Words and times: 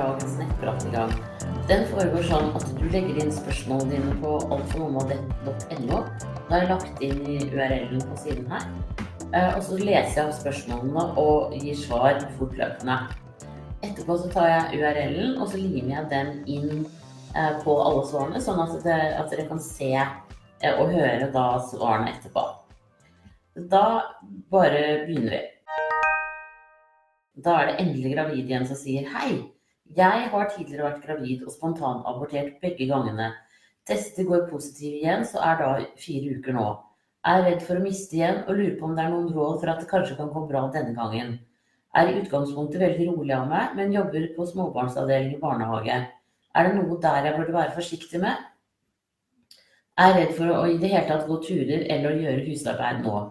dagens 0.00 0.38
nettprat 0.40 0.86
i 0.88 0.92
gang. 0.94 1.12
Den 1.68 1.84
foregår 1.92 2.24
sånn 2.26 2.50
at 2.58 2.66
du 2.78 2.86
legger 2.90 3.20
inn 3.22 3.32
spørsmålene 3.34 3.92
dine 3.98 4.14
på 4.22 4.36
altformamma.no. 4.56 6.00
Da 6.48 6.56
er 6.56 6.64
jeg 6.64 6.70
lagt 6.72 7.04
inn 7.04 7.20
i 7.28 7.36
URL-en 7.52 8.06
på 8.08 8.20
siden 8.24 8.48
her. 8.50 8.64
Eh, 9.30 9.52
og 9.54 9.60
så 9.62 9.78
leser 9.78 10.16
jeg 10.16 10.24
opp 10.24 10.38
spørsmålene 10.40 11.04
og 11.22 11.52
gir 11.60 11.76
svar 11.78 12.18
fortløpende. 12.38 12.96
Etterpå 13.86 14.16
så 14.20 14.32
tar 14.32 14.48
jeg 14.50 14.80
URL-en 14.80 15.36
og 15.38 15.52
så 15.52 15.60
limer 15.60 15.94
jeg 15.94 16.08
den 16.10 16.32
inn 16.50 16.72
eh, 17.36 17.54
på 17.62 17.76
alle 17.84 18.02
svarene, 18.08 18.42
sånn 18.42 18.64
at, 18.64 18.74
det, 18.84 18.98
at 19.20 19.30
dere 19.30 19.46
kan 19.52 19.62
se 19.62 19.92
eh, 19.94 20.74
og 20.74 20.90
høre 20.90 21.30
da 21.30 21.46
svarene 21.70 22.16
etterpå. 22.16 22.44
Da 23.70 23.86
bare 24.50 25.04
begynner 25.06 25.36
vi. 25.36 25.46
Da 27.40 27.60
er 27.60 27.70
det 27.70 27.80
endelig 27.84 28.14
gravid 28.16 28.50
igjen 28.50 28.66
som 28.68 28.78
sier 28.78 29.06
hei. 29.14 29.38
Jeg 29.96 30.26
har 30.30 30.50
tidligere 30.52 30.86
vært 30.86 31.06
gravid 31.06 31.40
og 31.42 31.50
spontanabortert 31.50 32.60
begge 32.62 32.86
gangene. 32.86 33.32
Tester 33.88 34.26
går 34.28 34.44
positiv 34.50 35.00
igjen, 35.00 35.24
så 35.26 35.40
er 35.42 35.56
da 35.58 35.70
fire 35.98 36.36
uker 36.38 36.54
nå. 36.54 36.66
Er 37.26 37.42
redd 37.42 37.64
for 37.66 37.80
å 37.80 37.82
miste 37.82 38.14
igjen 38.16 38.44
og 38.46 38.54
lurer 38.54 38.76
på 38.78 38.86
om 38.86 38.94
det 38.96 39.02
er 39.02 39.10
noen 39.10 39.32
råd 39.34 39.56
for 39.60 39.72
at 39.72 39.80
det 39.82 39.88
kanskje 39.90 40.18
kan 40.20 40.30
gå 40.30 40.44
bra 40.48 40.62
denne 40.72 40.94
gangen. 40.94 41.32
Er 41.98 42.06
i 42.06 42.20
utgangspunktet 42.20 42.80
veldig 42.80 43.08
rolig 43.10 43.34
av 43.34 43.48
meg, 43.50 43.74
men 43.76 43.96
jobber 43.96 44.28
på 44.36 44.46
småbarnsavdeling 44.52 45.34
i 45.34 45.40
barnehage. 45.42 45.96
Er 46.54 46.68
det 46.68 46.76
noe 46.76 47.00
der 47.02 47.26
jeg 47.26 47.36
burde 47.36 47.56
være 47.56 47.74
forsiktig 47.74 48.20
med? 48.22 48.46
Er 49.98 50.14
redd 50.16 50.36
for 50.38 50.54
å 50.54 50.62
i 50.70 50.78
det 50.78 50.92
hele 50.94 51.08
tatt 51.08 51.26
gå 51.26 51.40
turer 51.44 51.82
eller 51.90 52.22
gjøre 52.22 52.46
husarbeid 52.46 53.02
nå. 53.02 53.24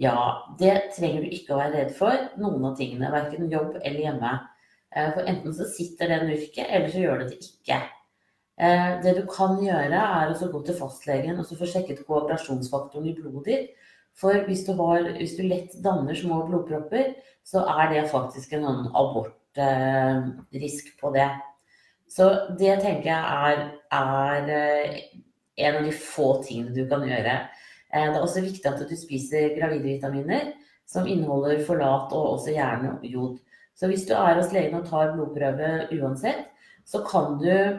Ja, 0.00 0.16
det 0.58 0.72
trenger 0.96 1.20
du 1.20 1.36
ikke 1.36 1.52
å 1.52 1.60
være 1.60 1.76
redd 1.76 1.92
for, 1.98 2.16
noen 2.40 2.64
av 2.64 2.78
tingene. 2.80 3.12
Verken 3.12 3.52
jobb 3.52 3.76
eller 3.82 4.00
hjemme. 4.06 4.32
Eh, 4.96 5.12
for 5.14 5.28
enten 5.28 5.54
så 5.56 5.66
sitter 5.72 6.10
det 6.10 6.20
yrket, 6.36 6.66
eller 6.68 6.90
så 6.92 7.02
gjør 7.02 7.22
det 7.22 7.28
det 7.30 7.38
ikke. 7.46 7.78
Eh, 8.60 8.90
det 9.04 9.14
du 9.16 9.22
kan 9.30 9.56
gjøre, 9.62 10.00
er 10.22 10.32
å 10.32 10.50
gå 10.52 10.62
til 10.66 10.76
fastlegen 10.76 11.40
og 11.40 11.48
få 11.48 11.68
sjekket 11.68 12.04
kooperasjonsfaktoren 12.06 13.08
i 13.08 13.14
blodet 13.16 13.46
ditt. 13.48 13.88
For 14.18 14.36
hvis 14.44 14.66
du, 14.66 14.74
har, 14.76 15.06
hvis 15.16 15.38
du, 15.38 15.46
lett 15.48 15.72
danner 15.84 16.16
små 16.16 16.42
blodpropper, 16.50 17.14
så 17.48 17.64
er 17.80 17.94
det 17.94 18.10
faktisk 18.12 18.52
en 18.52 18.66
annen 18.68 18.90
abortrisk 18.92 20.90
eh, 20.92 20.98
på 21.00 21.12
det. 21.16 21.30
Så 22.12 22.28
det 22.60 22.74
tenker 22.82 23.08
jeg 23.08 23.22
er, 23.48 23.62
er 23.96 24.50
en 25.64 25.78
av 25.78 25.86
de 25.86 25.94
få 25.96 26.34
tingene 26.44 26.74
du 26.76 26.84
kan 26.90 27.06
gjøre. 27.08 27.38
Det 27.92 28.02
er 28.02 28.18
også 28.20 28.42
viktig 28.44 28.68
at 28.68 28.84
du 28.88 28.92
spiser 28.96 29.54
gravide 29.56 29.94
vitaminer 29.94 30.52
som 30.88 31.08
inneholder 31.08 31.64
forlat 31.64 32.12
og 32.12 32.34
også 32.34 32.52
gjerne 32.52 32.98
jod. 33.08 33.40
Så 33.78 33.88
hvis 33.90 34.04
du 34.08 34.12
er 34.16 34.38
hos 34.38 34.52
legen 34.54 34.78
og 34.78 34.88
tar 34.88 35.14
blodprøve 35.14 35.88
uansett, 35.96 36.48
så 36.86 37.02
kan 37.06 37.38
du 37.40 37.78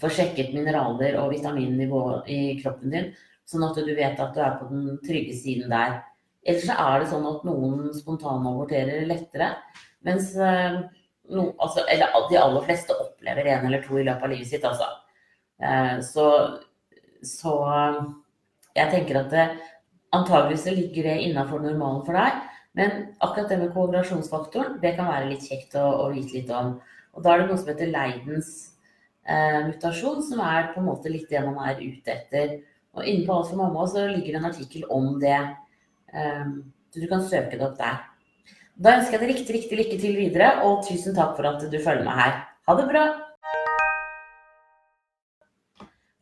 få 0.00 0.10
sjekket 0.12 0.54
mineraler 0.54 1.18
og 1.20 1.32
vitaminnivå 1.34 2.04
i 2.30 2.40
kroppen 2.60 2.94
din, 2.94 3.10
sånn 3.48 3.66
at 3.66 3.80
du 3.82 3.90
vet 3.96 4.20
at 4.22 4.32
du 4.34 4.40
er 4.44 4.56
på 4.60 4.68
den 4.70 5.00
trygge 5.04 5.34
siden 5.36 5.72
der. 5.72 5.98
Ellers 6.46 6.70
er 6.72 7.02
det 7.02 7.10
sånn 7.10 7.26
at 7.28 7.42
noen 7.44 7.90
spontanaborterer 7.92 9.04
lettere, 9.08 9.50
mens 10.06 10.30
eh, 10.38 10.78
no, 11.34 11.50
altså, 11.60 11.84
eller 11.90 12.14
de 12.30 12.38
aller 12.40 12.68
fleste 12.68 12.96
opplever 12.96 13.50
en 13.50 13.66
eller 13.68 13.84
to 13.84 13.98
i 14.00 14.06
løpet 14.06 14.24
av 14.24 14.32
livet 14.32 14.48
sitt, 14.48 14.64
altså. 14.64 14.88
Eh, 15.60 15.98
så, 16.06 16.28
så 17.26 17.56
jeg 18.78 18.92
tenker 18.94 19.20
at 19.20 19.36
antageligvis 20.16 20.70
ligger 20.72 21.10
det 21.10 21.18
innafor 21.26 21.60
normalen 21.64 22.06
for 22.06 22.16
deg. 22.16 22.40
Men 22.78 23.14
akkurat 23.18 23.48
det 23.50 23.58
med 23.58 23.72
koagulasjonsfaktoren, 23.74 24.78
det 24.82 24.94
kan 24.98 25.10
være 25.10 25.30
litt 25.32 25.46
kjekt 25.48 25.74
å, 25.78 25.86
å, 26.04 26.10
vite 26.14 26.36
litt 26.38 26.52
om. 26.54 26.76
Og 27.16 27.24
da 27.24 27.32
er 27.32 27.42
det 27.42 27.48
noe 27.50 27.58
som 27.58 27.70
heter 27.72 27.90
Leidens 27.90 28.50
eh, 29.26 29.58
mutasjon, 29.66 30.20
som 30.22 30.42
er 30.46 30.70
på 30.74 30.82
en 30.82 30.86
måte 30.86 31.10
litt 31.10 31.30
det 31.32 31.42
man 31.46 31.58
er 31.66 31.82
ute 31.82 32.14
etter. 32.14 32.60
Og 32.94 33.06
inne 33.06 33.26
på 33.26 33.34
Alt 33.34 33.50
for 33.50 33.58
mamma 33.58 33.88
så 33.90 34.06
ligger 34.06 34.36
det 34.36 34.38
en 34.40 34.50
artikkel 34.52 34.86
om 34.90 35.16
det. 35.22 35.40
Eh, 36.14 36.54
så 36.90 37.02
du 37.02 37.08
kan 37.10 37.26
søke 37.26 37.58
det 37.58 37.66
opp 37.66 37.78
der. 37.80 38.06
Da 38.80 38.94
ønsker 38.96 39.18
jeg 39.18 39.22
deg 39.24 39.34
riktig, 39.34 39.56
riktig 39.56 39.80
lykke 39.80 39.98
til 40.00 40.14
videre, 40.16 40.52
og 40.64 40.86
tusen 40.86 41.16
takk 41.16 41.34
for 41.36 41.50
at 41.50 41.66
du 41.66 41.76
følger 41.82 42.06
med 42.06 42.16
her. 42.16 42.38
Ha 42.70 42.78
det 42.78 42.86
bra! 42.88 43.04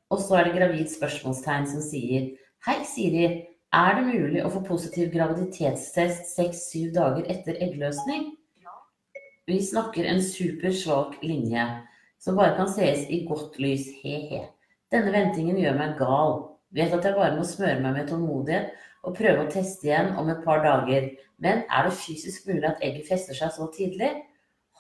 Og 0.08 0.24
så 0.24 0.38
er 0.38 0.48
det 0.48 0.56
gravid 0.56 0.88
spørsmålstegn 0.90 1.68
som 1.68 1.84
sier 1.84 2.32
Hei, 2.66 2.80
Siri. 2.88 3.28
Er 3.76 3.98
det 3.98 4.06
mulig 4.06 4.40
å 4.40 4.48
få 4.48 4.62
positiv 4.64 5.10
graviditetstest 5.12 6.30
seks-syv 6.32 6.94
dager 6.94 7.26
etter 7.28 7.58
eggløsning? 7.60 8.30
Vi 9.44 9.58
snakker 9.60 10.08
en 10.08 10.22
supersvak 10.24 11.18
linje 11.20 11.66
som 12.16 12.38
bare 12.40 12.54
kan 12.56 12.70
sees 12.72 13.04
i 13.12 13.26
godt 13.28 13.58
lys, 13.60 13.84
he-he. 14.00 14.46
Denne 14.88 15.12
ventingen 15.12 15.60
gjør 15.60 15.76
meg 15.76 16.00
gal. 16.00 16.34
Vet 16.72 16.96
at 16.96 17.04
jeg 17.04 17.16
bare 17.16 17.36
må 17.36 17.44
smøre 17.44 17.82
meg 17.84 17.98
med 17.98 18.08
tålmodighet 18.08 18.72
og 19.04 19.16
prøve 19.20 19.44
å 19.44 19.52
teste 19.52 19.90
igjen 19.90 20.14
om 20.16 20.32
et 20.32 20.40
par 20.48 20.64
dager. 20.64 21.10
Men 21.36 21.66
er 21.68 21.88
det 21.90 21.98
fysisk 22.00 22.48
mulig 22.48 22.64
at 22.70 22.80
egget 22.84 23.08
fester 23.12 23.36
seg 23.36 23.52
så 23.52 23.68
tidlig? 23.76 24.14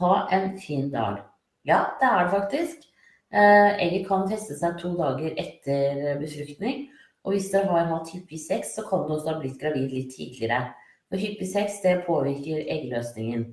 Ha 0.00 0.14
en 0.32 0.54
fin 0.64 0.88
dag. 0.94 1.26
Ja, 1.68 1.84
det 2.00 2.08
er 2.08 2.24
det 2.24 2.38
faktisk. 2.38 2.88
Eh, 3.36 3.72
egget 3.84 4.08
kan 4.08 4.24
feste 4.32 4.56
seg 4.56 4.80
to 4.80 4.96
dager 4.96 5.36
etter 5.36 6.16
befruktning. 6.22 6.88
Og 7.26 7.34
hvis 7.34 7.50
dere 7.52 7.70
har 7.70 7.88
hatt 7.90 8.12
hyppig 8.14 8.40
sex, 8.40 8.74
så 8.76 8.84
kan 8.88 9.06
du 9.06 9.14
også 9.14 9.32
ha 9.32 9.38
blitt 9.40 9.58
gravid 9.60 9.92
litt 9.92 10.14
tidligere. 10.14 10.72
For 11.08 11.20
hyppig 11.20 11.48
sex 11.50 11.80
det 11.84 12.02
påvirker 12.06 12.68
eggløsningen. 12.68 13.46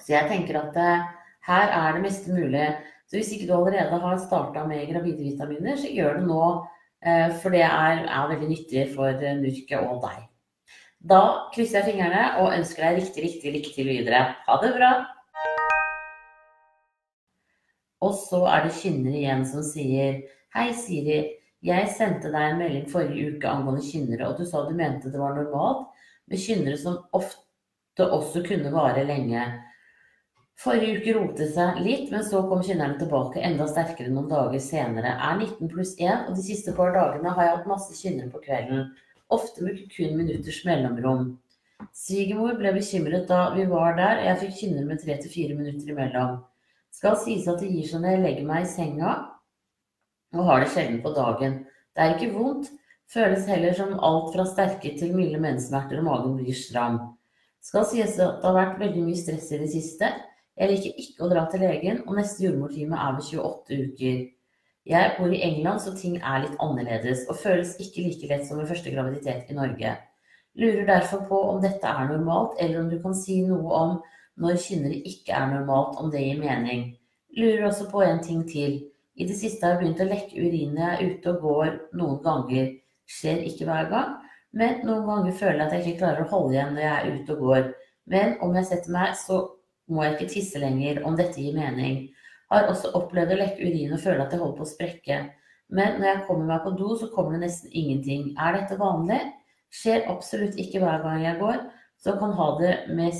Så 0.00 0.12
jeg 0.14 0.30
tenker 0.30 0.60
at 0.60 0.78
eh, 0.80 1.08
her 1.46 1.72
er 1.72 1.96
det 1.96 2.04
meste 2.04 2.32
mulig. 2.32 2.68
Så 3.06 3.18
hvis 3.18 3.32
ikke 3.34 3.48
du 3.48 3.54
allerede 3.56 4.00
har 4.02 4.22
starta 4.22 4.64
med 4.66 4.88
gravide 4.90 5.22
vitaminer, 5.22 5.76
så 5.78 5.90
gjør 5.92 6.18
det 6.20 6.30
nå. 6.30 6.46
Eh, 7.06 7.28
for 7.42 7.54
det 7.54 7.62
er, 7.66 8.06
er 8.06 8.32
veldig 8.32 8.48
nyttig 8.50 8.88
for 8.94 9.26
Nurket 9.42 9.78
og 9.82 10.00
deg. 10.06 10.24
Da 11.06 11.20
krysser 11.54 11.84
jeg 11.84 11.92
fingrene 11.92 12.22
og 12.42 12.54
ønsker 12.56 12.82
deg 12.82 13.02
riktig, 13.02 13.22
riktig 13.28 13.52
lykke 13.54 13.74
til 13.76 13.90
videre. 13.92 14.22
Ha 14.48 14.56
det 14.62 14.72
bra! 14.74 14.92
Og 18.02 18.14
så 18.18 18.42
er 18.50 18.66
det 18.66 18.74
Kynner 18.76 19.14
igjen 19.14 19.44
som 19.48 19.62
sier 19.64 20.24
Hei, 20.56 20.70
Siri. 20.74 21.20
Jeg 21.64 21.88
sendte 21.96 22.28
deg 22.32 22.50
en 22.50 22.58
melding 22.60 22.88
forrige 22.90 23.36
uke 23.36 23.48
angående 23.48 23.84
kynnere, 23.84 24.28
og 24.28 24.40
du 24.40 24.44
sa 24.44 24.66
du 24.66 24.74
mente 24.76 25.12
det 25.12 25.20
var 25.20 25.36
normalt 25.38 25.86
med 26.28 26.42
kynnere 26.42 26.76
som 26.80 26.98
ofte 27.16 28.04
også 28.04 28.42
kunne 28.44 28.72
vare 28.74 29.06
lenge. 29.08 29.46
Forrige 30.60 31.00
uke 31.00 31.14
rotet 31.16 31.40
det 31.42 31.48
seg 31.52 31.80
litt, 31.84 32.10
men 32.12 32.24
så 32.24 32.42
kom 32.48 32.62
kynnerne 32.64 32.96
tilbake 33.00 33.42
enda 33.44 33.66
sterkere 33.68 34.12
noen 34.12 34.28
dager 34.30 34.60
senere. 34.62 35.16
Er 35.16 35.40
19 35.40 35.72
pluss 35.72 35.94
1, 35.96 36.28
og 36.28 36.36
de 36.36 36.44
siste 36.44 36.72
par 36.76 36.94
dagene 36.96 37.32
har 37.36 37.44
jeg 37.44 37.56
hatt 37.58 37.68
masse 37.72 37.96
kynnere 37.98 38.32
på 38.32 38.40
kvelden. 38.44 38.86
Ofte 39.32 39.64
med 39.64 39.82
kun 39.92 40.16
minutters 40.16 40.62
mellomrom. 40.68 41.34
Svigermor 41.96 42.56
ble 42.56 42.72
bekymret 42.76 43.26
da 43.28 43.50
vi 43.56 43.66
var 43.68 43.96
der, 43.98 44.20
og 44.20 44.28
jeg 44.30 44.42
fikk 44.44 44.58
kynnere 44.60 44.90
med 44.90 45.02
tre 45.02 45.16
til 45.20 45.32
fire 45.32 45.56
minutter 45.58 45.92
imellom. 45.92 46.38
Skal 46.96 47.18
sies 47.20 47.48
at 47.52 47.60
det 47.60 47.72
gir 47.72 47.88
seg 47.90 48.00
når 48.00 48.14
jeg 48.14 48.24
legger 48.24 48.48
meg 48.48 48.64
i 48.64 48.70
senga 48.70 49.16
og 50.34 50.48
har 50.48 50.62
det 50.62 50.72
sjelden 50.72 51.02
på 51.04 51.12
dagen. 51.16 51.60
Det 51.94 52.02
er 52.02 52.14
ikke 52.16 52.34
vondt, 52.34 52.70
føles 53.12 53.46
heller 53.50 53.76
som 53.76 53.98
alt 54.04 54.32
fra 54.34 54.46
sterke 54.48 54.94
til 54.98 55.14
milde 55.16 55.40
menssmerter 55.42 56.00
og 56.00 56.08
magen 56.08 56.38
blir 56.40 56.56
stram. 56.56 56.98
Skal 57.62 57.86
sies 57.88 58.18
at 58.22 58.40
det 58.40 58.46
har 58.46 58.56
vært 58.56 58.80
veldig 58.82 59.04
mye 59.06 59.18
stress 59.18 59.50
i 59.54 59.60
det 59.62 59.70
siste. 59.72 60.10
Jeg 60.56 60.72
liker 60.72 61.00
ikke 61.02 61.24
å 61.24 61.30
dra 61.30 61.44
til 61.50 61.64
legen, 61.66 62.02
og 62.06 62.16
neste 62.16 62.46
jordmortime 62.46 62.96
er 62.96 63.16
ved 63.18 63.26
28 63.28 63.78
uker. 63.90 64.20
Jeg 64.86 65.14
bor 65.16 65.32
i 65.34 65.40
England, 65.42 65.82
så 65.82 65.92
ting 65.98 66.20
er 66.20 66.44
litt 66.44 66.60
annerledes, 66.62 67.24
og 67.26 67.40
føles 67.40 67.74
ikke 67.82 68.04
like 68.06 68.28
lett 68.30 68.46
som 68.46 68.60
ved 68.60 68.70
første 68.70 68.92
graviditet 68.94 69.50
i 69.50 69.56
Norge. 69.56 69.96
Lurer 70.56 70.86
derfor 70.86 71.24
på 71.28 71.40
om 71.50 71.58
dette 71.60 71.90
er 71.90 72.06
normalt, 72.08 72.54
eller 72.62 72.80
om 72.80 72.92
du 72.92 73.00
kan 73.02 73.16
si 73.18 73.40
noe 73.44 73.80
om 73.80 73.96
når 74.40 74.60
kynnere 74.62 75.02
ikke 75.10 75.34
er 75.34 75.50
normalt, 75.50 75.98
om 76.00 76.12
det 76.12 76.22
gir 76.22 76.38
mening. 76.40 76.86
Lurer 77.36 77.66
også 77.68 77.90
på 77.90 78.04
en 78.06 78.22
ting 78.24 78.46
til. 78.48 78.78
I 79.16 79.24
det 79.24 79.36
siste 79.38 79.64
har 79.64 79.76
jeg 79.76 79.82
begynt 79.82 80.02
å 80.04 80.08
lekke 80.10 80.42
urin 80.44 80.74
når 80.76 80.82
jeg 80.82 80.96
er 80.96 81.12
ute 81.12 81.32
og 81.32 81.44
går 81.44 81.70
noen 81.96 82.18
ganger. 82.24 82.66
Skjer 83.08 83.44
ikke 83.48 83.68
hver 83.68 83.88
gang, 83.92 84.10
men 84.56 84.82
noen 84.84 85.06
ganger 85.08 85.38
føler 85.38 85.60
jeg 85.62 85.66
at 85.66 85.74
jeg 85.76 85.84
ikke 85.84 86.00
klarer 86.02 86.24
å 86.24 86.30
holde 86.32 86.56
igjen 86.56 86.74
når 86.76 86.84
jeg 86.84 86.96
er 86.96 87.14
ute 87.14 87.36
og 87.36 87.44
går. 87.46 87.70
Men 88.12 88.36
om 88.44 88.58
jeg 88.58 88.68
setter 88.68 88.92
meg, 88.92 89.14
så 89.18 89.40
må 89.88 90.04
jeg 90.04 90.16
ikke 90.16 90.32
tisse 90.34 90.60
lenger, 90.60 91.00
om 91.06 91.16
dette 91.18 91.40
gir 91.40 91.56
mening. 91.56 92.04
Har 92.52 92.68
også 92.70 92.92
opplevd 92.98 93.34
å 93.34 93.40
lekke 93.40 93.66
urin 93.66 93.94
og 93.96 94.02
føle 94.02 94.22
at 94.22 94.34
jeg 94.34 94.42
holder 94.42 94.58
på 94.58 94.66
å 94.66 94.72
sprekke. 94.74 95.18
Men 95.72 95.98
når 95.98 96.08
jeg 96.10 96.24
kommer 96.28 96.50
meg 96.50 96.62
på 96.66 96.74
do, 96.78 96.92
så 96.98 97.08
kommer 97.14 97.34
det 97.34 97.46
nesten 97.46 97.72
ingenting. 97.72 98.28
Er 98.38 98.54
dette 98.60 98.78
vanlig? 98.78 99.18
Skjer 99.74 100.06
absolutt 100.12 100.58
ikke 100.60 100.82
hver 100.82 101.02
gang 101.02 101.24
jeg 101.24 101.40
går, 101.40 101.64
så 101.98 102.14
kan 102.20 102.36
det 102.60 102.74
med, 102.94 103.16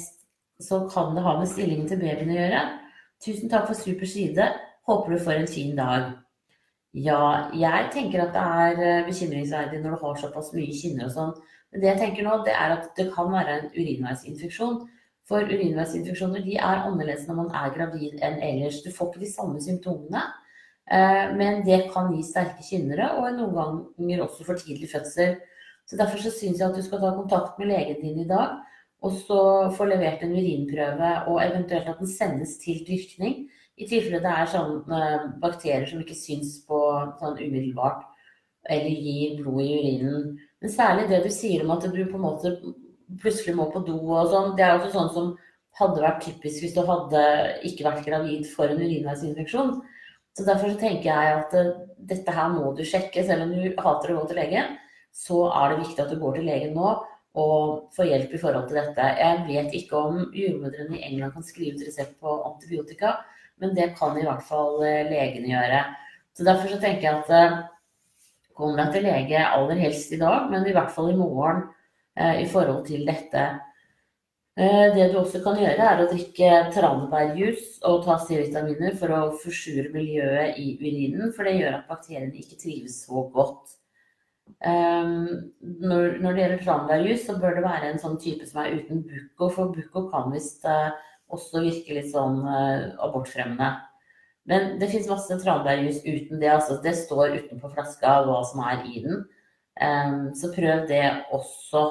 så 0.62 0.84
kan 0.93 1.16
det 1.16 1.25
ha 1.25 1.38
med 1.40 1.50
stillingen 1.50 1.88
til 1.90 1.98
babyen 2.04 2.31
å 2.31 2.38
gjøre. 2.38 2.62
Tusen 3.25 3.50
takk 3.50 3.66
for 3.70 3.78
super 3.78 4.06
side. 4.06 4.46
Håper 4.87 5.12
du 5.12 5.19
får 5.19 5.41
en 5.41 5.50
fin 5.50 5.77
dag. 5.77 6.12
Ja, 6.97 7.50
jeg 7.53 7.88
tenker 7.93 8.23
at 8.23 8.37
det 8.37 8.43
er 8.43 8.79
eh, 8.81 9.06
bekymringsverdig 9.09 9.83
når 9.83 9.97
du 9.97 10.05
har 10.05 10.21
såpass 10.21 10.53
mye 10.55 10.73
kinner 10.73 11.09
og 11.09 11.17
sånn. 11.17 11.33
Men 11.73 11.83
det 11.83 11.88
jeg 11.91 12.00
tenker 12.00 12.25
nå, 12.25 12.37
det 12.47 12.55
er 12.55 12.77
at 12.77 12.87
det 12.97 13.11
kan 13.12 13.33
være 13.33 13.56
en 13.56 13.67
urinveisinfeksjon. 13.75 14.79
For 15.27 15.43
urinveisinfeksjoner 15.43 16.44
de 16.47 16.55
er 16.56 16.85
annerledes 16.87 17.27
når 17.27 17.41
man 17.41 17.50
er 17.59 17.75
gravid 17.75 18.23
enn 18.25 18.38
ellers. 18.47 18.79
Du 18.85 18.93
får 18.94 19.11
ikke 19.11 19.25
de 19.25 19.33
samme 19.33 19.61
symptomene, 19.61 20.23
eh, 20.87 21.35
men 21.37 21.61
det 21.67 21.82
kan 21.91 22.15
gi 22.15 22.23
sterke 22.25 22.65
kynnere 22.65 23.11
og 23.19 23.29
noen 23.41 23.82
ganger 23.99 24.25
også 24.29 24.47
for 24.47 24.62
tidlig 24.62 24.93
fødsel. 24.94 25.37
Så 25.87 25.99
Derfor 25.99 26.23
så 26.23 26.31
syns 26.31 26.62
jeg 26.62 26.71
at 26.71 26.79
du 26.79 26.82
skal 26.87 27.03
ta 27.03 27.12
kontakt 27.19 27.59
med 27.59 27.75
legen 27.75 28.00
din 28.06 28.23
i 28.23 28.31
dag, 28.31 28.56
og 29.03 29.19
så 29.27 29.43
få 29.75 29.91
levert 29.91 30.23
en 30.25 30.35
urinprøve, 30.35 31.12
og 31.31 31.43
eventuelt 31.44 31.91
at 31.91 32.00
den 32.00 32.11
sendes 32.11 32.56
til 32.62 32.81
dyrkning. 32.87 33.50
I 33.76 33.87
tilfelle 33.88 34.23
det 34.25 34.32
er 34.32 34.50
sånne 34.50 35.00
bakterier 35.43 35.87
som 35.88 36.00
ikke 36.00 36.17
syns 36.17 36.55
på 36.69 36.78
sånn 37.20 37.37
umiddelbart, 37.37 38.06
eller 38.67 39.02
gir 39.06 39.37
blod 39.40 39.61
i 39.62 39.73
urinen. 39.76 40.31
Men 40.62 40.73
særlig 40.73 41.11
det 41.11 41.23
du 41.26 41.31
sier 41.34 41.64
om 41.64 41.75
at 41.75 41.84
du 41.84 42.00
på 42.06 42.17
en 42.17 42.25
måte 42.25 42.55
plutselig 43.20 43.55
må 43.56 43.69
på 43.70 43.84
do 43.87 43.99
og 44.00 44.32
sånn. 44.32 44.55
Det 44.56 44.64
er 44.64 44.78
også 44.78 44.94
sånn 44.94 45.12
som 45.14 45.34
hadde 45.76 46.02
vært 46.02 46.25
typisk 46.25 46.64
hvis 46.64 46.75
du 46.75 46.81
hadde 46.88 47.23
ikke 47.69 47.87
vært 47.87 48.06
gravid 48.06 48.49
for 48.49 48.73
en 48.73 48.81
urinveisinfeksjon. 48.81 49.76
Så 50.37 50.44
derfor 50.44 50.72
så 50.72 50.81
tenker 50.81 51.08
jeg 51.08 51.37
at 51.37 51.55
uh, 51.56 51.76
dette 52.11 52.32
her 52.32 52.50
må 52.52 52.72
du 52.76 52.82
sjekke. 52.84 53.25
Selv 53.25 53.46
om 53.46 53.55
du 53.55 53.76
hater 53.81 54.12
å 54.12 54.19
gå 54.20 54.25
til 54.31 54.40
legen, 54.40 54.75
så 55.17 55.46
er 55.52 55.72
det 55.72 55.84
viktig 55.84 56.02
at 56.02 56.12
du 56.12 56.19
går 56.20 56.40
til 56.40 56.50
legen 56.50 56.75
nå 56.76 56.96
og 57.37 57.93
får 57.93 58.08
hjelp 58.08 58.32
i 58.32 58.40
forhold 58.40 58.69
til 58.69 58.79
dette. 58.81 59.06
Jeg 59.20 59.40
vet 59.49 59.75
ikke 59.76 60.02
om 60.08 60.20
jordmødrene 60.32 60.96
i 60.96 61.02
England 61.05 61.34
kan 61.37 61.44
skrive 61.44 61.76
ut 61.76 61.84
resept 61.84 62.14
på 62.20 62.37
antibiotika, 62.49 63.19
men 63.62 63.73
det 63.76 63.93
kan 63.99 64.19
i 64.19 64.26
hvert 64.26 64.44
fall 64.44 64.81
uh, 64.82 65.06
legene 65.11 65.53
gjøre. 65.55 65.85
Så 66.37 66.44
derfor 66.44 66.73
så 66.73 66.81
tenker 66.82 67.08
jeg 67.08 67.23
at 67.23 67.32
uh, 67.32 67.62
kom 68.56 68.76
deg 68.76 68.93
til 68.93 69.08
lege 69.08 69.47
aller 69.47 69.81
helst 69.81 70.12
i 70.12 70.20
dag, 70.20 70.50
men 70.53 70.67
i 70.69 70.76
hvert 70.76 70.93
fall 70.93 71.12
i 71.12 71.19
morgen 71.19 71.67
Eh, 72.17 72.43
i 72.43 72.47
forhold 72.49 72.87
til 72.87 73.05
dette. 73.05 73.43
Eh, 74.56 74.94
det 74.94 75.11
du 75.12 75.19
også 75.20 75.43
kan 75.44 75.58
gjøre, 75.61 75.85
er 75.85 75.99
å 76.00 76.08
drikke 76.08 76.53
tranebærjus 76.73 77.75
og 77.85 78.06
ta 78.06 78.17
C-vitaminer 78.23 78.94
for 78.97 79.12
å 79.12 79.19
forsure 79.43 79.91
miljøet 79.93 80.56
i 80.56 80.70
urinen, 80.81 81.35
for 81.37 81.44
det 81.44 81.58
gjør 81.58 81.76
at 81.76 81.91
bakteriene 81.91 82.41
ikke 82.41 82.56
trives 82.62 83.03
så 83.05 83.26
godt. 83.35 83.76
Eh, 84.64 85.12
når, 85.82 86.17
det 86.23 86.41
gjelder 86.41 86.64
tranebærjus, 86.64 87.26
så 87.26 87.37
bør 87.43 87.58
det 87.58 87.67
være 87.67 87.93
en 87.93 88.00
sånn 88.00 88.17
type 88.23 88.49
som 88.49 88.62
er 88.64 88.79
uten 88.79 89.05
bucco, 89.05 89.50
for 89.58 89.76
bucco 89.76 90.06
kan 90.14 90.32
visst 90.32 90.64
også 91.32 91.62
virke 91.64 91.96
litt 91.96 92.11
sånn 92.12 92.43
abortfremmende. 92.46 93.73
Men 94.46 94.76
det 94.78 94.93
fins 94.93 95.08
masse 95.11 95.34
tranbærjus 95.43 96.05
uten 96.05 96.38
det. 96.38 96.52
altså 96.52 96.76
Det 96.82 96.93
står 96.94 97.34
utenpå 97.40 97.73
flaska 97.73 98.20
hva 98.28 98.43
som 98.46 98.62
er 98.62 98.84
i 98.87 99.02
den. 99.02 99.25
Så 100.38 100.52
prøv 100.55 100.84
det 100.87 101.02
også. 101.34 101.82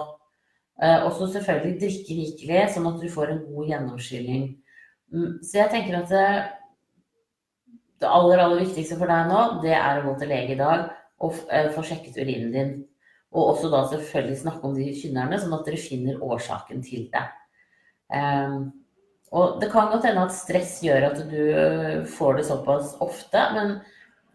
Eh, 0.83 1.05
og 1.05 1.13
så 1.15 1.27
selvfølgelig 1.31 1.79
drikke 1.79 2.17
rikelig, 2.19 2.63
sånn 2.73 2.89
at 2.89 2.99
du 2.99 3.07
får 3.11 3.31
en 3.31 3.43
god 3.47 3.69
gjennomskylling. 3.71 4.47
Mm, 5.13 5.38
så 5.45 5.61
jeg 5.61 5.71
tenker 5.71 5.99
at 6.01 6.11
det, 6.11 6.25
det, 8.01 8.09
aller, 8.09 8.41
aller 8.43 8.63
viktigste 8.65 8.97
for 8.99 9.11
deg 9.11 9.29
nå, 9.31 9.43
det 9.63 9.75
er 9.77 10.01
å 10.01 10.09
gå 10.09 10.17
til 10.19 10.33
lege 10.33 10.55
i 10.57 10.59
dag 10.59 10.89
og 11.23 11.38
eh, 11.47 11.69
få 11.71 11.85
sjekket 11.88 12.19
urinen 12.19 12.51
din. 12.55 12.73
Og 13.35 13.53
også 13.53 13.71
da 13.71 13.85
selvfølgelig 13.91 14.41
snakke 14.41 14.67
om 14.67 14.75
de 14.75 14.89
kynnerne, 14.99 15.39
sånn 15.39 15.55
at 15.55 15.67
dere 15.67 15.79
finner 15.79 16.19
årsaken 16.23 16.83
til 16.83 17.07
det. 17.11 17.23
Og 19.35 19.59
det 19.59 19.67
kan 19.71 19.89
godt 19.91 20.07
hende 20.07 20.23
at 20.23 20.35
stress 20.35 20.77
gjør 20.83 21.09
at 21.09 21.19
du 21.27 21.39
eh, 21.51 22.05
får 22.07 22.39
det 22.39 22.47
såpass 22.47 22.95
ofte, 23.03 23.41
men 23.55 23.77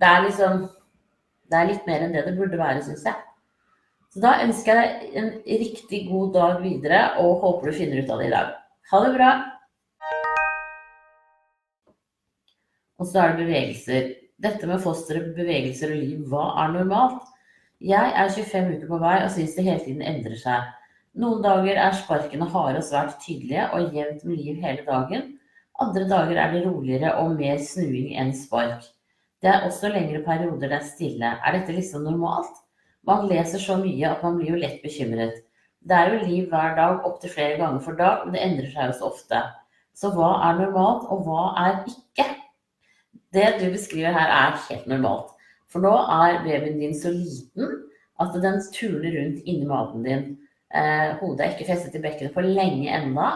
det 0.00 0.08
er 0.08 0.26
liksom 0.26 0.69
Det 1.50 1.58
er 1.58 1.67
litt 1.67 1.87
mer 1.88 2.05
enn 2.05 2.12
det 2.14 2.20
det 2.29 2.37
burde 2.38 2.58
være, 2.61 2.82
syns 2.87 3.02
jeg. 3.08 3.17
Så 4.14 4.20
da 4.23 4.37
ønsker 4.44 4.79
jeg 4.79 4.91
deg 5.00 5.17
en 5.19 5.31
riktig 5.62 6.00
god 6.06 6.29
dag 6.37 6.61
videre, 6.62 7.00
og 7.19 7.41
håper 7.43 7.70
du 7.70 7.75
finner 7.75 8.05
ut 8.05 8.12
av 8.14 8.23
det 8.23 8.29
i 8.29 8.35
dag. 8.35 8.52
Ha 8.93 9.00
det 9.02 9.11
bra! 9.17 9.31
Og 13.03 13.08
så 13.11 13.19
er 13.23 13.32
det 13.32 13.49
bevegelser. 13.49 14.08
Dette 14.46 14.70
med 14.70 14.82
fosteret, 14.85 15.32
bevegelser 15.35 15.91
og 15.91 16.05
liv, 16.05 16.23
hva 16.31 16.46
er 16.62 16.75
normalt? 16.76 17.26
Jeg 17.82 18.14
er 18.14 18.31
25 18.31 18.76
uker 18.76 18.93
på 18.93 19.03
vei 19.03 19.17
og 19.25 19.35
syns 19.35 19.58
det 19.58 19.67
hele 19.67 19.82
tiden 19.82 20.06
endrer 20.06 20.38
seg. 20.38 20.70
Noen 21.19 21.43
dager 21.43 21.75
er 21.75 21.97
sparkene 21.99 22.47
harde 22.53 22.79
og 22.79 22.87
svært 22.87 23.17
tydelige 23.25 23.67
og 23.75 23.95
jevnt 23.97 24.23
med 24.29 24.39
liv 24.39 24.61
hele 24.62 24.85
dagen. 24.87 25.25
Andre 25.83 26.07
dager 26.07 26.39
er 26.39 26.53
det 26.55 26.65
roligere 26.67 27.17
og 27.19 27.35
mer 27.39 27.59
snuing 27.59 28.12
enn 28.21 28.31
spark. 28.37 28.85
Det 29.43 29.51
er 29.51 29.65
også 29.67 29.91
lengre 29.91 30.21
perioder 30.23 30.69
det 30.69 30.77
er 30.79 30.87
stille. 30.87 31.31
Er 31.41 31.57
dette 31.57 31.75
liksom 31.75 32.05
normalt? 32.07 32.53
Man 33.09 33.27
leser 33.31 33.59
så 33.59 33.79
mye 33.81 34.11
at 34.11 34.23
man 34.23 34.37
blir 34.39 34.53
jo 34.53 34.61
lett 34.61 34.83
bekymret. 34.85 35.41
Det 35.81 35.97
er 35.97 36.12
jo 36.12 36.27
liv 36.29 36.51
hver 36.53 36.77
dag, 36.77 37.01
opptil 37.09 37.33
flere 37.33 37.56
ganger 37.59 37.81
for 37.81 37.97
dag, 37.97 38.27
men 38.27 38.37
det 38.37 38.43
endrer 38.45 38.69
seg 38.75 38.91
jo 38.91 38.99
så 38.99 39.09
ofte. 39.09 39.41
Så 39.97 40.11
hva 40.15 40.35
er 40.47 40.59
normalt, 40.61 41.09
og 41.09 41.25
hva 41.25 41.47
er 41.65 41.81
ikke? 41.89 42.27
Det 43.33 43.47
du 43.63 43.71
beskriver 43.73 44.13
her, 44.13 44.29
er 44.29 44.61
helt 44.69 44.87
normalt. 44.93 45.33
For 45.73 45.83
nå 45.83 45.95
er 46.21 46.43
babyen 46.45 46.79
din 46.83 46.95
så 46.95 47.11
liten 47.15 47.81
at 48.21 48.37
den 48.45 48.61
turner 48.77 49.17
rundt 49.17 49.43
inni 49.49 49.67
maten 49.67 50.05
din. 50.05 50.25
Eh, 50.70 51.17
hodet 51.19 51.44
er 51.44 51.55
ikke 51.55 51.69
festet 51.72 51.96
i 51.99 52.02
bekkenet 52.02 52.34
for 52.34 52.46
lenge 52.46 52.90
enda, 52.94 53.31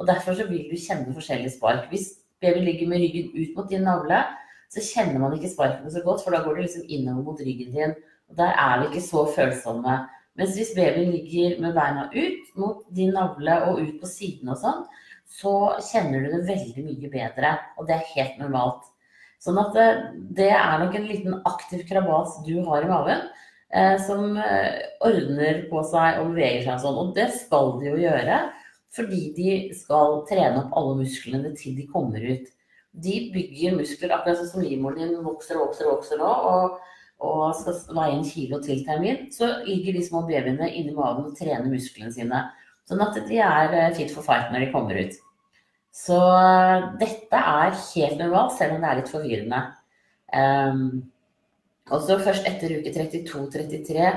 og 0.00 0.08
derfor 0.08 0.34
så 0.34 0.46
vil 0.48 0.66
du 0.70 0.76
kjenne 0.80 1.14
forskjellige 1.14 1.54
spark. 1.56 1.88
Hvis 1.92 2.08
babyen 2.42 2.66
ligger 2.66 2.88
med 2.90 3.02
ryggen 3.04 3.34
ut 3.36 3.56
mot 3.56 3.68
din 3.70 3.84
navle, 3.86 4.22
så 4.70 4.82
kjenner 4.82 5.20
man 5.22 5.34
ikke 5.36 5.50
sparkene 5.52 5.90
så 5.90 6.02
godt, 6.04 6.24
for 6.24 6.34
da 6.34 6.42
går 6.44 6.56
det 6.56 6.68
liksom 6.68 6.88
innover 6.88 7.26
mot 7.26 7.42
ryggen 7.42 7.74
din 7.74 7.94
og 8.30 8.36
Der 8.38 8.54
er 8.54 8.80
vi 8.80 8.86
ikke 8.86 9.06
så 9.06 9.24
følsomme. 9.34 9.94
Mens 10.38 10.54
hvis 10.54 10.70
babyen 10.76 11.10
ligger 11.10 11.60
med 11.60 11.74
beina 11.74 12.06
ut 12.14 12.52
mot 12.56 12.84
din 12.94 13.10
navle 13.12 13.56
og 13.66 13.80
ut 13.82 13.96
på 14.00 14.06
siden 14.06 14.52
og 14.52 14.60
sånn, 14.60 14.84
så 15.26 15.54
kjenner 15.82 16.22
du 16.22 16.30
det 16.30 16.46
veldig 16.46 16.84
mye 16.86 17.10
bedre. 17.10 17.50
Og 17.78 17.88
det 17.88 17.96
er 17.96 18.12
helt 18.14 18.38
normalt. 18.38 18.86
Sånn 19.42 19.58
at 19.58 19.74
det, 19.74 19.88
eh, 19.88 20.08
det 20.38 20.50
er 20.54 20.78
nok 20.78 20.94
en 20.94 21.08
liten 21.08 21.36
aktiv 21.48 21.82
krabat 21.88 22.38
du 22.46 22.62
har 22.68 22.84
i 22.84 22.90
magen, 22.90 23.26
eh, 23.26 23.49
som 24.02 24.38
eh, 24.40 24.80
ordner 25.06 25.64
på 25.70 25.82
seg 25.86 26.20
og 26.22 26.32
beveger 26.32 26.64
seg 26.66 26.82
sånn. 26.82 27.00
Og 27.02 27.12
det 27.16 27.28
skal 27.36 27.76
de 27.80 27.90
jo 27.92 27.98
gjøre, 28.02 28.40
fordi 28.96 29.20
de 29.36 29.58
skal 29.78 30.22
trene 30.30 30.64
opp 30.64 30.78
alle 30.78 30.96
musklene 31.04 31.54
til 31.58 31.76
de 31.78 31.86
kommer 31.90 32.24
ut. 32.24 32.48
De 32.90 33.18
bygger 33.34 33.76
muskler 33.78 34.16
akkurat 34.16 34.40
sånn 34.40 34.50
som 34.50 34.64
livmoren 34.66 35.12
din 35.12 35.22
vokser 35.22 35.58
og 35.58 35.68
vokser 35.68 35.86
og 35.86 36.00
vokser 36.00 36.22
nå. 36.22 36.30
og 36.54 36.80
og 37.20 37.50
skal 37.52 37.76
veie 37.96 38.14
en 38.16 38.24
kilo 38.24 38.60
til 38.64 38.78
termin, 38.86 39.26
så 39.32 39.58
ligger 39.66 39.96
de 39.96 40.04
små 40.06 40.22
babyene 40.28 40.70
inni 40.72 40.94
magen 40.96 41.26
og 41.28 41.34
trener 41.36 41.68
musklene 41.68 42.12
sine. 42.14 42.46
Sånn 42.88 43.02
at 43.04 43.18
de 43.28 43.42
er 43.44 43.74
eh, 43.76 43.90
fit 43.96 44.12
for 44.14 44.24
fight 44.24 44.48
når 44.52 44.64
de 44.64 44.70
kommer 44.72 44.96
ut. 44.96 45.18
Så 45.94 46.16
eh, 46.16 46.86
dette 47.02 47.42
er 47.52 47.76
helt 47.76 48.22
normalt, 48.22 48.56
selv 48.56 48.78
om 48.78 48.80
det 48.80 48.90
er 48.90 49.00
litt 49.02 49.12
forvirrende. 49.12 49.60
Um, 50.30 50.82
og 51.90 52.04
så 52.04 52.18
først 52.22 52.46
etter 52.48 52.76
uke 52.78 52.92
32-33 52.94 54.10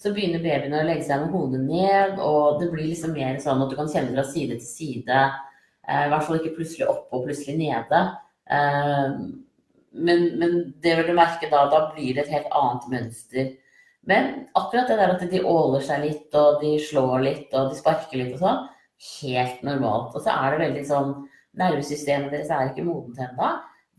så 0.00 0.12
begynner 0.16 0.40
babyene 0.40 0.80
å 0.80 0.88
legge 0.88 1.04
seg 1.04 1.20
med 1.22 1.34
hodet 1.34 1.60
ned, 1.60 2.16
og 2.24 2.60
det 2.62 2.70
blir 2.72 2.88
liksom 2.88 3.12
mer 3.12 3.36
sånn 3.42 3.60
at 3.60 3.70
du 3.70 3.76
kan 3.76 3.90
kjenne 3.92 4.14
fra 4.14 4.24
side 4.24 4.56
til 4.56 4.64
side. 4.66 5.22
Uh, 5.84 6.06
I 6.06 6.10
hvert 6.12 6.26
fall 6.26 6.38
ikke 6.40 6.54
plutselig 6.56 6.88
oppe 6.88 7.18
og 7.18 7.26
plutselig 7.26 7.58
nede. 7.60 8.00
Uh, 8.48 9.18
men, 9.92 10.24
men, 10.40 10.56
det 10.80 10.94
vil 10.96 11.10
du 11.10 11.16
merke 11.18 11.50
da, 11.52 11.66
da 11.68 11.82
blir 11.92 12.16
det 12.16 12.24
et 12.24 12.32
helt 12.38 12.48
annet 12.56 12.88
mønster. 12.94 13.50
Men 14.08 14.30
akkurat 14.56 14.88
det 14.88 14.96
der 15.02 15.12
at 15.12 15.24
de 15.34 15.42
åler 15.44 15.84
seg 15.84 16.06
litt, 16.06 16.28
og 16.32 16.62
de 16.64 16.74
slår 16.80 17.26
litt, 17.26 17.48
og 17.52 17.68
de 17.68 17.80
sparker 17.82 18.22
litt 18.22 18.38
og 18.38 18.44
sånn, 18.46 18.62
helt 19.20 19.60
normalt. 19.66 20.14
Og 20.16 20.24
så 20.24 20.32
er 20.32 20.54
det 20.54 20.64
veldig 20.64 20.86
sånn 20.88 21.18
Nervesystemet 21.60 22.30
deres 22.30 22.50
er 22.54 22.68
ikke 22.68 22.84
modent 22.86 23.18
ennå. 23.24 23.48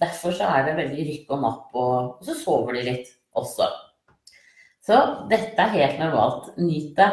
Derfor 0.01 0.33
så 0.33 0.47
er 0.49 0.65
det 0.65 0.77
veldig 0.79 1.03
rykk 1.07 1.33
og 1.35 1.43
napp, 1.43 1.65
og, 1.77 2.23
så 2.25 2.35
sover 2.37 2.77
de 2.77 2.85
litt 2.87 3.11
også. 3.37 3.67
Så 4.81 4.97
dette 5.29 5.61
er 5.61 5.75
helt 5.75 6.01
normalt. 6.01 6.49
Nyt 6.57 6.95
det. 6.97 7.11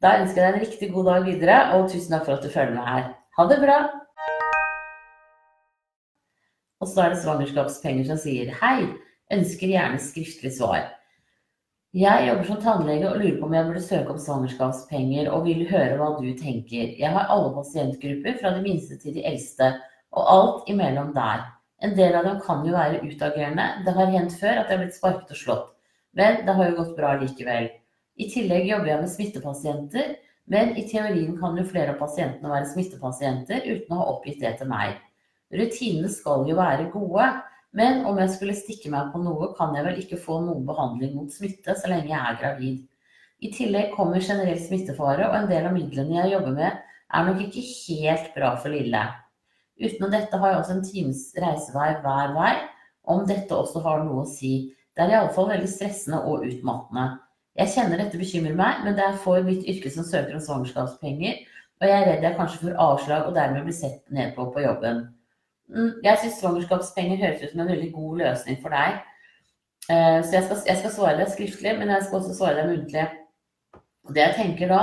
Da 0.00 0.16
ønsker 0.22 0.40
jeg 0.40 0.54
deg 0.54 0.56
en 0.56 0.64
riktig 0.64 0.88
god 0.94 1.10
dag 1.10 1.28
videre, 1.28 1.58
og 1.76 1.90
tusen 1.92 2.16
takk 2.16 2.26
for 2.26 2.38
at 2.38 2.44
du 2.44 2.52
følger 2.52 2.74
med 2.76 2.88
her. 2.88 3.12
Ha 3.36 3.46
det 3.50 3.60
bra! 3.60 3.78
Og 6.80 6.90
så 6.90 7.04
er 7.04 7.14
det 7.14 7.22
svangerskapspenger 7.22 8.08
som 8.08 8.20
sier 8.20 8.52
hei, 8.60 8.90
ønsker 9.32 9.70
gjerne 9.72 10.00
skriftlig 10.02 10.52
svar. 10.56 10.90
Jeg 11.94 12.26
jobber 12.26 12.48
som 12.48 12.60
tannlege 12.60 13.06
og 13.06 13.20
lurer 13.22 13.36
på 13.38 13.46
om 13.46 13.54
jeg 13.54 13.68
burde 13.68 13.84
søke 13.84 14.14
om 14.16 14.20
svangerskapspenger, 14.20 15.30
og 15.32 15.44
vil 15.46 15.62
høre 15.70 15.96
hva 16.00 16.10
du 16.18 16.26
tenker. 16.40 16.96
Jeg 16.98 17.12
har 17.14 17.28
alle 17.32 17.52
pasientgrupper, 17.54 18.40
fra 18.40 18.52
de 18.56 18.64
minste 18.64 18.98
til 19.00 19.14
de 19.16 19.24
eldste, 19.28 19.70
og 20.12 20.32
alt 20.32 20.72
imellom 20.72 21.12
der. 21.14 21.44
En 21.84 21.92
del 21.96 22.14
av 22.16 22.24
dem 22.24 22.40
kan 22.40 22.62
jo 22.64 22.72
være 22.72 23.02
utagerende. 23.04 23.64
Det 23.84 23.92
har 23.92 24.12
hendt 24.12 24.36
før 24.40 24.60
at 24.62 24.70
jeg 24.70 24.78
har 24.78 24.84
blitt 24.84 24.96
sparket 24.96 25.32
og 25.34 25.40
slått. 25.40 25.72
Men 26.16 26.44
det 26.46 26.52
har 26.56 26.70
jo 26.70 26.76
gått 26.78 26.94
bra 26.96 27.10
likevel. 27.20 27.66
I 28.16 28.28
tillegg 28.30 28.68
jobber 28.70 28.92
jeg 28.92 29.00
med 29.02 29.10
smittepasienter, 29.12 30.12
men 30.48 30.76
i 30.80 30.84
teorien 30.88 31.34
kan 31.40 31.58
jo 31.58 31.64
flere 31.68 31.92
av 31.92 31.98
pasientene 32.00 32.52
være 32.52 32.70
smittepasienter 32.70 33.66
uten 33.66 33.96
å 33.96 33.98
ha 34.00 34.06
oppgitt 34.14 34.40
det 34.40 34.54
til 34.60 34.70
meg. 34.70 34.94
Rutinene 35.52 36.12
skal 36.12 36.46
jo 36.48 36.56
være 36.56 36.86
gode, 36.94 37.26
men 37.76 38.04
om 38.08 38.20
jeg 38.22 38.32
skulle 38.36 38.56
stikke 38.56 38.92
meg 38.94 39.10
på 39.12 39.20
noe, 39.24 39.50
kan 39.58 39.74
jeg 39.76 39.86
vel 39.88 39.98
ikke 40.00 40.20
få 40.22 40.38
noen 40.44 40.64
behandling 40.68 41.16
mot 41.18 41.34
smitte 41.34 41.74
så 41.76 41.90
lenge 41.90 42.12
jeg 42.12 42.20
er 42.22 42.38
gravid. 42.40 42.78
I 43.44 43.50
tillegg 43.52 43.92
kommer 43.96 44.22
generell 44.24 44.62
smittefare, 44.62 45.26
og 45.28 45.36
en 45.36 45.50
del 45.50 45.68
av 45.68 45.76
midlene 45.76 46.20
jeg 46.22 46.32
jobber 46.36 46.56
med, 46.62 46.80
er 47.12 47.28
nok 47.28 47.44
ikke 47.44 47.66
helt 47.66 48.32
bra 48.38 48.54
for 48.62 48.72
Lille. 48.72 49.02
Utenom 49.80 50.12
dette 50.12 50.38
har 50.38 50.52
jeg 50.52 50.60
også 50.60 50.76
en 50.76 50.86
times 50.86 51.22
reisevei 51.40 51.90
hver 52.04 52.34
vei, 52.36 52.54
om 53.10 53.24
dette 53.28 53.56
også 53.56 53.82
har 53.84 54.04
noe 54.04 54.22
å 54.22 54.28
si. 54.30 54.54
Det 54.94 55.02
er 55.04 55.16
iallfall 55.16 55.50
veldig 55.50 55.70
stressende 55.70 56.20
og 56.28 56.44
utmattende. 56.46 57.08
Jeg 57.58 57.70
kjenner 57.74 58.00
dette 58.00 58.18
bekymrer 58.18 58.54
meg, 58.58 58.84
men 58.86 58.96
det 58.98 59.04
er 59.04 59.18
for 59.22 59.42
mitt 59.46 59.66
yrke 59.70 59.90
som 59.94 60.06
søker 60.06 60.36
om 60.36 60.42
svangerskapspenger, 60.42 61.42
og 61.82 61.86
jeg 61.86 61.96
er 61.96 62.06
redd 62.08 62.24
jeg 62.24 62.38
kanskje 62.38 62.60
får 62.62 62.78
avslag 62.82 63.26
og 63.28 63.34
dermed 63.36 63.66
blir 63.66 63.76
sett 63.76 64.02
ned 64.14 64.32
på 64.36 64.46
på 64.54 64.62
jobben. 64.62 65.04
Mm, 65.70 65.90
jeg 66.04 66.20
syns 66.22 66.38
svangerskapspenger 66.40 67.20
høres 67.20 67.42
ut 67.42 67.52
som 67.52 67.62
en 67.64 67.70
veldig 67.72 67.90
god 67.94 68.22
løsning 68.22 68.60
for 68.62 68.74
deg. 68.74 69.00
Eh, 69.90 70.18
så 70.24 70.36
jeg 70.38 70.46
skal, 70.46 70.60
jeg 70.68 70.80
skal 70.80 70.94
svare 70.94 71.18
deg 71.20 71.32
skriftlig, 71.32 71.74
men 71.78 71.90
jeg 71.92 72.06
skal 72.06 72.20
også 72.20 72.36
svare 72.38 72.60
deg 72.60 72.70
muntlig. 72.70 73.06
Det 74.14 74.22
jeg 74.22 74.36
tenker 74.38 74.70
da, 74.70 74.82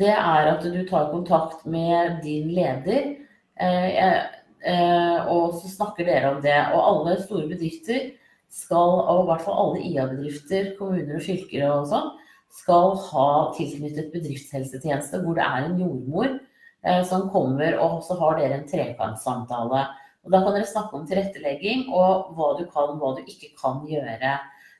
det 0.00 0.12
er 0.14 0.52
at 0.52 0.64
du 0.64 0.80
tar 0.88 1.10
kontakt 1.10 1.66
med 1.66 2.20
din 2.24 2.52
leder 2.54 3.16
og 3.60 5.54
så 5.60 5.68
snakker 5.68 6.06
dere 6.08 6.34
om 6.34 6.40
det. 6.44 6.56
Og 6.74 6.80
alle 6.80 7.18
store 7.22 7.48
bedrifter 7.50 8.10
skal, 8.50 9.00
og 9.06 9.22
i 9.22 9.28
hvert 9.30 9.44
fall 9.46 9.60
alle 9.62 9.82
IA-bedrifter, 9.86 10.72
kommuner 10.78 11.18
og 11.20 11.24
fylker 11.24 11.66
og 11.68 11.88
sånn, 11.90 12.10
skal 12.50 12.96
ha 13.06 13.26
tilknyttet 13.54 14.10
bedriftshelsetjeneste 14.14 15.20
hvor 15.22 15.36
det 15.38 15.46
er 15.46 15.68
en 15.68 15.76
jordmor 15.78 16.28
eh, 16.32 17.02
som 17.06 17.28
kommer, 17.30 17.76
og 17.78 18.00
så 18.06 18.16
har 18.18 18.40
dere 18.40 18.58
en 18.58 18.68
trekantsamtale. 18.70 19.84
Og 20.26 20.34
Da 20.34 20.42
kan 20.42 20.56
dere 20.56 20.68
snakke 20.68 20.98
om 20.98 21.06
tilrettelegging 21.08 21.86
og 21.94 22.34
hva 22.36 22.50
du 22.58 22.66
kan, 22.72 22.98
hva 23.00 23.14
du 23.16 23.22
ikke 23.22 23.52
kan 23.60 23.84
gjøre. 23.88 24.34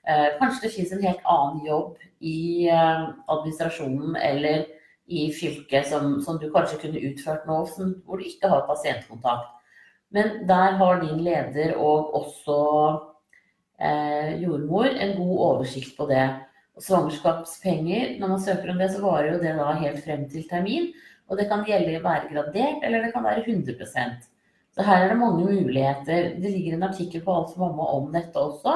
Eh, 0.08 0.26
kanskje 0.40 0.66
det 0.66 0.75
finnes 0.75 0.92
en 0.96 1.06
helt 1.06 1.30
annen 1.37 1.62
jobb 1.68 2.02
i 2.20 2.68
eh, 2.68 3.06
administrasjonen 3.30 4.18
eller 4.18 4.66
i 5.11 5.26
fylket 5.35 5.88
som, 5.90 6.19
som, 6.23 6.38
du 6.38 6.49
kanskje 6.55 6.79
kunne 6.85 7.02
utført 7.11 7.47
nå, 7.49 7.64
som, 7.75 7.97
hvor 8.07 8.21
du 8.21 8.29
ikke 8.29 8.50
har 8.52 8.67
pasientkontakt. 8.69 9.50
Men 10.14 10.45
der 10.47 10.79
har 10.79 11.02
din 11.02 11.23
leder 11.26 11.76
og 11.79 12.14
også 12.19 12.59
eh, 13.79 14.38
jordmor 14.43 14.88
en 14.90 15.17
god 15.19 15.37
oversikt 15.49 15.97
på 15.99 16.07
det. 16.11 16.25
Og 16.79 16.87
svangerskapspenger, 16.87 18.17
når 18.21 18.35
man 18.35 18.43
søker 18.43 18.73
om 18.73 18.83
det, 18.83 18.90
så 18.95 19.02
varer 19.05 19.35
jo 19.35 19.43
det 19.43 19.55
da 19.59 19.71
helt 19.83 20.02
frem 20.05 20.26
til 20.31 20.47
termin. 20.50 20.90
Og 21.31 21.38
det 21.38 21.47
kan 21.50 21.62
gjelde 21.67 22.02
være 22.02 22.31
gradert, 22.33 22.83
eller 22.83 23.05
det 23.05 23.12
kan 23.14 23.26
være 23.26 23.45
100% 23.47 24.26
Så 24.75 24.83
her 24.87 25.05
er 25.05 25.09
det 25.11 25.19
mange 25.19 25.45
muligheter. 25.45 26.35
Det 26.43 26.50
ligger 26.50 26.75
en 26.76 26.88
artikkel 26.90 27.23
på 27.23 27.35
Alt 27.35 27.55
for 27.55 27.67
mamma 27.67 27.87
om 27.99 28.11
dette 28.14 28.38
også. 28.38 28.75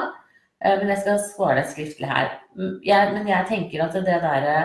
Eh, 0.63 0.79
men 0.79 0.91
jeg 0.91 1.03
skal 1.03 1.21
svare 1.23 1.59
deg 1.59 1.71
skriftlig 1.71 2.09
her. 2.09 2.31
Mm, 2.55 2.79
jeg, 2.83 3.13
men 3.13 3.27
jeg 3.27 3.47
tenker 3.51 3.83
at 3.83 3.95
det 3.95 4.19
derre 4.23 4.57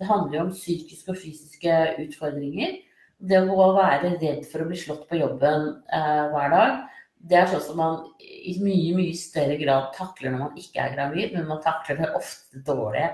det 0.00 0.08
handler 0.08 0.38
jo 0.38 0.44
om 0.46 0.52
psykiske 0.54 1.12
og 1.12 1.20
fysiske 1.20 1.76
utfordringer. 2.04 2.80
Det 3.16 3.40
å 3.48 3.68
være 3.76 4.16
redd 4.20 4.42
for 4.50 4.62
å 4.62 4.68
bli 4.68 4.78
slått 4.78 5.06
på 5.08 5.20
jobben 5.22 5.70
eh, 5.88 6.24
hver 6.32 6.52
dag, 6.52 6.82
det 7.26 7.38
er 7.40 7.48
sånn 7.50 7.64
som 7.64 7.78
man 7.80 8.02
i 8.20 8.58
mye, 8.60 8.92
mye 8.98 9.14
større 9.16 9.56
grad 9.58 9.88
takler 9.96 10.34
når 10.34 10.42
man 10.42 10.60
ikke 10.60 10.82
er 10.84 10.92
gravid, 10.94 11.32
men 11.32 11.48
man 11.48 11.62
takler 11.64 12.02
det 12.02 12.10
ofte 12.18 12.60
dårlig 12.66 13.08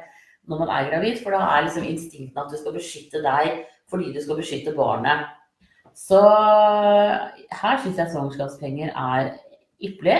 når 0.50 0.64
man 0.64 0.72
er 0.74 0.88
gravid, 0.90 1.20
for 1.22 1.34
da 1.36 1.44
er 1.54 1.68
liksom 1.68 1.86
instinkten 1.86 2.42
at 2.42 2.50
du 2.50 2.58
skal 2.58 2.74
beskytte 2.74 3.22
deg 3.22 3.62
fordi 3.92 4.10
du 4.10 4.18
skal 4.24 4.40
beskytte 4.40 4.74
barnet. 4.74 5.28
Så 5.94 6.18
her 6.18 7.82
syns 7.82 8.00
jeg 8.00 8.10
svangerskapspenger 8.10 8.94
er 8.96 9.34
ypperlig. 9.84 10.18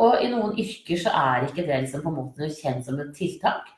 Og 0.00 0.22
i 0.24 0.30
noen 0.32 0.56
yrker 0.58 1.00
så 1.02 1.12
er 1.12 1.46
ikke 1.48 1.66
det 1.68 1.82
liksom 1.84 2.04
på 2.04 2.12
en 2.12 2.16
måte 2.16 2.48
kjent 2.56 2.86
som 2.86 3.00
et 3.02 3.12
tiltak. 3.16 3.68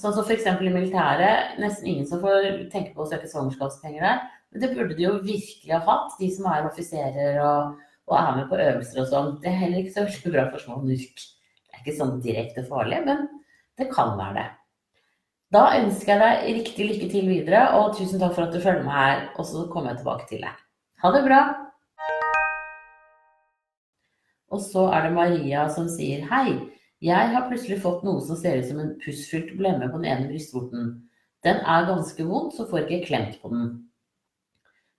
Sånn 0.00 0.14
som 0.16 0.24
f.eks. 0.24 0.46
i 0.48 0.72
militæret. 0.72 1.58
Nesten 1.60 1.90
ingen 1.90 2.06
som 2.08 2.22
får 2.22 2.46
tenke 2.72 2.94
på 2.94 3.04
å 3.04 3.08
søke 3.10 3.28
svangerskapspenger 3.28 4.06
der. 4.06 4.22
Men 4.52 4.64
det 4.64 4.72
burde 4.72 4.96
de 4.96 5.04
jo 5.04 5.18
virkelig 5.20 5.74
ha 5.74 5.82
hatt, 5.84 6.16
de 6.20 6.30
som 6.32 6.48
er 6.48 6.68
offiserer 6.68 7.38
og, 7.44 7.76
og, 8.08 8.16
er 8.16 8.32
med 8.38 8.48
på 8.48 8.60
øvelser 8.60 9.02
og 9.02 9.10
sånn. 9.12 9.30
Det 9.44 9.52
er 9.52 9.60
heller 9.64 9.82
ikke 9.82 9.94
så 9.94 10.06
veldig 10.08 10.32
bra 10.34 10.48
for 10.48 10.64
små 10.64 10.80
nurk. 10.84 11.22
Det 11.22 11.76
er 11.76 11.84
ikke 11.84 11.98
sånn 12.00 12.18
direkte 12.24 12.64
farlig, 12.68 13.02
men 13.06 13.24
det 13.80 13.88
kan 13.92 14.16
være 14.16 14.36
det. 14.40 14.48
Da 15.52 15.66
ønsker 15.76 16.14
jeg 16.14 16.20
deg 16.22 16.60
riktig 16.60 16.88
lykke 16.88 17.08
til 17.12 17.28
videre, 17.28 17.62
og 17.76 17.96
tusen 17.96 18.20
takk 18.20 18.32
for 18.36 18.46
at 18.46 18.54
du 18.56 18.60
følger 18.60 18.86
med 18.86 18.96
her. 18.96 19.26
Og 19.36 19.48
så 19.48 19.66
kommer 19.72 19.92
jeg 19.92 20.00
tilbake 20.00 20.28
til 20.30 20.44
deg. 20.46 20.62
Ha 21.04 21.12
det 21.12 21.24
bra! 21.28 21.42
Og 24.52 24.60
så 24.60 24.86
er 24.92 25.06
det 25.06 25.16
Maria 25.16 25.66
som 25.72 25.88
sier 25.88 26.24
hei. 26.32 26.56
Jeg 27.02 27.30
har 27.34 27.48
plutselig 27.48 27.80
fått 27.82 28.04
noe 28.06 28.22
som 28.22 28.38
ser 28.38 28.60
ut 28.60 28.68
som 28.68 28.80
en 28.82 28.92
pussfylt 29.02 29.56
blemme 29.58 29.88
på 29.90 29.98
den 29.98 30.10
ene 30.10 30.28
brystvorten. 30.30 30.92
Den 31.42 31.58
er 31.66 31.88
ganske 31.88 32.26
vond, 32.28 32.52
så 32.54 32.68
får 32.70 32.86
ikke 32.86 33.08
klemt 33.08 33.40
på 33.42 33.50
den. 33.50 33.72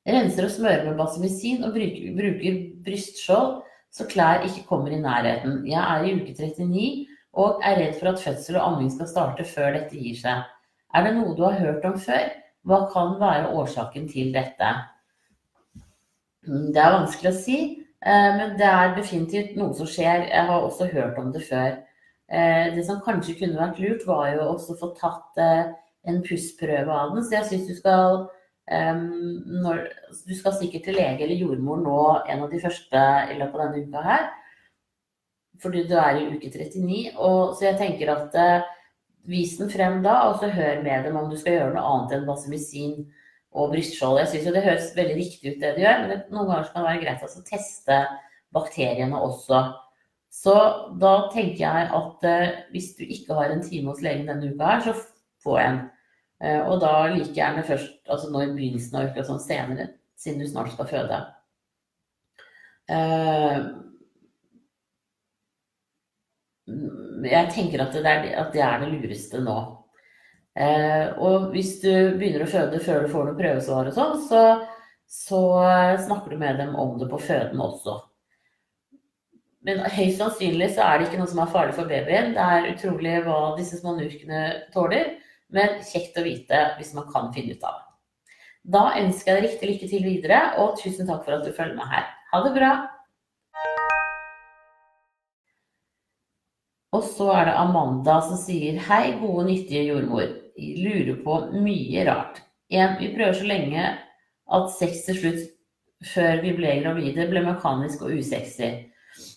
Renser 0.03 0.50
og 0.50 0.51
smører 0.51 0.89
med 0.89 0.98
basimisin 1.00 1.63
og 1.63 1.77
bruker, 1.77 2.10
bruker 2.17 2.57
brystskjold 2.83 3.62
så 3.93 4.07
klær 4.10 4.41
ikke 4.48 4.65
kommer 4.67 4.91
i 4.91 5.01
nærheten. 5.01 5.62
Jeg 5.69 5.81
er 5.81 6.05
i 6.07 6.15
uke 6.17 6.33
39 6.33 7.05
og 7.33 7.62
er 7.65 7.77
redd 7.77 8.00
for 8.00 8.10
at 8.10 8.24
fødsel 8.24 8.57
og 8.57 8.65
amming 8.72 8.89
skal 8.93 9.10
starte 9.10 9.45
før 9.45 9.75
dette 9.77 10.00
gir 10.00 10.17
seg. 10.17 10.41
Er 10.93 11.05
det 11.05 11.13
noe 11.17 11.36
du 11.38 11.43
har 11.45 11.60
hørt 11.60 11.86
om 11.86 12.00
før? 12.01 12.31
Hva 12.65 12.79
kan 12.93 13.15
være 13.22 13.51
årsaken 13.53 14.07
til 14.10 14.33
dette? 14.33 14.72
Det 16.43 16.81
er 16.81 16.95
vanskelig 16.98 17.31
å 17.31 17.38
si, 17.38 17.57
eh, 18.01 18.29
men 18.39 18.57
det 18.60 18.67
er 18.67 18.95
definitivt 18.98 19.55
noe 19.60 19.74
som 19.77 19.89
skjer. 19.89 20.25
Jeg 20.29 20.50
har 20.50 20.62
også 20.62 20.89
hørt 20.91 21.19
om 21.22 21.31
det 21.33 21.43
før. 21.45 21.77
Eh, 22.33 22.67
det 22.73 22.85
som 22.87 23.01
kanskje 23.05 23.37
kunne 23.37 23.59
vært 23.59 23.81
lurt, 23.83 24.05
var 24.09 24.31
jo 24.33 24.47
også 24.55 24.73
å 24.73 24.79
få 24.79 24.91
tatt 24.97 25.41
eh, 25.41 25.73
en 26.09 26.23
pussprøve 26.25 26.89
av 26.89 27.13
den. 27.13 27.25
Så 27.25 27.37
jeg 27.37 27.49
syns 27.51 27.69
du 27.69 27.75
skal 27.79 28.23
når, 28.63 29.81
Du 30.23 30.29
skal 30.37 30.53
sikkert 30.55 30.85
til 30.87 30.95
lege 30.95 31.25
eller 31.25 31.35
jordmor 31.35 31.81
nå 31.83 31.95
en 32.31 32.45
av 32.45 32.47
de 32.47 32.61
første 32.63 33.01
i 33.33 33.35
løpet 33.35 33.57
av 33.59 33.73
denne 33.73 33.89
uka 33.89 34.03
her. 34.05 34.29
Fordi 35.63 35.83
du 35.87 35.97
er 35.99 36.19
i 36.19 36.29
uke 36.31 36.47
39. 36.47 37.11
Og, 37.17 37.57
så 37.57 37.67
jeg 37.67 37.79
tenker 37.81 38.13
at 38.13 38.37
eh, 38.39 38.69
vis 39.29 39.57
den 39.59 39.71
frem 39.71 40.01
da, 40.03 40.15
og 40.29 40.39
så 40.41 40.49
hør 40.51 40.81
med 40.83 41.05
dem 41.07 41.19
om 41.19 41.29
du 41.31 41.37
skal 41.39 41.57
gjøre 41.57 41.75
noe 41.75 41.85
annet 41.91 42.17
enn 42.17 42.27
basemisin 42.27 42.97
og 43.53 43.71
brystskjold. 43.75 44.19
Jeg 44.23 44.31
syns 44.31 44.49
jo 44.49 44.55
det 44.55 44.65
høres 44.65 44.91
veldig 44.97 45.15
riktig 45.19 45.53
ut 45.53 45.61
det 45.61 45.75
du 45.75 45.83
gjør, 45.83 46.01
men 46.01 46.11
det, 46.11 46.19
noen 46.33 46.49
ganger 46.49 46.71
kan 46.71 46.81
det 46.81 46.89
være 46.89 47.03
greit 47.03 47.27
å 47.27 47.47
teste 47.47 47.99
bakteriene 48.55 49.21
også. 49.27 49.61
Så 50.33 50.53
da 51.01 51.13
tenker 51.33 51.61
jeg 51.61 51.89
at 51.93 52.25
eh, 52.25 52.55
hvis 52.73 52.93
du 52.97 53.03
ikke 53.05 53.37
har 53.37 53.53
en 53.53 53.61
time 53.63 53.91
hos 53.91 54.01
legen 54.01 54.29
denne 54.29 54.49
uka 54.53 54.71
her, 54.71 54.81
så 54.87 54.95
få 55.43 55.59
en. 55.61 55.83
Eh, 56.41 56.59
og 56.65 56.81
da 56.81 57.05
like 57.13 57.35
gjerne 57.37 57.63
først, 57.67 57.99
altså 58.09 58.31
nå 58.31 58.41
i 58.41 58.49
begynnelsen 58.55 58.97
av 58.99 59.11
uka, 59.11 59.25
sånn 59.27 59.43
senere, 59.43 59.91
siden 60.19 60.41
du 60.41 60.49
snart 60.49 60.73
skal 60.73 60.89
føde. 60.89 61.19
Eh, 62.91 63.59
jeg 67.29 67.51
tenker 67.53 67.83
at 67.83 67.93
det 67.95 68.03
er, 68.03 68.27
at 68.41 68.55
det, 68.55 68.63
er 68.65 68.81
det 68.81 68.91
lureste 68.95 69.41
nå. 69.43 69.57
Eh, 70.57 71.13
og 71.21 71.51
hvis 71.53 71.75
du 71.83 71.91
begynner 72.17 72.47
å 72.47 72.49
føde 72.49 72.81
før 72.81 73.05
du 73.05 73.13
får 73.13 73.29
noe 73.29 73.37
prøvesvar 73.37 73.91
og 73.91 73.95
sånn, 73.95 74.17
så, 74.25 74.41
så 75.05 75.43
snakker 76.07 76.33
du 76.33 76.41
med 76.41 76.57
dem 76.61 76.73
om 76.79 76.97
det 76.97 77.11
på 77.11 77.21
føden 77.21 77.61
også. 77.61 77.99
Men 79.63 79.79
høyst 79.96 80.20
sannsynlig 80.20 80.74
så 80.75 80.84
er 80.84 81.00
det 81.00 81.08
ikke 81.08 81.22
noe 81.22 81.32
som 81.32 81.39
er 81.39 81.51
farlig 81.53 81.75
for 81.77 81.88
babyen. 81.88 82.34
Det 82.36 82.48
er 82.55 82.70
utrolig 82.74 83.13
hva 83.24 83.38
disse 83.55 83.79
små 83.79 83.96
nurkene 83.96 84.41
tåler, 84.75 85.13
men 85.55 85.79
kjekt 85.88 86.20
å 86.20 86.25
vite 86.25 86.65
hvis 86.79 86.91
man 86.98 87.08
kan 87.13 87.32
finne 87.36 87.55
ut 87.55 87.63
av 87.63 87.77
det. 87.77 87.89
Da 88.75 88.84
ønsker 89.00 89.32
jeg 89.32 89.39
deg 89.39 89.48
riktig 89.48 89.70
lykke 89.70 89.89
til 89.91 90.03
videre, 90.08 90.41
og 90.60 90.75
tusen 90.79 91.08
takk 91.08 91.24
for 91.24 91.38
at 91.38 91.48
du 91.48 91.55
følger 91.55 91.79
med 91.79 91.88
her. 91.91 92.12
Ha 92.32 92.43
det 92.43 92.53
bra! 92.58 92.74
Og 96.93 97.01
så 97.08 97.32
er 97.34 97.50
det 97.50 97.58
Amanda 97.58 98.20
som 98.22 98.38
sier 98.38 98.77
hei, 98.88 99.15
gode, 99.17 99.48
nyttige 99.48 99.88
jordmor. 99.88 100.27
Jeg 100.60 100.84
lurer 100.84 101.20
på 101.25 101.39
mye 101.55 102.03
rart. 102.08 102.43
En, 102.70 102.98
vi 103.00 103.13
prøver 103.15 103.39
så 103.39 103.48
lenge 103.50 103.84
at 104.53 104.74
sex 104.75 105.05
til 105.08 105.17
slutt, 105.17 105.46
før 106.13 106.43
vi 106.43 106.51
ble 106.55 106.82
gravide, 106.84 107.29
ble 107.32 107.41
mekanisk 107.48 108.03
og 108.05 108.20
usexy. 108.20 108.75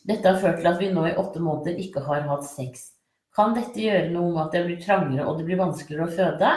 Dette 0.08 0.30
har 0.30 0.40
ført 0.40 0.60
til 0.62 0.70
at 0.70 0.80
vi 0.80 0.92
nå 0.92 1.04
i 1.08 1.16
åtte 1.20 1.42
måneder 1.42 1.80
ikke 1.82 2.04
har 2.06 2.24
hatt 2.28 2.46
sex. 2.48 2.90
Kan 3.36 3.52
dette 3.56 3.82
gjøre 3.82 4.08
noe 4.14 4.30
med 4.32 4.42
at 4.46 4.54
det 4.56 4.64
blir 4.64 4.80
trangere 4.80 5.26
og 5.26 5.36
det 5.38 5.46
blir 5.48 5.60
vanskeligere 5.60 6.06
å 6.06 6.16
føde? 6.16 6.52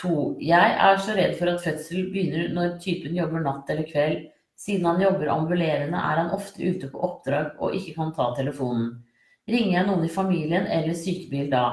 To. 0.00 0.14
Jeg 0.42 0.74
er 0.86 0.98
så 1.02 1.14
redd 1.18 1.36
for 1.38 1.50
at 1.52 1.62
fødsel 1.62 2.08
begynner 2.10 2.50
når 2.54 2.78
typen 2.82 3.14
jobber 3.18 3.44
natt 3.44 3.70
eller 3.70 3.86
kveld. 3.86 4.24
Siden 4.60 4.88
han 4.88 5.00
jobber 5.00 5.30
ambulerende, 5.32 5.96
er 5.96 6.18
han 6.20 6.34
ofte 6.36 6.60
ute 6.60 6.90
på 6.92 7.00
oppdrag 7.06 7.62
og 7.62 7.76
ikke 7.76 7.94
kan 7.96 8.10
ta 8.16 8.26
telefonen. 8.36 8.90
Ringer 9.50 9.78
jeg 9.78 9.86
noen 9.88 10.04
i 10.04 10.12
familien 10.12 10.66
eller 10.70 10.98
sykebil 10.98 11.48
da? 11.52 11.64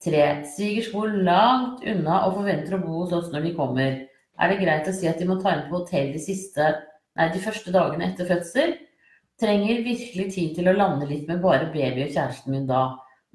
Tre. 0.00 0.22
Svigers 0.48 0.88
bor 0.94 1.10
langt 1.12 1.82
unna 1.84 2.22
og 2.26 2.38
forventer 2.38 2.78
å 2.78 2.82
bo 2.82 3.02
hos 3.02 3.12
oss 3.18 3.28
når 3.34 3.48
de 3.48 3.56
kommer. 3.58 3.98
Er 4.40 4.52
det 4.52 4.62
greit 4.62 4.88
å 4.88 4.94
si 4.96 5.10
at 5.10 5.20
de 5.20 5.26
må 5.28 5.36
ta 5.42 5.52
inn 5.52 5.66
på 5.68 5.82
hotell 5.82 6.14
de, 6.14 6.22
siste, 6.22 6.70
nei, 7.18 7.26
de 7.34 7.42
første 7.44 7.74
dagene 7.74 8.08
etter 8.08 8.30
fødsel? 8.30 8.78
Trenger 9.40 9.84
virkelig 9.84 10.26
tid 10.34 10.56
til 10.56 10.68
å 10.68 10.76
lande 10.76 11.08
litt 11.08 11.28
med 11.30 11.40
bare 11.40 11.70
baby 11.72 12.04
og 12.04 12.12
kjæresten 12.12 12.52
min 12.52 12.66
da, 12.68 12.82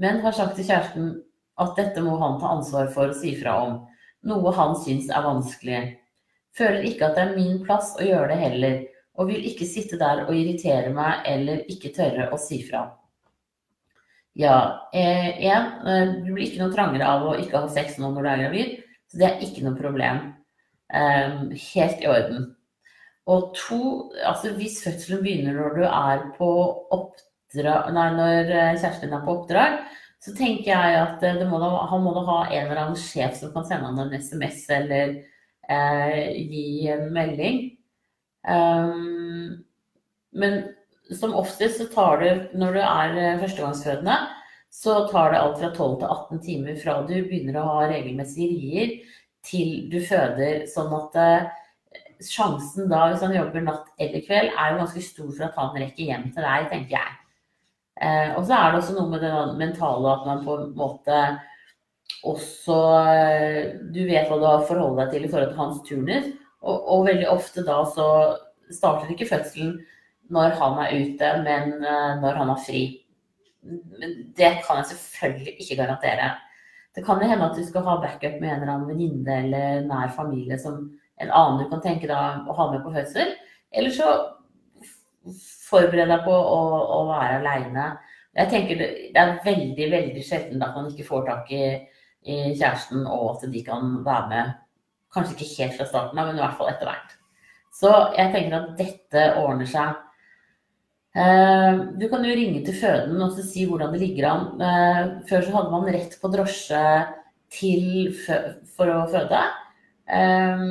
men 0.02 0.22
har 0.22 0.36
sagt 0.38 0.58
til 0.60 0.68
kjæresten 0.68 1.14
at 1.62 1.78
dette 1.80 2.04
må 2.04 2.18
han 2.22 2.38
ta 2.42 2.52
ansvar 2.54 2.92
for 2.94 3.10
å 3.10 3.16
si 3.18 3.32
fra 3.40 3.56
om, 3.64 3.78
noe 4.28 4.52
han 4.58 4.76
syns 4.78 5.08
er 5.10 5.26
vanskelig. 5.26 5.80
Føler 6.56 6.86
ikke 6.90 7.08
at 7.08 7.18
det 7.18 7.24
er 7.24 7.34
min 7.38 7.58
plass 7.66 7.96
å 7.98 8.06
gjøre 8.06 8.30
det 8.34 8.42
heller, 8.44 8.78
og 9.16 9.32
vil 9.32 9.48
ikke 9.48 9.68
sitte 9.68 9.98
der 10.00 10.26
og 10.26 10.36
irritere 10.36 10.92
meg 10.94 11.26
eller 11.32 11.64
ikke 11.72 11.94
tørre 11.96 12.30
å 12.36 12.40
si 12.40 12.60
fra. 12.68 12.86
Ja, 14.36 14.90
eh, 14.94 15.46
eh, 15.48 16.10
du 16.26 16.34
blir 16.34 16.50
ikke 16.50 16.66
noe 16.66 16.74
trangere 16.74 17.08
av 17.08 17.24
å 17.24 17.38
ikke 17.40 17.62
ha 17.64 17.72
sex 17.72 17.96
nå 17.98 18.10
når 18.12 18.26
du 18.26 18.30
er 18.30 18.42
gravid, 18.44 18.74
så 19.08 19.22
det 19.22 19.30
er 19.30 19.46
ikke 19.48 19.64
noe 19.64 19.80
problem. 19.80 20.20
Eh, 20.92 21.38
helt 21.72 22.04
i 22.04 22.10
orden. 22.12 22.50
Og 23.32 23.54
to, 23.58 23.80
altså 24.22 24.52
hvis 24.58 24.82
fødselen 24.86 25.24
begynner 25.26 25.56
når 25.58 25.78
du 25.80 25.86
er 25.88 26.26
på 26.38 26.50
oppdrag 26.94 27.94
Nei, 27.96 28.10
når 28.14 28.50
kjæresten 28.52 29.14
er 29.16 29.24
på 29.24 29.38
oppdrag, 29.40 29.80
så 30.26 30.34
tenker 30.36 30.72
jeg 30.72 30.98
at 31.00 31.24
må 31.50 31.60
da, 31.62 31.70
han 31.92 32.04
må 32.04 32.12
da 32.16 32.24
ha 32.28 32.38
en 32.50 32.66
eller 32.66 32.82
annen 32.82 33.00
sjef 33.00 33.38
som 33.40 33.54
kan 33.54 33.66
sende 33.68 33.92
han 33.92 34.02
en 34.02 34.16
SMS 34.18 34.64
eller 34.74 35.14
eh, 35.70 36.32
gi 36.50 36.88
en 36.92 37.06
melding. 37.14 37.60
Um, 38.46 39.66
men 40.36 40.64
som 41.14 41.36
oftest 41.38 41.78
så 41.78 41.86
tar 41.94 42.24
det, 42.24 42.34
når 42.58 42.78
du 42.78 42.82
er 42.82 43.20
eh, 43.22 43.38
førstegangsfødende, 43.42 44.18
så 44.74 45.06
tar 45.12 45.32
det 45.32 45.40
alt 45.40 45.62
fra 45.62 45.70
12 45.72 46.00
til 46.02 46.10
18 46.10 46.42
timer 46.48 46.80
fra 46.82 46.96
du 47.08 47.14
begynner 47.14 47.62
å 47.62 47.68
ha 47.70 47.86
regelmessige 47.92 48.50
rier 48.52 48.96
til 49.46 49.86
du 49.92 50.00
føder. 50.04 50.66
Sånn 50.72 50.92
at 50.98 51.22
eh, 51.22 51.54
sjansen 52.24 52.90
da, 52.92 53.08
hvis 53.12 53.24
han 53.26 53.36
jobber 53.36 53.64
natt 53.66 53.92
eller 54.02 54.24
kveld, 54.26 54.52
er 54.54 54.72
jo 54.72 54.82
ganske 54.82 55.04
stor 55.04 55.30
for 55.32 55.48
at 55.48 55.60
han 55.60 55.78
rekker 55.82 56.10
hjem 56.12 56.30
til 56.36 56.48
deg, 56.48 56.70
tenker 56.72 56.96
jeg. 56.98 57.18
Eh, 57.96 58.32
og 58.36 58.46
så 58.48 58.56
er 58.58 58.72
det 58.72 58.82
også 58.82 58.96
noe 58.98 59.12
med 59.14 59.22
det 59.24 59.34
mentale 59.60 60.10
at 60.12 60.26
man 60.28 60.42
på 60.44 60.58
en 60.60 60.72
måte 60.76 61.20
også 62.28 62.80
eh, 63.08 63.60
Du 63.96 64.02
vet 64.04 64.28
hva 64.28 64.36
du 64.42 64.44
har 64.44 64.66
forholdt 64.68 65.00
deg 65.00 65.14
til 65.14 65.26
i 65.26 65.30
forhold 65.32 65.54
til 65.54 65.62
hans 65.62 65.80
turnus. 65.88 66.28
Og, 66.66 66.76
og, 66.82 67.06
veldig 67.08 67.30
ofte 67.30 67.64
da 67.66 67.78
så 67.88 68.08
starter 68.74 69.14
ikke 69.14 69.30
fødselen 69.30 69.78
når 70.34 70.56
han 70.60 70.80
er 70.82 70.96
ute, 70.98 71.32
men 71.46 71.76
eh, 71.78 72.14
når 72.22 72.42
han 72.42 72.52
har 72.52 72.62
fri. 72.66 72.84
Men 73.66 74.18
det 74.38 74.52
kan 74.66 74.82
jeg 74.82 74.92
selvfølgelig 74.92 75.56
ikke 75.62 75.80
garantere. 75.84 76.34
Det 76.96 77.04
kan 77.06 77.22
jo 77.22 77.30
hende 77.30 77.48
at 77.50 77.58
du 77.58 77.64
skal 77.66 77.84
ha 77.86 77.98
backup 78.02 78.40
med 78.42 78.50
en 78.50 78.62
eller 78.62 78.74
annen 78.74 78.90
venninne 78.90 79.40
eller 79.44 79.88
nær 79.88 80.14
familie 80.16 80.58
som 80.62 80.86
en 81.24 81.32
annen 81.32 81.64
du 81.64 81.70
kan 81.72 81.84
tenke 81.84 82.10
deg 82.10 82.50
å 82.50 82.56
ha 82.58 82.72
med 82.72 82.84
på 82.84 82.94
fødsel. 82.96 83.36
Eller 83.76 83.94
så 83.96 84.10
forbered 85.66 86.12
deg 86.12 86.24
på 86.26 86.34
å, 86.34 86.62
å 86.98 87.00
være 87.10 87.40
aleine. 87.40 87.90
Jeg 88.36 88.52
tenker 88.52 88.80
det, 88.80 88.88
er 89.16 89.38
veldig 89.46 89.90
veldig 89.94 90.24
sjelden 90.26 90.64
at 90.64 90.76
man 90.76 90.90
ikke 90.92 91.08
får 91.08 91.28
tak 91.30 91.52
i, 91.56 91.66
i, 92.28 92.38
kjæresten, 92.58 93.06
og 93.08 93.36
at 93.36 93.46
de 93.52 93.62
kan 93.66 94.00
være 94.06 94.32
med. 94.32 94.56
Kanskje 95.16 95.38
ikke 95.38 95.52
helt 95.62 95.78
fra 95.78 95.88
starten 95.88 96.20
av, 96.20 96.30
men 96.30 96.40
i 96.40 96.44
hvert 96.44 96.58
fall 96.60 96.72
etter 96.74 96.90
hvert. 96.90 97.14
Så 97.76 97.92
jeg 98.16 98.34
tenker 98.34 98.58
at 98.58 98.74
dette 98.80 99.24
ordner 99.40 99.70
seg. 99.70 100.02
Eh, 101.16 101.78
du 101.96 102.10
kan 102.12 102.28
jo 102.28 102.36
ringe 102.36 102.60
til 102.68 102.76
føden 102.76 103.24
og 103.24 103.40
si 103.40 103.64
hvordan 103.68 103.96
det 103.96 104.02
ligger 104.04 104.28
an. 104.34 104.46
Eh, 104.60 105.02
før 105.30 105.46
så 105.46 105.56
hadde 105.56 105.72
man 105.72 105.88
rett 105.96 106.18
på 106.20 106.32
drosje 106.32 106.84
til, 107.56 108.12
for 108.76 108.92
å 108.92 109.06
føde. 109.12 109.42
Eh, 110.12 110.68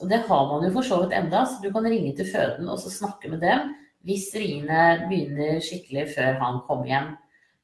og 0.00 0.10
det 0.10 0.22
har 0.28 0.44
man 0.50 0.64
jo 0.66 0.72
for 0.74 0.86
så 0.86 1.00
vidt 1.02 1.14
enda, 1.18 1.44
så 1.46 1.62
du 1.62 1.70
kan 1.74 1.86
ringe 1.86 2.14
til 2.16 2.28
føden 2.30 2.68
og 2.70 2.80
så 2.82 2.92
snakke 2.92 3.30
med 3.32 3.42
dem 3.44 3.72
hvis 4.06 4.28
riene 4.38 5.08
begynner 5.08 5.58
skikkelig 5.64 6.04
før 6.14 6.38
han 6.40 6.60
kommer 6.68 6.86
hjem. 6.88 7.08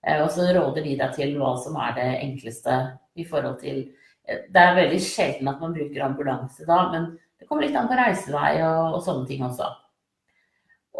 Eh, 0.02 0.18
og 0.20 0.32
så 0.34 0.48
råder 0.52 0.82
de 0.84 0.96
deg 1.00 1.14
til 1.16 1.36
hva 1.38 1.54
som 1.62 1.78
er 1.80 1.94
det 1.98 2.08
enkleste 2.24 2.80
i 3.14 3.26
forhold 3.28 3.60
til 3.62 3.84
eh, 4.26 4.42
Det 4.50 4.60
er 4.60 4.76
veldig 4.80 5.00
sjelden 5.00 5.52
at 5.52 5.62
man 5.62 5.76
bruker 5.76 6.04
ambulanse 6.04 6.66
da, 6.68 6.80
men 6.92 7.14
det 7.38 7.49
kommer 7.49 7.66
litt 7.66 7.78
an 7.78 7.88
på 7.90 7.99
reisevei 7.99 8.58
og, 8.64 8.99
og 8.99 9.06
sånne 9.06 9.28
ting 9.30 9.47
også. 9.47 9.70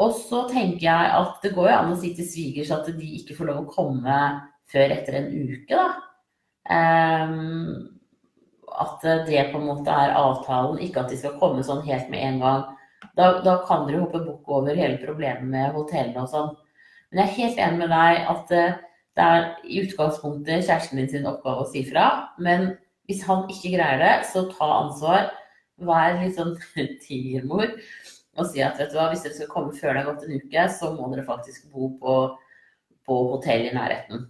Og 0.05 0.15
så 0.19 0.45
tenker 0.51 0.87
jeg 0.87 1.13
at 1.19 1.45
det 1.45 1.53
går 1.55 1.71
jo 1.71 1.77
an 1.77 1.93
å 1.95 1.99
si 1.99 2.11
til 2.17 2.27
svigers 2.27 2.73
at 2.75 2.89
de 2.95 3.11
ikke 3.21 3.37
får 3.39 3.51
lov 3.51 3.61
å 3.63 3.75
komme 3.75 4.19
før 4.71 4.95
etter 4.97 5.21
en 5.21 5.29
uke, 5.31 5.77
da. 5.77 5.91
Um, 6.65 8.01
at 8.81 9.05
det 9.29 9.49
på 9.53 9.61
en 9.61 9.69
måte 9.69 9.93
er 9.93 10.17
avtalen, 10.19 10.81
ikke 10.83 11.05
at 11.05 11.13
de 11.13 11.19
skal 11.21 11.37
komme 11.41 11.65
sånn 11.67 11.85
helt 11.87 12.09
med 12.13 12.25
en 12.27 12.41
gang. 12.43 12.65
Da, 13.15 13.29
da 13.45 13.59
kan 13.69 13.87
dere 13.87 14.03
hoppe 14.03 14.23
bukk 14.25 14.49
over 14.51 14.75
hele 14.75 14.99
problemet 15.03 15.47
med 15.47 15.75
hotellene 15.77 16.25
og 16.25 16.33
sånn. 16.33 16.51
Men 17.11 17.23
jeg 17.23 17.29
er 17.29 17.37
helt 17.39 17.61
enig 17.67 17.81
med 17.85 17.93
deg 17.95 18.31
at 18.33 18.55
eh, 18.57 18.81
det 19.15 19.27
er 19.37 19.45
i 19.63 19.83
utgangspunktet 19.85 20.65
kjæresten 20.67 20.99
din 20.99 21.11
sin 21.13 21.29
oppgave 21.31 21.63
å 21.63 21.71
si 21.71 21.85
fra. 21.87 22.07
Men 22.43 22.73
hvis 23.07 23.23
han 23.29 23.45
ikke 23.53 23.77
greier 23.77 24.01
det, 24.03 24.15
så 24.33 24.49
ta 24.51 24.71
ansvar. 24.81 25.31
Vær 25.85 26.19
litt 26.19 26.37
sånn 26.39 26.57
tigermor 27.07 27.71
og 28.35 28.49
si 28.51 28.63
at 28.67 28.81
vet 28.81 28.91
du 28.91 28.97
hva, 28.99 29.09
hvis 29.13 29.23
dere 29.23 29.37
skal 29.37 29.51
komme 29.53 29.75
før 29.77 29.93
det 29.95 30.01
har 30.01 30.09
gått 30.09 30.25
en 30.27 30.41
uke, 30.43 30.63
så 30.75 30.91
må 30.95 31.07
dere 31.13 31.27
faktisk 31.27 31.69
bo 31.71 31.93
på, 32.01 32.15
på 33.07 33.19
hotell 33.31 33.69
i 33.69 33.75
nærheten. 33.75 34.25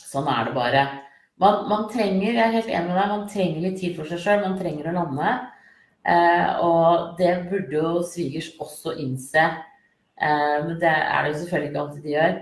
Sånn 0.00 0.28
er 0.30 0.48
det 0.48 0.54
bare. 0.56 0.84
Man, 1.42 1.64
man, 1.66 1.88
trenger 1.90 2.28
jeg 2.28 2.38
er 2.38 2.54
helt 2.54 2.70
enig 2.70 2.92
med 2.92 2.98
deg, 2.98 3.10
man 3.10 3.26
trenger 3.30 3.64
litt 3.64 3.80
tid 3.80 3.96
for 3.98 4.06
seg 4.06 4.22
sjøl. 4.22 4.42
Man 4.44 4.58
trenger 4.60 4.90
å 4.90 4.94
lande. 5.00 5.32
Eh, 6.04 6.60
og 6.62 7.16
det 7.18 7.32
burde 7.50 7.80
jo 7.80 8.04
svigers 8.06 8.52
også 8.62 8.94
innse. 9.02 9.48
Eh, 10.14 10.56
men 10.66 10.78
det 10.82 10.92
er 10.92 11.24
det 11.24 11.32
jo 11.32 11.40
selvfølgelig 11.42 11.72
ikke 11.72 11.82
alltid 11.82 12.06
de 12.06 12.14
gjør. 12.14 12.38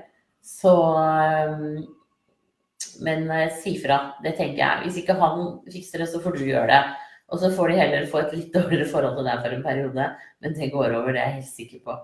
Så 0.52 0.76
eh, 1.07 1.66
Men 3.02 3.24
si 3.62 3.76
fra, 3.81 3.98
det 4.22 4.35
tenker 4.37 4.61
jeg. 4.61 4.85
Hvis 4.85 5.00
ikke 5.00 5.16
han 5.16 5.46
fikser 5.72 6.02
det, 6.02 6.11
så 6.12 6.20
får 6.20 6.37
du 6.37 6.44
gjøre 6.50 6.68
det. 6.68 6.83
Og 7.33 7.40
så 7.40 7.48
får 7.57 7.72
de 7.72 7.81
heller 7.81 8.09
få 8.11 8.20
et 8.20 8.35
litt 8.37 8.55
dårligere 8.55 8.90
forhold 8.90 9.16
til 9.16 9.28
deg 9.31 9.44
for 9.44 9.57
en 9.57 9.64
periode. 9.64 10.09
Men 10.44 10.59
det 10.59 10.72
går 10.74 10.98
over, 10.98 11.14
det 11.14 11.22
er 11.22 11.31
jeg 11.31 11.38
helt 11.40 11.55
sikker 11.55 11.85
på. 11.87 12.00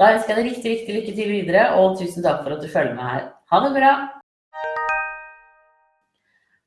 Da 0.00 0.14
ønsker 0.16 0.32
jeg 0.32 0.40
deg 0.40 0.48
riktig, 0.50 0.72
riktig 0.72 0.96
lykke 0.96 1.14
til 1.18 1.34
videre, 1.36 1.66
og 1.78 2.00
tusen 2.00 2.24
takk 2.24 2.42
for 2.42 2.56
at 2.56 2.64
du 2.64 2.72
følger 2.72 2.96
med 2.96 3.04
her. 3.04 3.28
Ha 3.52 3.62
det 3.66 3.76
bra! 3.76 4.19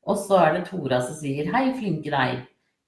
Og 0.10 0.20
så 0.20 0.39
er 0.42 0.58
det 0.58 0.66
Tora 0.68 1.00
som 1.04 1.16
sier 1.18 1.48
hei, 1.54 1.70
flinke 1.78 2.12
deg. 2.12 2.44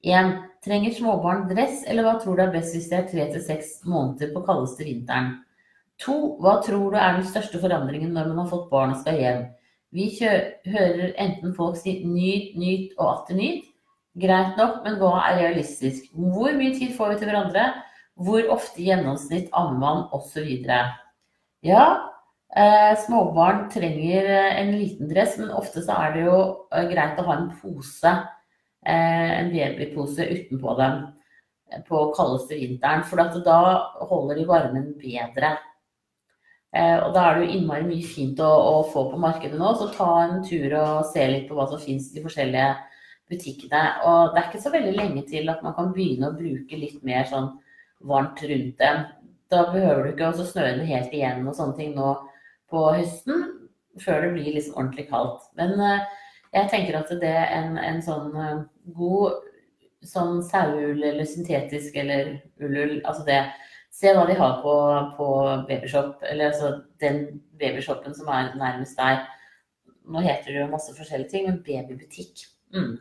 1. 0.05 0.33
Trenger 0.65 0.93
småbarn 0.97 1.45
dress, 1.49 1.83
eller 1.89 2.05
hva 2.05 2.15
tror 2.21 2.37
du 2.37 2.43
er 2.45 2.53
best 2.53 2.75
hvis 2.75 2.89
det 2.91 2.97
er 2.97 3.09
tre 3.09 3.27
til 3.33 3.43
seks 3.45 3.77
måneder 3.87 4.33
på 4.33 4.43
kaldeste 4.47 4.87
vinteren? 4.87 5.35
2. 6.03 6.15
Hva 6.43 6.57
tror 6.65 6.91
du 6.91 6.97
er 6.99 7.19
den 7.19 7.27
største 7.29 7.61
forandringen 7.61 8.11
når 8.13 8.31
man 8.31 8.41
har 8.43 8.51
fått 8.51 8.67
barn 8.71 8.95
og 8.95 8.99
skal 9.03 9.21
hjem? 9.21 9.45
Vi 9.95 10.09
hører 10.19 11.13
enten 11.23 11.53
folk 11.55 11.77
si 11.79 12.01
nyt, 12.03 12.57
nyt 12.59 12.97
og 12.97 13.11
atter 13.13 13.39
nyt. 13.39 13.63
Greit 14.19 14.59
nok, 14.59 14.81
men 14.83 14.97
hva 14.99 15.13
er 15.29 15.39
realistisk? 15.41 16.09
Hvor 16.11 16.51
mye 16.55 16.73
tid 16.75 16.95
får 16.97 17.13
vi 17.13 17.21
til 17.21 17.31
hverandre? 17.31 17.69
Hvor 18.15 18.51
ofte 18.51 18.81
i 18.81 18.89
gjennomsnitt 18.89 19.49
ammer 19.55 19.79
man? 19.79 20.03
Osv. 20.15 20.49
Ja, 21.63 21.85
eh, 22.55 22.93
småbarn 23.05 23.67
trenger 23.73 24.31
eh, 24.31 24.53
en 24.61 24.71
liten 24.79 25.11
dress, 25.11 25.37
men 25.41 25.53
ofte 25.53 25.83
så 25.85 25.99
er 26.05 26.15
det 26.15 26.25
jo 26.27 26.39
eh, 26.71 26.87
greit 26.91 27.19
å 27.19 27.27
ha 27.27 27.37
en 27.39 27.51
pose 27.59 28.15
Eh, 28.85 29.39
en 29.39 29.49
babypose 29.49 30.25
utenpå 30.29 30.73
dem 30.77 30.99
på 31.87 32.01
kaldeste 32.13 32.57
vinteren. 32.59 33.03
For 33.09 33.17
da 33.45 33.61
holder 34.11 34.37
de 34.37 34.45
varmen 34.45 34.91
bedre. 35.01 35.55
Eh, 36.75 36.99
og 36.99 37.15
da 37.15 37.23
er 37.25 37.39
det 37.39 37.45
jo 37.45 37.55
innmari 37.55 37.87
mye 37.87 38.05
fint 38.05 38.39
å, 38.43 38.49
å, 38.49 38.75
få 38.91 39.07
på 39.09 39.17
markedet 39.21 39.57
nå, 39.57 39.71
så 39.79 39.87
ta 39.95 40.09
en 40.25 40.43
tur 40.45 40.75
og 40.77 41.07
se 41.09 41.25
litt 41.31 41.47
på 41.49 41.57
hva 41.57 41.65
som 41.71 41.81
finnes 41.81 42.11
i 42.11 42.19
de 42.19 42.25
forskjellige 42.25 42.69
butikkene. 43.31 43.83
Og 44.05 44.35
det 44.35 44.41
er 44.41 44.49
ikke 44.51 44.63
så 44.67 44.73
veldig 44.75 44.95
lenge 44.99 45.25
til 45.31 45.49
at 45.49 45.63
man 45.65 45.73
kan 45.77 45.89
begynne 45.95 46.29
å 46.29 46.37
bruke 46.37 46.77
litt 46.77 47.01
mer 47.07 47.25
sånn 47.31 47.55
varmt 48.05 48.43
rundt 48.45 48.77
dem. 48.83 49.05
Da 49.49 49.65
behøver 49.71 50.03
du 50.03 50.13
ikke 50.13 50.29
å 50.29 50.45
snø 50.45 50.67
det 50.77 50.89
helt 50.91 51.15
igjen 51.15 51.47
og 51.47 51.57
sånne 51.57 51.79
ting 51.79 51.95
nå 51.97 52.13
på 52.71 52.85
høsten, 52.95 53.49
før 54.01 54.25
det 54.25 54.31
blir 54.35 54.55
liksom 54.55 54.77
ordentlig 54.77 55.07
kaldt. 55.11 55.45
Men 55.59 55.75
uh, 55.79 56.05
jeg 56.55 56.71
tenker 56.71 56.97
at 56.99 57.11
det 57.21 57.31
er 57.31 57.51
en, 57.57 57.77
en 57.79 58.01
sånn 58.03 58.35
eh, 58.39 58.63
god 58.95 59.41
sånn 60.05 60.41
saueull 60.45 61.01
eller 61.03 61.25
syntetisk 61.27 61.95
eller 61.99 62.35
ullull, 62.61 62.99
altså 63.03 63.25
det 63.27 63.45
Se 63.95 64.11
hva 64.11 64.25
de 64.27 64.33
har 64.35 64.57
på, 64.59 64.71
på 65.15 65.25
babyshop, 65.69 66.23
eller 66.27 66.49
altså 66.49 66.71
den 66.99 67.21
babyshopen 67.55 68.11
som 68.17 68.27
er 68.27 68.49
nærmest 68.59 68.99
deg. 68.99 69.21
Nå 70.11 70.19
heter 70.25 70.51
det 70.51 70.57
jo 70.57 70.65
masse 70.73 70.91
forskjellige 70.97 71.31
ting, 71.31 71.45
men 71.47 71.61
babybutikk. 71.63 72.43
Mm. 72.75 72.97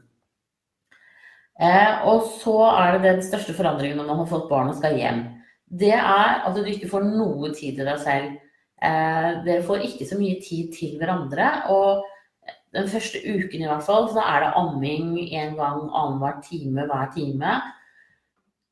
Eh, 1.66 2.06
og 2.06 2.28
så 2.38 2.54
er 2.68 2.94
det 2.94 3.02
den 3.08 3.24
største 3.26 3.56
forandringen 3.58 3.98
når 3.98 4.06
man 4.06 4.22
har 4.22 4.30
fått 4.30 4.46
barn 4.52 4.70
og 4.70 4.78
skal 4.78 4.94
hjem. 5.00 5.24
Det 5.66 5.96
er 5.96 6.46
at 6.46 6.54
du 6.54 6.62
ikke 6.62 6.92
får 6.94 7.10
noe 7.10 7.50
tid 7.50 7.80
til 7.80 7.90
deg 7.90 7.98
selv. 8.02 8.38
Eh, 8.84 9.30
dere 9.46 9.62
får 9.64 9.86
ikke 9.86 10.08
så 10.08 10.18
mye 10.20 10.40
tid 10.44 10.74
til 10.76 10.98
hverandre. 11.00 11.70
og 11.72 12.04
den 12.74 12.88
første 12.90 13.20
uken 13.22 13.62
i 13.62 13.68
hvert 13.70 13.86
fall, 13.86 14.08
så 14.10 14.18
er 14.18 14.42
det 14.42 14.54
amming 14.58 15.14
en 15.22 15.54
gang 15.54 15.84
annenhver 15.94 16.40
time 16.42 16.86
hver 16.90 17.12
time. 17.14 17.52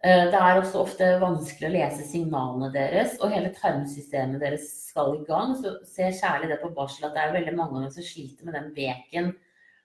Eh, 0.02 0.24
det 0.32 0.34
er 0.34 0.58
også 0.58 0.82
ofte 0.82 1.10
vanskelig 1.22 1.68
å 1.68 1.74
lese 1.76 2.06
signalene 2.08 2.72
deres, 2.74 3.14
og 3.20 3.30
hele 3.30 3.52
tarmsystemet 3.54 4.42
deres 4.42 4.66
skal 4.88 5.14
i 5.20 5.24
gang. 5.28 5.54
Så 5.54 5.76
se 5.86 6.10
kjærlig 6.18 6.50
det 6.50 6.58
på 6.64 6.72
barsel 6.74 7.06
at 7.06 7.14
det 7.14 7.22
er 7.22 7.36
veldig 7.36 7.54
mange 7.60 7.84
dem 7.84 7.92
som 7.94 8.06
sliter 8.06 8.48
med 8.48 8.58
den 8.58 8.72
beken. 8.74 9.30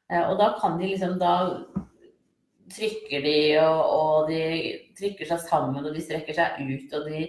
Eh, 0.10 0.24
og 0.24 0.40
da 0.42 0.56
kan 0.58 0.80
de 0.82 0.90
liksom 0.90 1.20
da 1.22 1.36
trykker 2.74 3.22
de, 3.24 3.38
og, 3.62 3.84
og, 3.86 4.32
de 4.32 4.42
trykker 4.98 5.30
seg 5.30 5.46
sammen, 5.46 5.86
og 5.86 5.94
de 5.94 6.02
strekker 6.04 6.36
seg 6.36 6.58
ut, 6.66 6.98
og 6.98 7.06
de 7.08 7.22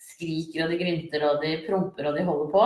skriker, 0.00 0.64
og 0.64 0.72
de 0.72 0.78
grynter, 0.80 1.26
og 1.28 1.44
de 1.44 1.56
promper, 1.66 2.08
og 2.08 2.16
de 2.16 2.24
holder 2.26 2.52
på. 2.54 2.64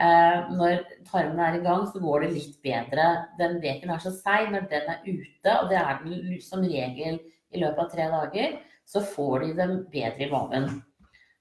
Eh, 0.00 0.50
når 0.56 0.84
tarmen 1.10 1.42
er 1.44 1.58
i 1.58 1.64
gang, 1.64 1.86
så 1.90 2.00
går 2.02 2.24
det 2.24 2.34
litt 2.36 2.60
bedre. 2.64 3.08
Den 3.40 3.58
veken 3.62 3.92
er 3.92 4.02
så 4.02 4.12
seig. 4.14 4.48
Når 4.52 4.68
den 4.70 4.92
er 4.94 5.02
ute, 5.04 5.56
og 5.56 5.72
det 5.72 5.80
er 5.80 6.04
den 6.04 6.38
som 6.44 6.64
regel 6.64 7.18
i 7.50 7.62
løpet 7.62 7.82
av 7.84 7.90
tre 7.92 8.06
dager, 8.14 8.60
så 8.88 9.02
får 9.04 9.44
de 9.44 9.50
dem 9.58 9.74
bedre 9.92 10.26
i 10.26 10.30
magen. 10.30 10.70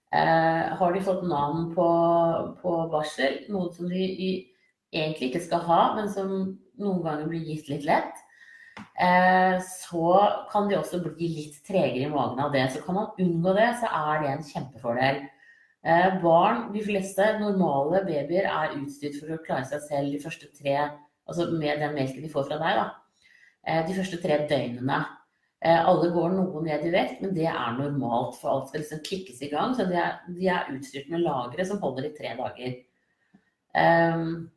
Eh, 0.10 0.64
har 0.80 0.94
de 0.94 1.06
fått 1.06 1.22
navn 1.30 1.70
på, 1.76 1.90
på 2.64 2.76
barsel, 2.92 3.44
noe 3.54 3.70
som 3.76 3.92
de 3.92 4.08
egentlig 4.90 5.30
ikke 5.30 5.46
skal 5.46 5.64
ha, 5.70 5.82
men 6.00 6.10
som 6.12 6.34
noen 6.82 7.04
ganger 7.06 7.30
blir 7.30 7.46
gitt 7.46 7.70
litt 7.70 7.86
lett, 7.86 8.19
så 9.64 10.08
kan 10.52 10.68
de 10.70 10.76
også 10.78 11.00
bli 11.04 11.28
litt 11.36 11.60
tregere 11.68 12.06
i 12.08 12.12
magen 12.12 12.42
av 12.44 12.52
det. 12.54 12.66
Så 12.74 12.82
kan 12.84 12.98
man 12.98 13.14
unngå 13.20 13.54
det, 13.56 13.68
så 13.82 13.90
er 13.90 14.24
det 14.24 14.32
en 14.34 14.48
kjempefordel. 14.48 15.22
Eh, 15.82 16.22
barn, 16.22 16.74
de 16.74 16.82
fleste 16.84 17.24
normale 17.40 18.02
babyer, 18.04 18.48
er 18.52 18.76
utstyrt 18.82 19.16
for 19.22 19.32
å 19.32 19.44
klare 19.46 19.68
seg 19.70 19.86
selv 19.86 20.16
de 20.16 20.24
første 20.24 20.52
tre 20.58 20.90
Altså 21.30 21.46
med 21.54 21.78
den 21.78 21.92
melken 21.94 22.24
de 22.26 22.30
får 22.32 22.48
fra 22.48 22.56
deg, 22.58 22.78
da. 22.80 22.86
Eh, 23.62 23.84
de 23.86 23.94
første 23.94 24.18
tre 24.18 24.40
døgnene. 24.50 24.96
Eh, 25.62 25.78
alle 25.78 26.08
går 26.16 26.32
noe 26.34 26.64
ned 26.66 26.88
i 26.88 26.94
vekt, 26.96 27.20
men 27.22 27.36
det 27.36 27.46
er 27.52 27.76
normalt, 27.78 28.40
for 28.40 28.50
alt 28.50 28.72
skal 28.72 28.82
liksom 28.82 29.04
klikkes 29.06 29.44
i 29.46 29.50
gang. 29.52 29.76
Så 29.78 29.86
de 29.86 30.00
er, 30.02 30.16
de 30.26 30.48
er 30.50 30.72
utstyrt 30.74 31.12
med 31.14 31.22
lagre 31.22 31.68
som 31.70 31.78
holder 31.84 32.08
i 32.08 32.12
tre 32.18 32.32
dager. 32.40 32.74
Um, 33.78 34.50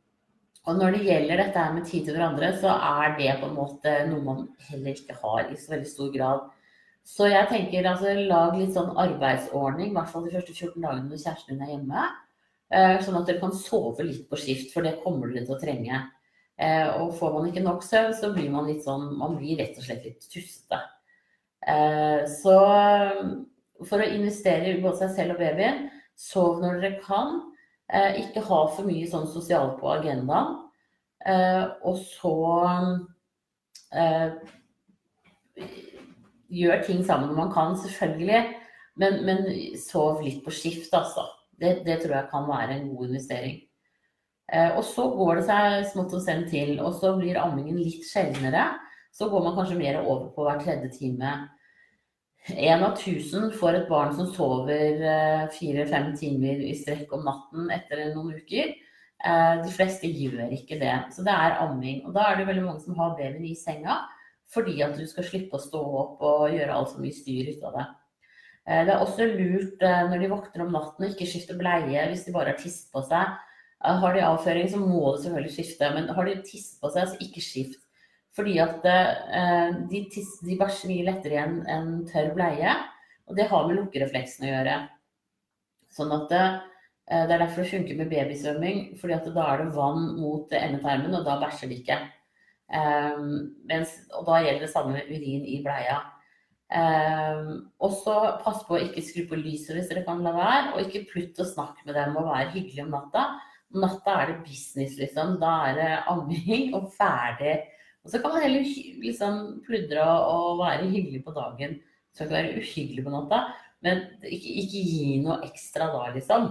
og 0.62 0.79
når 0.79 0.94
det 0.94 1.07
gjelder 1.09 1.40
dette 1.42 1.62
med 1.75 1.87
tid 1.88 2.07
til 2.07 2.14
hverandre, 2.14 2.53
så 2.62 2.70
er 2.70 3.16
det 3.18 3.38
på 3.40 3.48
en 3.48 3.57
måte 3.57 3.94
noe 4.07 4.22
man 4.22 4.42
heller 4.68 4.94
ikke 4.94 5.16
har 5.18 5.48
i 5.51 5.57
så 5.59 5.75
veldig 5.75 5.90
stor 5.90 6.12
grad. 6.14 6.44
Så 7.03 7.27
jeg 7.27 7.48
tenker 7.51 7.88
altså 7.90 8.12
lag 8.29 8.55
litt 8.55 8.77
sånn 8.77 8.92
arbeidsordning, 9.03 9.90
i 9.90 9.96
hvert 9.96 10.11
fall 10.12 10.29
de 10.29 10.37
første 10.37 10.55
14 10.55 10.77
dagene 10.85 11.09
når 11.09 11.22
kjæresten 11.25 11.57
din 11.57 11.64
er 11.66 11.72
hjemme. 11.72 12.05
Eh, 12.72 12.96
sånn 13.03 13.18
at 13.18 13.27
dere 13.29 13.42
kan 13.42 13.55
sove 13.59 14.07
litt 14.07 14.29
på 14.31 14.38
skift, 14.38 14.70
for 14.72 14.87
det 14.87 15.01
kommer 15.03 15.33
dere 15.33 15.44
til 15.48 15.57
å 15.57 15.61
trenge. 15.61 15.98
Eh, 16.62 16.88
og 17.03 17.16
får 17.18 17.35
man 17.35 17.48
ikke 17.51 17.64
nok 17.66 17.83
søvn, 17.83 18.14
så 18.14 18.31
blir 18.33 18.53
man 18.53 18.68
litt 18.68 18.85
sånn 18.85 19.09
Man 19.18 19.35
blir 19.40 19.59
rett 19.59 19.79
og 19.81 19.87
slett 19.87 20.07
litt 20.07 20.22
tustete. 20.31 20.79
Eh, 21.66 22.22
så 22.31 22.57
for 23.88 23.98
å 23.98 24.12
investere 24.14 24.77
i 24.77 24.81
både 24.83 25.03
seg 25.03 25.16
selv 25.16 25.37
og 25.37 25.42
babyen, 25.42 25.88
sov 26.14 26.62
når 26.62 26.79
dere 26.79 27.01
kan. 27.03 27.40
Ikke 27.92 28.40
ha 28.46 28.59
for 28.72 28.88
mye 28.88 29.09
sånn 29.11 29.26
sosialt 29.28 29.74
på 29.81 29.90
agendaen. 29.92 30.55
Og 31.85 31.98
så 32.00 32.37
gjør 36.52 36.85
ting 36.87 37.02
sammen 37.05 37.33
når 37.33 37.38
man 37.38 37.52
kan, 37.52 37.76
selvfølgelig. 37.83 38.42
Men, 39.00 39.22
men 39.26 39.46
sov 39.81 40.20
litt 40.24 40.42
på 40.44 40.52
skift, 40.52 40.92
altså. 40.96 41.26
Det, 41.52 41.81
det, 41.87 42.00
tror 42.02 42.16
jeg 42.16 42.31
kan 42.33 42.48
være 42.48 42.76
en 42.76 42.88
god 42.92 43.09
investering. 43.09 43.61
Eh, 44.52 44.70
og 44.76 44.85
så 44.85 45.07
går 45.14 45.38
det 45.38 45.44
seg 45.48 45.87
smått 45.92 46.16
og 46.18 46.24
sent 46.24 46.50
til, 46.52 46.74
og 46.83 46.96
så 46.98 47.14
blir 47.16 47.40
ammingen 47.40 47.78
litt 47.81 48.05
sjeldnere. 48.09 48.66
Så 49.14 49.28
går 49.33 49.44
man 49.46 49.57
kanskje 49.57 49.78
mer 49.78 50.00
over 50.02 50.31
på 50.35 50.46
hver 50.46 50.61
tredje 50.61 50.90
time. 50.96 51.37
Én 52.50 52.83
av 52.83 52.96
tusen 52.98 53.52
får 53.55 53.76
et 53.78 53.90
barn 53.90 54.11
som 54.16 54.26
sover 54.35 54.98
eh, 55.07 55.42
fire-fem 55.55 56.09
timer 56.18 56.59
i 56.66 56.72
strekk 56.74 57.12
om 57.14 57.22
natten 57.28 57.68
etter 57.70 58.09
noen 58.16 58.35
uker. 58.35 58.72
Eh, 59.22 59.52
de 59.62 59.70
fleste 59.70 60.11
gjør 60.11 60.50
ikke 60.50 60.81
det. 60.81 60.96
Så 61.14 61.22
det 61.22 61.31
er 61.31 61.61
amming. 61.62 62.00
Og 62.02 62.16
da 62.16 62.26
er 62.26 62.40
det 62.40 62.48
veldig 62.48 62.64
mange 62.64 62.83
som 62.83 62.98
har 62.98 63.14
babyen 63.14 63.46
i 63.46 63.55
senga 63.59 64.00
fordi 64.52 64.83
at 64.85 64.98
du 64.98 65.07
skal 65.09 65.24
slippe 65.24 65.57
å 65.57 65.62
stå 65.62 65.81
opp 65.81 66.24
og 66.28 66.50
gjøre 66.52 66.74
alt 66.74 66.90
så 66.92 66.98
mye 67.00 67.14
styr 67.16 67.55
ut 67.55 67.62
av 67.70 67.78
det. 67.78 67.85
Eh, 68.66 68.83
det 68.88 68.96
er 68.96 69.05
også 69.07 69.31
lurt 69.31 69.87
når 70.11 70.24
de 70.26 70.35
våkner 70.35 70.66
om 70.66 70.74
natten 70.74 71.07
og 71.07 71.14
ikke 71.14 71.31
skifter 71.31 71.57
bleie 71.62 72.09
hvis 72.11 72.26
de 72.26 72.35
bare 72.35 72.52
har 72.52 72.59
tisset 72.59 72.90
på 72.92 73.05
seg. 73.07 73.38
Har 73.83 74.14
de 74.14 74.20
avføring, 74.22 74.68
så 74.70 74.78
må 74.78 75.14
du 75.14 75.22
selvfølgelig 75.22 75.55
skifte, 75.57 75.88
men 75.94 76.11
har 76.14 76.26
de 76.28 76.37
tisset 76.46 76.76
på 76.83 76.90
seg, 76.94 77.09
så 77.11 77.16
ikke 77.22 77.42
skift. 77.42 77.82
Fordi 78.33 78.57
at 78.64 78.87
de, 79.90 79.99
tiss, 80.09 80.38
de 80.40 80.57
bæsjer 80.57 80.88
mye 80.88 81.05
lettere 81.05 81.37
i 81.37 81.40
en, 81.42 81.90
tørr 82.09 82.31
bleie, 82.33 82.73
og 83.29 83.37
det 83.37 83.45
har 83.51 83.66
med 83.68 83.77
lukkerefleksen 83.77 84.47
å 84.47 84.53
gjøre. 84.55 84.77
Sånn 85.92 86.14
at 86.16 86.25
det, 86.33 86.47
det 87.12 87.35
er 87.37 87.42
derfor 87.42 87.61
det 87.61 87.73
funker 87.75 87.99
med 87.99 88.09
babysvømming, 88.09 88.81
fordi 89.03 89.18
at 89.18 89.29
da 89.37 89.45
er 89.53 89.61
det 89.61 89.75
vann 89.77 90.09
mot 90.16 90.57
endetarmen, 90.57 91.12
og 91.18 91.29
da 91.29 91.37
bæsjer 91.42 91.68
de 91.68 91.79
ikke. 91.83 92.01
Um, 92.73 93.53
mens, 93.68 93.92
og 94.16 94.25
da 94.31 94.40
gjelder 94.40 94.64
det 94.64 94.73
samme 94.73 95.05
urin 95.11 95.45
i 95.45 95.61
bleia. 95.64 96.01
Um, 96.73 97.66
og 97.85 97.99
så 98.01 98.14
pass 98.40 98.62
på 98.64 98.79
å 98.79 98.81
ikke 98.81 99.05
skru 99.05 99.27
på 99.29 99.37
lyset 99.37 99.77
hvis 99.77 99.90
dere 99.90 100.07
kan 100.07 100.23
la 100.25 100.33
være, 100.33 100.71
og 100.73 100.87
ikke 100.87 101.05
plutt 101.11 101.42
å 101.42 101.49
snakke 101.49 101.85
med 101.85 101.99
dem 101.99 102.16
og 102.16 102.31
være 102.31 102.55
hyggelig 102.55 102.87
om 102.87 102.97
natta. 102.97 103.27
Om 103.75 103.85
natta 103.85 104.16
er 104.23 104.33
det 104.33 104.38
business, 104.47 104.97
liksom. 105.01 105.37
Da 105.42 105.53
er 105.68 105.77
det 105.77 105.90
amming 106.12 106.73
og 106.79 106.88
ferdig. 106.97 107.59
Og 108.03 108.11
så 108.11 108.19
kan 108.19 108.35
man 108.35 108.43
heller 108.43 108.67
liksom 109.03 109.43
pludre 109.67 110.03
og 110.03 110.59
være 110.62 110.91
hyggelig 110.91 111.23
på 111.25 111.35
dagen. 111.37 111.79
Du 111.79 112.19
skal 112.19 112.27
ikke 112.27 112.38
være 112.38 112.62
uhyggelig 112.62 113.05
på 113.07 113.15
natta, 113.15 113.43
men 113.83 114.03
ikke, 114.27 114.57
ikke 114.62 114.83
gi 114.88 115.19
noe 115.23 115.38
ekstra 115.47 115.88
da, 115.93 116.09
liksom. 116.17 116.49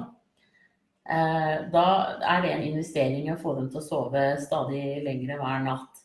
Eh, 1.12 1.56
da 1.74 1.86
er 2.30 2.44
det 2.44 2.54
en 2.54 2.68
investering 2.70 3.28
å 3.34 3.40
få 3.42 3.56
dem 3.58 3.68
til 3.72 3.82
å 3.82 3.86
sove 3.86 4.26
stadig 4.42 5.02
lengre 5.06 5.40
hver 5.42 5.66
natt. 5.66 6.02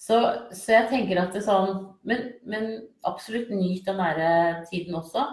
Så, 0.00 0.16
så, 0.54 0.78
jeg 0.78 0.88
tenker 0.88 1.20
at 1.20 1.34
det 1.34 1.42
er 1.42 1.44
sånn 1.44 1.72
Men, 2.08 2.30
men 2.48 2.70
absolutt 3.04 3.50
nyt 3.52 3.84
den 3.84 3.98
derre 4.00 4.62
tiden 4.70 4.96
også. 4.96 5.26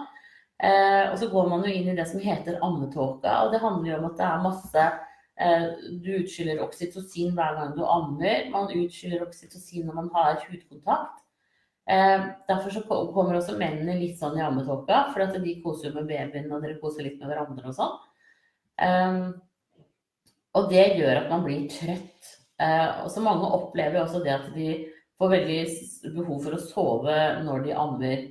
Eh, 0.60 1.04
og 1.08 1.16
så 1.20 1.30
går 1.32 1.46
man 1.48 1.64
jo 1.64 1.72
inn 1.72 1.88
i 1.88 1.96
det 1.96 2.04
som 2.10 2.20
heter 2.20 2.58
ammetåka, 2.66 3.30
og 3.46 3.54
det 3.54 3.62
handler 3.62 3.92
jo 3.92 3.98
om 4.02 4.08
at 4.10 4.18
det 4.18 4.26
er 4.26 4.42
masse 4.44 4.82
eh, 4.82 5.07
Du 5.38 6.08
utskiller 6.16 6.64
oksytocin 6.64 7.30
hver 7.36 7.54
gang 7.54 7.74
du 7.76 7.84
ammer. 7.86 8.48
Man 8.50 8.72
utskiller 8.74 9.22
oksytocin 9.22 9.86
når 9.86 9.98
man 10.00 10.08
har 10.16 10.40
hudkontakt. 10.42 11.20
Eh, 11.88 12.22
derfor 12.48 12.70
så 12.70 12.82
kommer 12.84 13.38
også 13.38 13.54
mennene 13.56 13.94
litt 13.96 14.18
sånn 14.20 14.36
i 14.36 14.42
ammetåka, 14.44 15.06
for 15.14 15.38
de 15.40 15.54
koser 15.62 15.88
jo 15.88 15.94
med 15.94 16.10
babyen, 16.10 16.50
og 16.52 16.60
dere 16.60 16.76
koser 16.82 17.06
litt 17.06 17.16
med 17.16 17.30
hverandre 17.30 17.70
og 17.70 17.76
sånn. 17.78 17.94
Eh, 18.84 19.16
og 20.58 20.68
det 20.68 20.84
gjør 20.98 21.22
at 21.22 21.30
man 21.32 21.46
blir 21.46 21.64
trøtt. 21.72 22.34
Eh, 22.60 22.90
og 23.04 23.08
så 23.14 23.22
mange 23.24 23.48
opplever 23.56 24.02
også 24.02 24.20
det 24.24 24.34
at 24.34 24.50
de 24.52 24.68
får 25.18 25.32
veldig 25.32 25.62
behov 26.18 26.44
for 26.44 26.58
å 26.58 26.60
sove 26.60 27.16
når 27.46 27.64
de 27.64 27.78
ammer. 27.86 28.26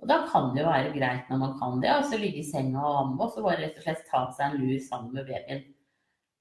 Og 0.00 0.08
da 0.08 0.22
kan 0.30 0.48
det 0.54 0.62
jo 0.62 0.70
være 0.70 0.96
greit 0.96 1.28
når 1.28 1.42
man 1.44 1.54
kan 1.60 1.82
det, 1.84 1.92
altså 1.92 2.18
ligge 2.18 2.40
i 2.40 2.48
senga 2.48 2.80
og 2.80 3.00
amme, 3.02 3.20
og 3.20 3.34
så 3.34 3.44
bare 3.44 3.60
rett 3.60 3.76
og 3.76 3.84
slett 3.84 4.08
ta 4.08 4.24
seg 4.32 4.48
en 4.48 4.62
lur 4.62 4.80
sammen 4.88 5.12
med 5.18 5.28
babyen. 5.28 5.66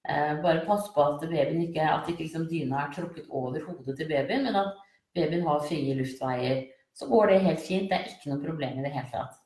Eh, 0.10 0.42
bare 0.42 0.66
pass 0.66 0.88
på 0.94 1.04
at 1.04 1.22
babyen 1.22 1.62
ikke, 1.62 1.86
at 1.86 2.10
ikke 2.10 2.26
liksom 2.26 2.48
dyna 2.50 2.86
er 2.86 2.94
trukket 2.96 3.30
over 3.30 3.62
hodet 3.68 4.00
til 4.00 4.10
babyen, 4.10 4.48
men 4.48 4.58
at 4.64 4.80
babyen 5.16 5.46
har 5.46 5.62
frie 5.68 5.96
luftveier. 6.00 6.66
Så 6.98 7.08
går 7.08 7.30
det 7.30 7.44
helt 7.46 7.64
fint. 7.64 7.90
Det 7.90 7.98
er 7.98 8.10
ikke 8.10 8.32
noe 8.34 8.44
problem 8.44 8.80
i 8.80 8.86
det 8.86 8.94
hele 8.96 9.12
tatt. 9.14 9.38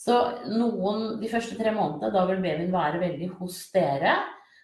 Så 0.00 0.16
noen, 0.48 1.20
de 1.20 1.28
første 1.28 1.56
tre 1.58 1.72
månedene, 1.76 2.12
da 2.14 2.24
vil 2.30 2.40
babyen 2.40 2.72
være 2.72 3.02
veldig 3.02 3.32
hos 3.40 3.60
dere. 3.74 4.16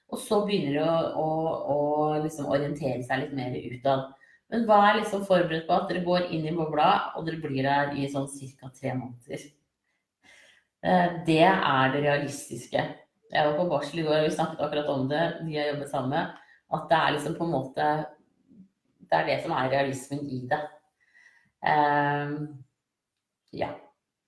Og 0.09 0.21
så 0.23 0.41
begynner 0.47 0.79
de 0.79 0.85
å, 0.87 0.95
å, 1.21 1.29
å 1.75 1.79
liksom 2.23 2.49
orientere 2.49 3.03
seg 3.05 3.25
litt 3.25 3.35
mer 3.37 3.57
utad. 3.59 4.07
Men 4.53 4.67
vær 4.69 4.95
liksom 5.01 5.25
forberedt 5.27 5.67
på 5.67 5.75
at 5.75 5.89
dere 5.91 6.05
går 6.07 6.29
inn 6.35 6.47
i 6.47 6.55
bobla, 6.55 6.91
og 7.19 7.27
dere 7.27 7.43
blir 7.43 7.67
der 7.67 7.97
i 7.99 8.07
sånn 8.11 8.29
ca. 8.31 8.71
tre 8.71 8.95
måneder. 8.95 9.49
Eh, 10.87 11.17
det 11.27 11.43
er 11.51 11.93
det 11.93 12.05
realistiske. 12.07 12.85
Jeg 13.33 13.47
var 13.47 13.57
på 13.59 13.69
barsel 13.71 14.01
i 14.01 14.05
går, 14.07 14.21
og 14.21 14.29
vi 14.29 14.35
snakket 14.37 14.63
akkurat 14.63 14.93
om 14.93 15.09
det, 15.11 15.23
de 15.43 15.57
jeg 15.57 15.73
jobbet 15.73 15.91
sammen 15.91 16.15
med. 16.15 16.37
At 16.77 16.87
det 16.91 16.99
er 16.99 17.15
liksom 17.15 17.35
på 17.39 17.47
en 17.47 17.55
måte 17.55 17.89
Det 19.07 19.15
er 19.15 19.27
det 19.27 19.41
som 19.43 19.53
er 19.55 19.71
realismen 19.71 20.23
i 20.27 20.41
det. 20.51 20.61
Um, 21.63 22.33
ja. 23.55 23.69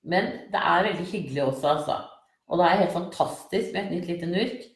Men 0.07 0.29
det 0.53 0.61
er 0.63 0.87
veldig 0.87 1.07
hyggelig 1.11 1.43
også, 1.45 1.69
altså. 1.69 1.97
Og 2.49 2.59
det 2.59 2.67
er 2.67 2.83
helt 2.83 2.95
fantastisk 2.95 3.73
med 3.75 3.85
et 3.85 3.97
nytt 3.97 4.07
lite 4.13 4.29
nurk 4.31 4.69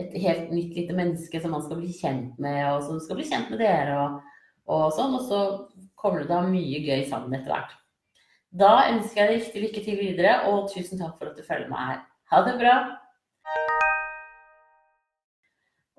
et 0.00 0.14
helt 0.22 0.52
nytt 0.52 0.76
lite 0.76 0.96
menneske 0.96 1.40
som 1.40 1.52
man 1.54 1.64
skal 1.64 1.80
bli 1.80 1.92
kjent 1.94 2.38
med, 2.40 2.62
og 2.70 2.82
som 2.86 3.00
skal 3.02 3.18
bli 3.18 3.28
kjent 3.28 3.52
med 3.52 3.60
dere. 3.62 3.98
Og, 4.00 4.40
og 4.72 4.88
sånn, 4.96 5.16
og 5.18 5.26
så 5.28 5.42
kommer 5.98 6.22
det 6.22 6.30
da 6.32 6.40
mye 6.46 6.82
gøy 6.84 7.04
sammen 7.10 7.36
etter 7.36 7.52
hvert. 7.52 7.76
Da 8.52 8.72
ønsker 8.90 9.22
jeg 9.22 9.28
deg 9.28 9.38
riktig 9.38 9.64
lykke 9.66 9.84
til 9.84 10.00
videre, 10.00 10.34
og 10.50 10.68
tusen 10.72 11.00
takk 11.00 11.16
for 11.18 11.30
at 11.30 11.38
du 11.38 11.44
følger 11.46 11.70
meg 11.72 11.92
her. 11.92 12.02
Ha 12.32 12.42
det 12.48 12.58
bra! 12.60 12.76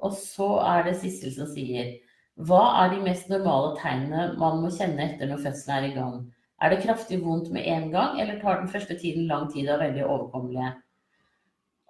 Og 0.04 0.16
så 0.20 0.50
er 0.68 0.88
det 0.88 0.98
Sissel 1.00 1.34
som 1.36 1.50
sier 1.52 1.96
Hva 2.44 2.62
er 2.84 2.94
de 2.94 3.02
mest 3.06 3.30
normale 3.32 3.74
tegnene 3.80 4.34
man 4.42 4.62
må 4.64 4.72
kjenne 4.74 5.06
etter 5.06 5.30
når 5.30 5.44
fødselen 5.46 5.76
er 5.76 5.90
i 5.90 5.94
gang? 5.98 6.18
Er 6.64 6.72
det 6.72 6.84
kraftig 6.86 7.20
vondt 7.24 7.50
med 7.52 7.68
en 7.68 7.90
gang, 7.92 8.20
eller 8.22 8.40
tar 8.40 8.62
den 8.62 8.72
første 8.72 8.96
tiden 9.00 9.28
lang 9.28 9.50
tid 9.52 9.68
og 9.68 9.76
er 9.76 9.88
veldig 9.88 10.06
overkommelige? 10.06 10.70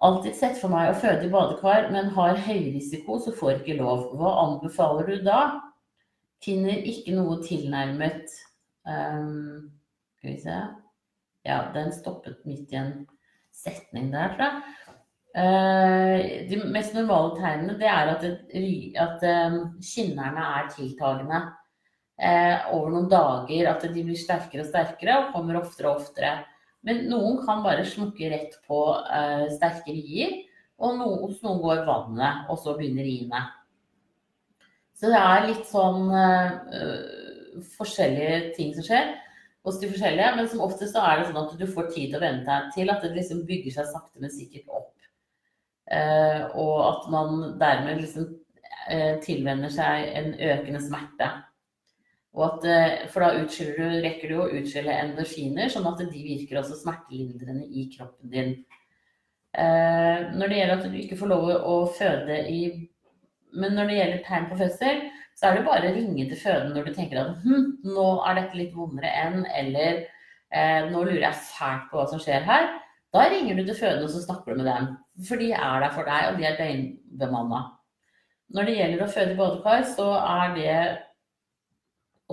Alltid 0.04 0.34
sett 0.36 0.58
for 0.60 0.72
meg 0.72 0.90
å 0.90 0.96
føde 0.98 1.28
i 1.28 1.30
badekar, 1.32 1.86
men 1.94 2.10
har 2.16 2.40
høyrisiko, 2.44 3.20
så 3.22 3.32
får 3.38 3.60
ikke 3.60 3.78
lov. 3.78 4.08
Hva 4.18 4.32
anbefaler 4.42 5.08
du 5.08 5.22
da? 5.24 5.38
Finner 6.44 6.82
ikke 6.90 7.14
noe 7.16 7.38
tilnærmet 7.46 8.34
Um, 8.84 9.72
skal 10.16 10.30
vi 10.30 10.40
se 10.40 10.56
Ja, 11.44 11.72
den 11.74 11.92
stoppet 11.92 12.44
midt 12.44 12.72
i 12.72 12.76
en 12.76 13.06
setning 13.52 14.10
der, 14.12 14.34
tror 14.36 14.44
jeg. 14.44 14.62
Uh, 15.34 16.46
de 16.46 16.60
mest 16.70 16.94
normale 16.94 17.32
tegnene 17.34 17.74
det 17.80 17.88
er 17.90 18.10
at, 18.12 18.22
at 19.02 19.24
um, 19.26 19.56
kinnerne 19.82 20.44
er 20.60 20.68
tiltagende 20.70 21.40
uh, 22.22 22.58
over 22.76 22.92
noen 22.94 23.08
dager. 23.10 23.70
At 23.72 23.82
de 23.82 24.04
blir 24.06 24.20
sterkere 24.20 24.62
og 24.62 24.70
sterkere 24.70 25.16
og 25.18 25.32
kommer 25.34 25.58
oftere 25.58 25.90
og 25.90 26.04
oftere. 26.04 26.36
Men 26.86 27.08
noen 27.10 27.40
kan 27.42 27.64
bare 27.64 27.86
slukke 27.88 28.30
rett 28.30 28.54
på 28.68 28.80
uh, 28.94 29.46
sterke 29.56 29.90
rier. 29.90 30.38
Og 30.84 31.02
hos 31.02 31.42
noen 31.42 31.60
går 31.62 31.84
vannet, 31.86 32.46
og 32.50 32.58
så 32.60 32.74
begynner 32.78 33.06
riene. 33.06 33.42
Så 34.94 35.10
det 35.10 35.18
er 35.18 35.46
litt 35.46 35.68
sånn 35.70 36.10
forskjellige 37.76 38.40
ting 38.56 38.72
som 38.74 38.86
skjer 38.86 39.12
hos 39.64 39.78
de 39.80 39.90
forskjellige. 39.90 40.32
Men 40.36 40.50
som 40.50 40.64
oftest 40.66 40.94
så 40.94 41.04
er 41.06 41.20
det 41.20 41.28
sånn 41.28 41.40
at 41.40 41.54
du 41.58 41.64
får 41.70 41.88
tid 41.94 42.10
til 42.10 42.18
å 42.18 42.24
venne 42.26 42.42
deg 42.46 42.74
til 42.74 42.90
at 42.90 43.06
det 43.06 43.14
liksom 43.14 43.44
bygger 43.48 43.78
seg 43.78 43.90
sakte, 43.90 44.18
men 44.22 44.34
sikkert 44.34 44.66
opp. 44.66 44.90
Eh, 45.92 46.44
og 46.56 46.76
at 46.88 47.08
man 47.12 47.58
dermed 47.60 48.00
liksom 48.00 48.28
eh, 48.88 49.18
tilvenner 49.24 49.72
seg 49.72 50.08
en 50.16 50.30
økende 50.32 50.80
smerte. 50.82 51.28
At, 52.44 52.64
eh, 52.66 53.04
for 53.12 53.22
da 53.22 53.44
du, 53.44 53.82
rekker 54.04 54.32
du 54.32 54.38
å 54.40 54.48
utskille 54.60 54.96
endorfiner, 55.02 55.68
sånn 55.70 55.86
at 55.90 56.00
de 56.00 56.24
virker 56.24 56.60
også 56.60 56.80
smertelindrende 56.80 57.68
i 57.68 57.88
kroppen 57.92 58.32
din. 58.32 58.56
Når 59.54 60.50
det 60.50 60.56
gjelder 60.58 60.80
at 60.80 60.86
du 60.90 60.94
ikke 60.98 61.16
får 61.20 61.28
lov 61.30 61.44
å 61.54 61.74
føde 61.94 62.40
i 62.50 62.88
Men 63.54 63.76
når 63.76 63.86
det 63.86 63.98
gjelder 64.00 64.22
tegn 64.26 64.48
på 64.50 64.56
fødsel, 64.58 64.96
så 65.38 65.46
er 65.46 65.54
det 65.54 65.66
bare 65.68 65.92
å 65.92 65.94
ringe 65.94 66.24
til 66.26 66.40
føden 66.40 66.72
når 66.74 66.88
du 66.88 66.96
tenker 66.96 67.20
at 67.20 67.44
hm, 67.44 67.68
nå 67.86 68.06
er 68.26 68.40
dette 68.40 68.58
litt 68.58 68.72
vondere 68.74 69.12
enn, 69.14 69.44
eller 69.46 70.00
nå 70.90 71.04
lurer 71.04 71.22
jeg 71.28 71.44
fælt 71.52 71.86
på 71.92 72.00
hva 72.00 72.08
som 72.10 72.18
skjer 72.24 72.42
her. 72.50 72.66
Da 73.14 73.28
ringer 73.30 73.54
du 73.54 73.62
til 73.62 73.76
fødende 73.78 74.10
og 74.10 74.22
snakker 74.26 74.52
du 74.52 74.62
med 74.62 74.66
dem. 74.66 74.86
For 75.28 75.38
de 75.38 75.52
er 75.54 75.80
der 75.84 75.92
for 75.94 76.08
deg, 76.08 76.28
og 76.30 76.38
de 76.38 76.46
er 76.48 76.56
døgnbemanna. 76.58 77.60
Når 78.54 78.66
det 78.66 78.76
gjelder 78.78 79.04
å 79.04 79.10
føde 79.14 79.34
i 79.34 79.38
badekar, 79.38 79.84
så 79.86 80.06
er 80.18 80.54
det 80.56 80.78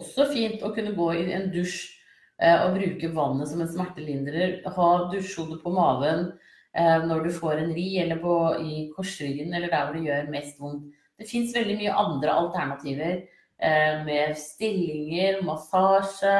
også 0.01 0.25
fint 0.31 0.63
å 0.65 0.71
kunne 0.73 0.95
gå 0.97 1.09
i 1.19 1.27
en 1.35 1.51
dusj 1.53 1.83
eh, 2.41 2.63
og 2.63 2.79
bruke 2.79 3.11
vannet 3.13 3.51
som 3.51 3.61
en 3.61 3.69
smertelindrer. 3.69 4.57
Ha 4.65 4.89
dusjhode 5.13 5.59
på 5.61 5.73
maven 5.75 6.31
eh, 6.73 6.97
når 7.05 7.27
du 7.27 7.31
får 7.37 7.61
en 7.61 7.75
ri, 7.77 7.87
eller 8.01 8.17
på, 8.23 8.39
i 8.65 8.87
korsryggen, 8.95 9.53
eller 9.53 9.69
der 9.69 9.85
hvor 9.85 9.99
det 9.99 10.07
gjør 10.09 10.33
mest 10.33 10.59
vondt. 10.61 10.89
Det 11.21 11.29
fins 11.29 11.53
veldig 11.53 11.77
mye 11.77 11.99
andre 12.01 12.39
alternativer 12.41 13.15
eh, 13.21 14.01
med 14.07 14.33
stillinger, 14.41 15.43
massasje, 15.45 16.35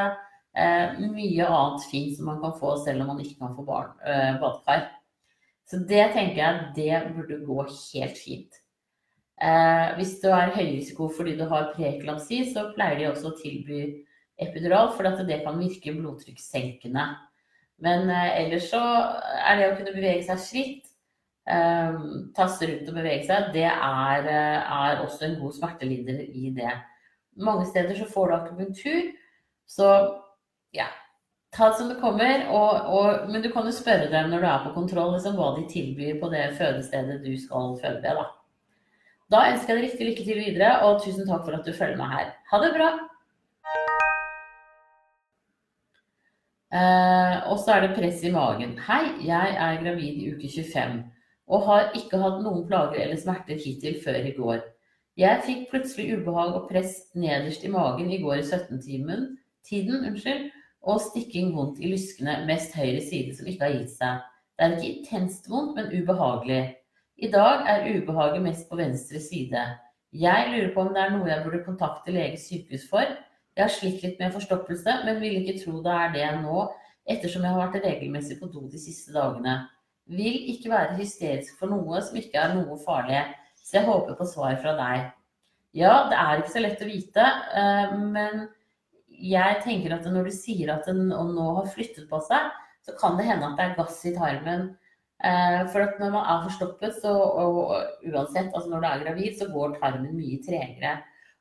eh, 0.58 0.98
mye 1.12 1.48
annet 1.48 1.86
fint 1.92 2.18
som 2.18 2.28
man 2.32 2.42
kan 2.44 2.58
få 2.60 2.76
selv 2.84 3.04
om 3.04 3.14
man 3.14 3.22
ikke 3.24 3.40
kan 3.40 3.56
få 3.56 3.66
barn, 3.68 3.94
eh, 4.06 4.34
badekar. 4.42 4.90
Så 5.70 5.80
det 5.88 6.12
tenker 6.16 6.42
jeg 6.42 6.74
det 6.76 7.16
burde 7.16 7.40
gå 7.46 7.64
helt 7.64 8.18
fint. 8.20 8.62
Eh, 9.42 9.96
hvis 9.98 10.20
du 10.22 10.30
er 10.30 10.54
høyrisiko 10.54 11.10
fordi 11.16 11.38
du 11.40 11.48
har 11.50 11.72
preeklampsi, 11.76 12.44
så 12.54 12.70
pleier 12.76 13.00
de 13.00 13.10
også 13.10 13.32
å 13.32 13.38
tilby 13.40 13.82
epidural, 14.42 14.92
for 14.98 15.08
at 15.10 15.22
det 15.28 15.42
kan 15.46 15.60
virke 15.62 15.96
blodtrykkssenkende. 15.96 17.08
Men 17.82 18.10
eh, 18.10 18.32
ellers 18.44 18.70
så 18.70 18.82
er 18.82 19.58
det 19.58 19.70
å 19.72 19.76
kunne 19.80 19.96
bevege 19.96 20.26
seg 20.28 20.44
fritt 20.46 20.92
um, 21.50 22.32
taste 22.38 22.68
rundt 22.70 22.90
og 22.90 22.98
bevege 22.98 23.26
seg, 23.28 23.50
det 23.56 23.68
er, 23.70 24.28
eh, 24.30 24.74
er 24.78 25.02
også 25.06 25.28
en 25.28 25.40
god 25.42 25.58
smertelindrer 25.58 26.22
i 26.28 26.52
det. 26.56 26.74
Mange 27.42 27.66
steder 27.70 27.98
så 27.98 28.08
får 28.12 28.28
du 28.28 28.36
akupunktur, 28.38 29.12
så 29.70 29.88
ja, 30.76 30.88
ta 31.56 31.70
det 31.70 31.78
som 31.80 31.90
det 31.92 32.00
kommer. 32.02 32.46
Og, 32.50 32.92
og, 32.96 33.30
men 33.32 33.44
du 33.44 33.50
kan 33.54 33.68
jo 33.68 33.76
spørre 33.76 34.10
dem 34.12 34.32
når 34.32 34.44
du 34.44 34.50
er 34.50 34.66
på 34.66 34.74
kontroll, 34.76 35.14
liksom, 35.16 35.38
hva 35.40 35.54
de 35.58 35.68
tilbyr 35.72 36.20
på 36.22 36.32
det 36.34 36.48
fødestedet 36.60 37.22
du 37.26 37.32
skal 37.40 37.78
føde 37.82 38.02
ved. 38.04 38.20
Da. 38.20 38.28
da 39.36 39.46
ønsker 39.54 39.74
jeg 39.74 39.80
deg 39.80 39.88
riktig 39.90 40.10
lykke 40.10 40.28
til 40.28 40.44
videre, 40.44 40.74
og 40.88 41.02
tusen 41.06 41.28
takk 41.30 41.48
for 41.48 41.60
at 41.60 41.68
du 41.68 41.74
følger 41.76 42.00
meg 42.02 42.18
her. 42.18 42.36
Ha 42.52 42.64
det 42.66 42.76
bra! 42.78 42.92
Uh, 46.72 47.52
og 47.52 47.58
så 47.60 47.74
er 47.76 47.82
det 47.84 47.96
press 47.98 48.22
i 48.24 48.32
magen. 48.32 48.78
Hei, 48.86 49.04
jeg 49.28 49.56
er 49.60 49.82
gravid 49.82 50.22
i 50.24 50.30
uke 50.32 50.48
25 50.48 51.02
og 51.52 51.66
har 51.68 51.90
ikke 52.00 52.20
hatt 52.22 52.38
noen 52.46 52.64
plager 52.70 53.02
eller 53.04 53.20
smerter 53.20 53.60
hittil 53.60 53.98
før 54.04 54.22
i 54.24 54.32
går. 54.38 54.62
Jeg 55.20 55.44
fikk 55.44 55.66
plutselig 55.74 56.16
ubehag 56.16 56.56
og 56.56 56.70
press 56.70 56.94
nederst 57.20 57.66
i 57.68 57.72
magen 57.74 58.12
i 58.14 58.22
går 58.22 58.40
i 58.40 58.46
17-tiden, 58.46 60.06
unnskyld, 60.08 60.46
og 60.82 61.02
stikking 61.04 61.52
vondt 61.56 61.82
i 61.82 61.92
lyskene, 61.92 62.40
mest 62.50 62.76
høyre 62.78 63.02
side, 63.06 63.36
som 63.38 63.50
ikke 63.50 63.68
har 63.68 63.76
gitt 63.78 63.96
seg. 63.96 64.22
Det 64.58 64.68
er 64.68 64.76
ikke 64.78 64.92
intenst 64.92 65.50
vondt, 65.50 65.76
men 65.78 65.92
ubehagelig. 65.94 66.62
I 67.22 67.32
dag 67.34 67.68
er 67.70 67.90
ubehaget 67.96 68.46
mest 68.46 68.70
på 68.70 68.80
venstre 68.80 69.22
side. 69.22 69.66
Jeg 70.12 70.48
lurer 70.52 70.72
på 70.74 70.86
om 70.86 70.94
det 70.96 71.04
er 71.04 71.14
noe 71.14 71.30
jeg 71.30 71.44
burde 71.46 71.66
kontakte 71.66 72.16
lege 72.16 72.40
sykehus 72.42 72.88
for. 72.90 73.06
Jeg 73.56 73.64
har 73.64 73.74
slitt 73.74 74.02
litt 74.04 74.18
med 74.20 74.34
forstoppelse, 74.34 75.02
men 75.06 75.22
vil 75.22 75.38
ikke 75.42 75.60
tro 75.62 75.84
det 75.86 76.00
er 76.06 76.16
det 76.16 76.32
nå, 76.42 76.66
ettersom 77.10 77.46
jeg 77.46 77.54
har 77.54 77.68
vært 77.68 77.86
regelmessig 77.86 78.40
på 78.42 78.50
do 78.52 78.66
de 78.72 78.82
siste 78.82 79.14
dagene 79.14 79.62
vil 80.12 80.50
ikke 80.54 80.72
være 80.72 80.98
hysterisk 81.00 81.60
for 81.60 81.72
noe 81.72 82.02
som 82.04 82.18
ikke 82.20 82.40
er 82.40 82.56
noe 82.56 82.78
farlig. 82.86 83.22
Så 83.62 83.80
jeg 83.80 83.88
håper 83.88 84.18
på 84.18 84.28
svar 84.28 84.58
fra 84.62 84.74
deg. 84.78 85.12
Ja, 85.78 85.94
det 86.12 86.18
er 86.20 86.42
ikke 86.42 86.54
så 86.56 86.64
lett 86.64 86.82
å 86.84 86.90
vite, 86.90 87.28
eh, 87.56 87.94
men 87.96 88.48
jeg 89.22 89.62
tenker 89.66 89.94
at 89.96 90.08
når 90.10 90.30
du 90.30 90.36
sier 90.36 90.74
at 90.74 90.88
den 90.90 91.10
nå 91.12 91.48
har 91.60 91.70
flyttet 91.72 92.10
på 92.10 92.20
seg, 92.26 92.50
så 92.86 92.96
kan 92.98 93.18
det 93.20 93.28
hende 93.28 93.48
at 93.48 93.60
det 93.60 93.68
er 93.68 93.78
gass 93.78 94.00
i 94.10 94.16
tarmen. 94.16 94.72
Eh, 95.22 95.60
for 95.70 95.86
at 95.86 96.00
når 96.02 96.14
man 96.16 96.26
er 96.26 96.44
forstoppet, 96.48 96.98
så, 97.04 97.12
og 97.14 97.76
uansett, 98.10 98.50
altså 98.50 98.72
når 98.72 98.82
du 98.82 98.88
er 98.90 99.04
gravid, 99.06 99.38
så 99.38 99.50
går 99.54 99.78
tarmen 99.82 100.18
mye 100.18 100.42
tregere. 100.46 100.96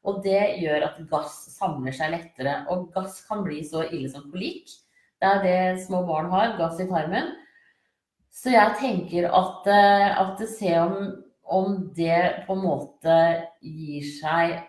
Og 0.09 0.21
det 0.25 0.41
gjør 0.61 0.87
at 0.87 1.01
gass 1.11 1.37
samler 1.57 1.97
seg 1.97 2.15
lettere. 2.15 2.61
Og 2.73 2.89
gass 2.95 3.21
kan 3.29 3.45
bli 3.45 3.63
så 3.69 3.85
ille 3.89 4.09
som 4.13 4.29
kolikk. 4.33 4.73
Det 5.21 5.29
er 5.29 5.43
det 5.45 5.85
små 5.85 6.03
barn 6.09 6.31
har, 6.33 6.57
gass 6.61 6.81
i 6.81 6.89
tarmen. 6.89 7.35
Så 8.33 8.53
jeg 8.55 8.77
tenker 8.81 9.29
at, 9.29 9.67
eh, 9.69 10.21
at 10.23 10.45
se 10.49 10.75
om, 10.81 10.97
om 11.45 11.81
det 11.97 12.45
på 12.47 12.57
en 12.57 12.65
måte 12.65 13.17
gir 13.61 14.07
seg 14.21 14.61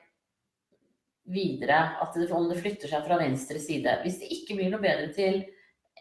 videre. 1.34 1.80
At 2.04 2.16
det, 2.18 2.30
om 2.36 2.50
det 2.50 2.60
flytter 2.62 2.92
seg 2.92 3.04
fra 3.08 3.20
venstre 3.22 3.60
side. 3.62 3.98
Hvis 4.04 4.22
det 4.22 4.32
ikke 4.36 4.60
blir 4.60 4.72
noe 4.74 4.84
bedre 4.84 5.10
til 5.16 5.44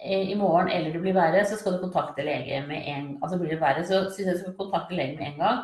i 0.01 0.35
morgen, 0.39 0.71
eller 0.73 0.95
det 0.95 1.03
blir 1.03 1.13
verre, 1.13 1.43
så 1.45 1.59
skal 1.61 1.77
du 1.77 1.83
kontakte 1.83 2.25
lege 2.25 2.63
med 2.65 2.87
en 2.89 3.11
Altså 3.21 3.37
blir 3.37 3.53
det 3.53 3.61
verre, 3.61 3.83
så 3.85 4.07
syns 4.09 4.31
jeg 4.31 4.39
du 4.39 4.43
skal 4.47 4.57
kontakte 4.57 4.97
lege 4.97 5.19
med 5.19 5.35
en 5.35 5.43
gang. 5.43 5.59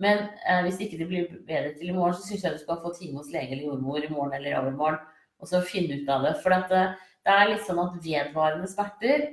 Men 0.00 0.26
eh, 0.48 0.62
hvis 0.66 0.80
ikke 0.84 0.98
det 1.00 1.08
blir 1.08 1.30
bedre 1.48 1.74
til 1.76 1.92
i 1.92 1.96
morgen, 1.96 2.16
så 2.16 2.26
syns 2.26 2.44
jeg 2.44 2.56
du 2.56 2.62
skal 2.62 2.80
få 2.82 2.92
time 2.96 3.20
hos 3.20 3.32
lege 3.32 3.54
eller 3.54 3.68
jordmor 3.68 4.04
i 4.04 4.12
morgen 4.12 4.36
eller 4.36 4.58
overmorgen. 4.60 5.00
Og 5.40 5.48
så 5.48 5.62
finne 5.64 6.00
ut 6.00 6.12
av 6.12 6.24
det. 6.24 6.34
For 6.44 6.56
at, 6.56 6.72
eh, 6.76 6.94
det 7.24 7.36
er 7.36 7.52
litt 7.52 7.66
sånn 7.66 7.80
at 7.82 7.96
vedvarende 8.04 8.68
smerter 8.68 9.26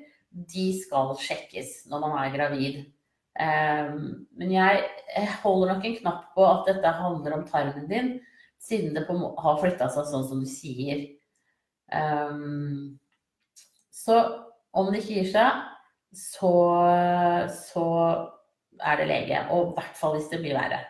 de 0.54 0.68
skal 0.80 1.14
sjekkes 1.24 1.86
når 1.92 2.04
man 2.04 2.18
er 2.20 2.34
gravid. 2.36 2.80
Um, 3.38 4.26
men 4.34 4.50
jeg 4.50 5.28
holder 5.44 5.76
nok 5.76 5.84
en 5.86 5.98
knapp 6.00 6.24
på 6.34 6.46
at 6.46 6.70
dette 6.72 6.94
handler 7.00 7.36
om 7.36 7.44
tarmen 7.46 7.86
din, 7.90 8.08
siden 8.64 8.96
det 8.96 9.06
har 9.08 9.62
flytta 9.62 9.90
seg 9.94 10.10
sånn 10.10 10.28
som 10.28 10.42
du 10.44 10.50
sier. 10.50 11.06
Um, 11.94 12.98
så 13.94 14.18
om 14.78 14.92
det 14.92 15.02
ikke 15.02 15.22
gir 15.22 15.32
seg, 15.32 15.64
så, 16.18 16.54
så 17.54 17.88
er 18.80 19.00
det 19.00 19.10
lege. 19.10 19.46
Og 19.54 19.72
i 19.72 19.78
hvert 19.78 19.98
fall 20.00 20.18
hvis 20.18 20.30
det 20.32 20.42
blir 20.44 20.58
verre. 20.58 20.82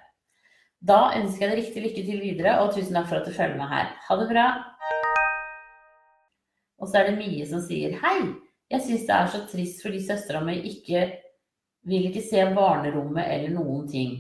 Da 0.87 1.07
ønsker 1.17 1.47
jeg 1.47 1.51
deg 1.51 1.61
riktig 1.61 1.83
lykke 1.83 2.03
til 2.05 2.19
videre, 2.21 2.57
og 2.61 2.73
tusen 2.75 2.97
takk 2.97 3.07
for 3.09 3.19
at 3.19 3.29
du 3.29 3.33
følger 3.33 3.57
med 3.57 3.71
her. 3.71 3.93
Ha 4.07 4.17
det 4.19 4.27
bra. 4.29 4.47
Og 6.77 6.89
så 6.89 6.99
er 6.99 7.09
det 7.09 7.17
Mie 7.17 7.47
som 7.49 7.63
sier 7.65 7.97
hei. 8.03 8.19
Jeg 8.69 8.83
syns 8.83 9.07
det 9.07 9.15
er 9.15 9.31
så 9.31 9.41
trist 9.49 9.81
fordi 9.81 10.03
søstera 10.03 10.43
mi 10.43 10.57
ikke 10.69 11.05
vil 11.87 12.09
ikke 12.09 12.23
se 12.25 12.43
barnerommet 12.53 13.25
eller 13.25 13.53
noen 13.55 13.87
ting. 13.89 14.17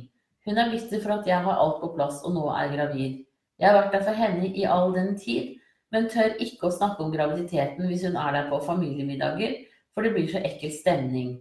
Hun 0.47 0.57
er 0.57 0.71
bitter 0.71 1.03
for 1.03 1.17
at 1.17 1.27
jeg 1.27 1.43
har 1.43 1.59
alt 1.59 1.81
på 1.81 1.91
plass 1.97 2.21
og 2.25 2.33
nå 2.37 2.45
er 2.55 2.71
gravid. 2.71 3.26
Jeg 3.57 3.69
har 3.69 3.77
vært 3.79 3.95
der 3.95 4.05
for 4.05 4.17
henne 4.17 4.49
i 4.53 4.65
all 4.69 4.93
den 4.95 5.15
tid, 5.19 5.55
men 5.91 6.09
tør 6.11 6.35
ikke 6.43 6.67
å 6.67 6.75
snakke 6.75 7.03
om 7.03 7.13
graviditeten 7.13 7.87
hvis 7.89 8.05
hun 8.05 8.17
er 8.19 8.35
der 8.35 8.49
på 8.51 8.59
familiemiddager, 8.65 9.55
for 9.93 10.05
det 10.05 10.13
blir 10.13 10.27
så 10.29 10.41
ekkel 10.45 10.73
stemning. 10.75 11.37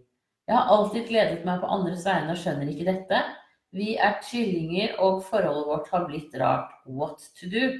Jeg 0.47 0.57
har 0.57 0.71
alltid 0.73 1.09
gledet 1.09 1.43
meg 1.45 1.61
på 1.61 1.71
andres 1.75 2.07
vegne 2.07 2.33
og 2.33 2.41
skjønner 2.41 2.71
ikke 2.71 2.87
dette. 2.89 3.21
Vi 3.77 3.97
er 4.01 4.21
tvillinger, 4.23 4.95
og 5.03 5.25
forholdet 5.27 5.67
vårt 5.69 5.91
har 5.93 6.07
blitt 6.07 6.37
rart. 6.41 6.71
What 6.87 7.25
to 7.41 7.51
do? 7.53 7.73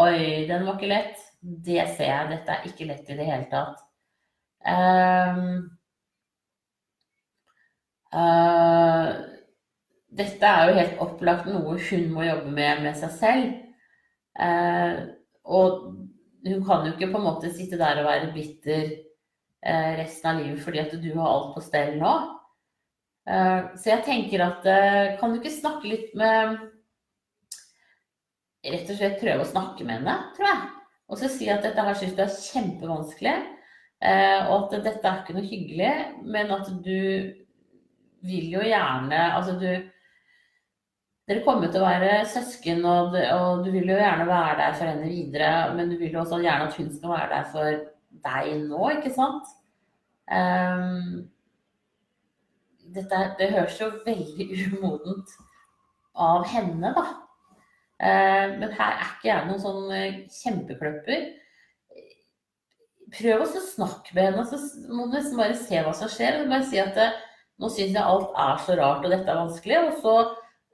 Oi, 0.00 0.46
den 0.48 0.64
var 0.66 0.78
ikke 0.78 0.90
lett. 0.90 1.20
Det 1.40 1.84
ser 1.96 2.08
jeg. 2.08 2.30
Dette 2.32 2.56
er 2.56 2.66
ikke 2.66 2.88
lett 2.88 3.10
i 3.10 3.18
det 3.18 3.26
hele 3.28 3.46
tatt. 3.52 3.84
Um, 4.60 5.68
uh, 8.14 9.12
dette 10.10 10.46
er 10.46 10.70
jo 10.70 10.78
helt 10.78 11.02
opplagt 11.04 11.46
noe 11.46 11.76
hun 11.78 12.08
må 12.14 12.24
jobbe 12.26 12.50
med 12.54 12.82
med 12.84 12.96
seg 12.98 13.12
selv. 13.18 13.52
Eh, 14.40 14.96
og 15.50 15.86
hun 16.46 16.64
kan 16.66 16.86
jo 16.86 16.94
ikke 16.94 17.10
på 17.12 17.20
en 17.20 17.26
måte 17.28 17.52
sitte 17.54 17.78
der 17.80 18.00
og 18.00 18.08
være 18.08 18.32
bitter 18.34 18.90
eh, 18.90 19.92
resten 20.00 20.32
av 20.32 20.40
livet 20.40 20.62
fordi 20.64 20.82
at 20.82 20.96
du 21.02 21.10
har 21.14 21.30
alt 21.30 21.54
på 21.54 21.62
stell 21.64 21.96
nå. 22.00 22.16
Eh, 23.30 23.70
så 23.78 23.92
jeg 23.92 24.06
tenker 24.08 24.44
at 24.46 24.66
eh, 24.70 25.14
kan 25.20 25.32
du 25.32 25.40
ikke 25.40 25.54
snakke 25.60 25.90
litt 25.90 26.14
med 26.18 26.58
Rett 28.60 28.90
og 28.92 28.98
slett 28.98 29.14
prøve 29.16 29.40
å 29.40 29.48
snakke 29.48 29.86
med 29.88 30.02
henne, 30.02 30.14
tror 30.36 30.44
jeg. 30.44 30.64
Og 31.08 31.16
så 31.16 31.30
si 31.32 31.46
at 31.48 31.62
dette 31.64 31.80
her 31.80 31.94
syns 31.96 32.12
du 32.12 32.18
er 32.20 32.34
kjempevanskelig, 32.34 33.32
og 34.52 34.66
at 34.66 34.74
dette 34.84 35.00
er 35.00 35.22
ikke 35.22 35.36
noe 35.38 35.46
hyggelig, 35.48 35.92
men 36.28 36.52
at 36.52 36.68
du 36.84 36.98
vil 38.28 38.52
jo 38.52 38.60
gjerne 38.60 39.22
Altså 39.32 39.56
du 39.62 39.70
dere 41.30 41.44
kommer 41.46 41.70
til 41.70 41.78
å 41.78 41.86
være 41.86 42.24
søsken, 42.26 42.80
og, 42.90 43.14
og, 43.14 43.60
du 43.62 43.70
vil 43.70 43.92
jo 43.92 43.98
gjerne 44.00 44.26
være 44.26 44.56
der 44.58 44.72
for 44.74 44.90
henne 44.90 45.06
videre. 45.06 45.50
Men 45.76 45.92
du 45.92 45.94
vil 46.00 46.16
jo 46.16 46.24
også 46.24 46.40
gjerne 46.42 46.66
at 46.66 46.78
hun 46.80 46.88
skal 46.90 47.12
være 47.14 47.28
der 47.30 47.44
for 47.52 47.82
deg 48.24 48.64
nå, 48.64 48.80
ikke 48.96 49.12
sant? 49.14 49.52
Um, 50.26 51.28
dette, 52.96 53.20
det 53.38 53.52
høres 53.54 53.78
jo 53.78 53.92
veldig 54.02 54.48
umodent 54.72 55.36
av 56.18 56.48
henne, 56.50 56.90
da. 56.98 57.06
Uh, 58.00 58.58
men 58.58 58.74
her 58.74 58.96
er 58.96 59.06
ikke 59.06 59.28
jeg 59.28 59.46
noen 59.46 59.62
sånn 59.62 59.86
uh, 59.86 60.20
kjempekløpper. 60.40 61.26
Prøv 63.20 63.42
å 63.46 63.48
snakke 63.54 64.18
med 64.18 64.32
henne, 64.32 64.46
så 64.50 64.58
må 64.90 65.06
du 65.06 65.14
nesten 65.14 65.38
bare 65.38 65.54
se 65.58 65.78
hva 65.78 65.94
som 65.94 66.10
skjer. 66.10 66.42
Og 66.42 66.50
bare 66.50 66.66
si 66.66 66.82
at 66.82 66.98
uh, 66.98 67.18
nå 67.62 67.70
syns 67.70 67.94
jeg 67.94 68.02
alt 68.02 68.34
er 68.34 68.62
så 68.66 68.82
rart, 68.82 69.04
og 69.04 69.12
dette 69.14 69.30
er 69.30 69.44
vanskelig. 69.44 69.82
Og 69.86 70.02
så 70.02 70.18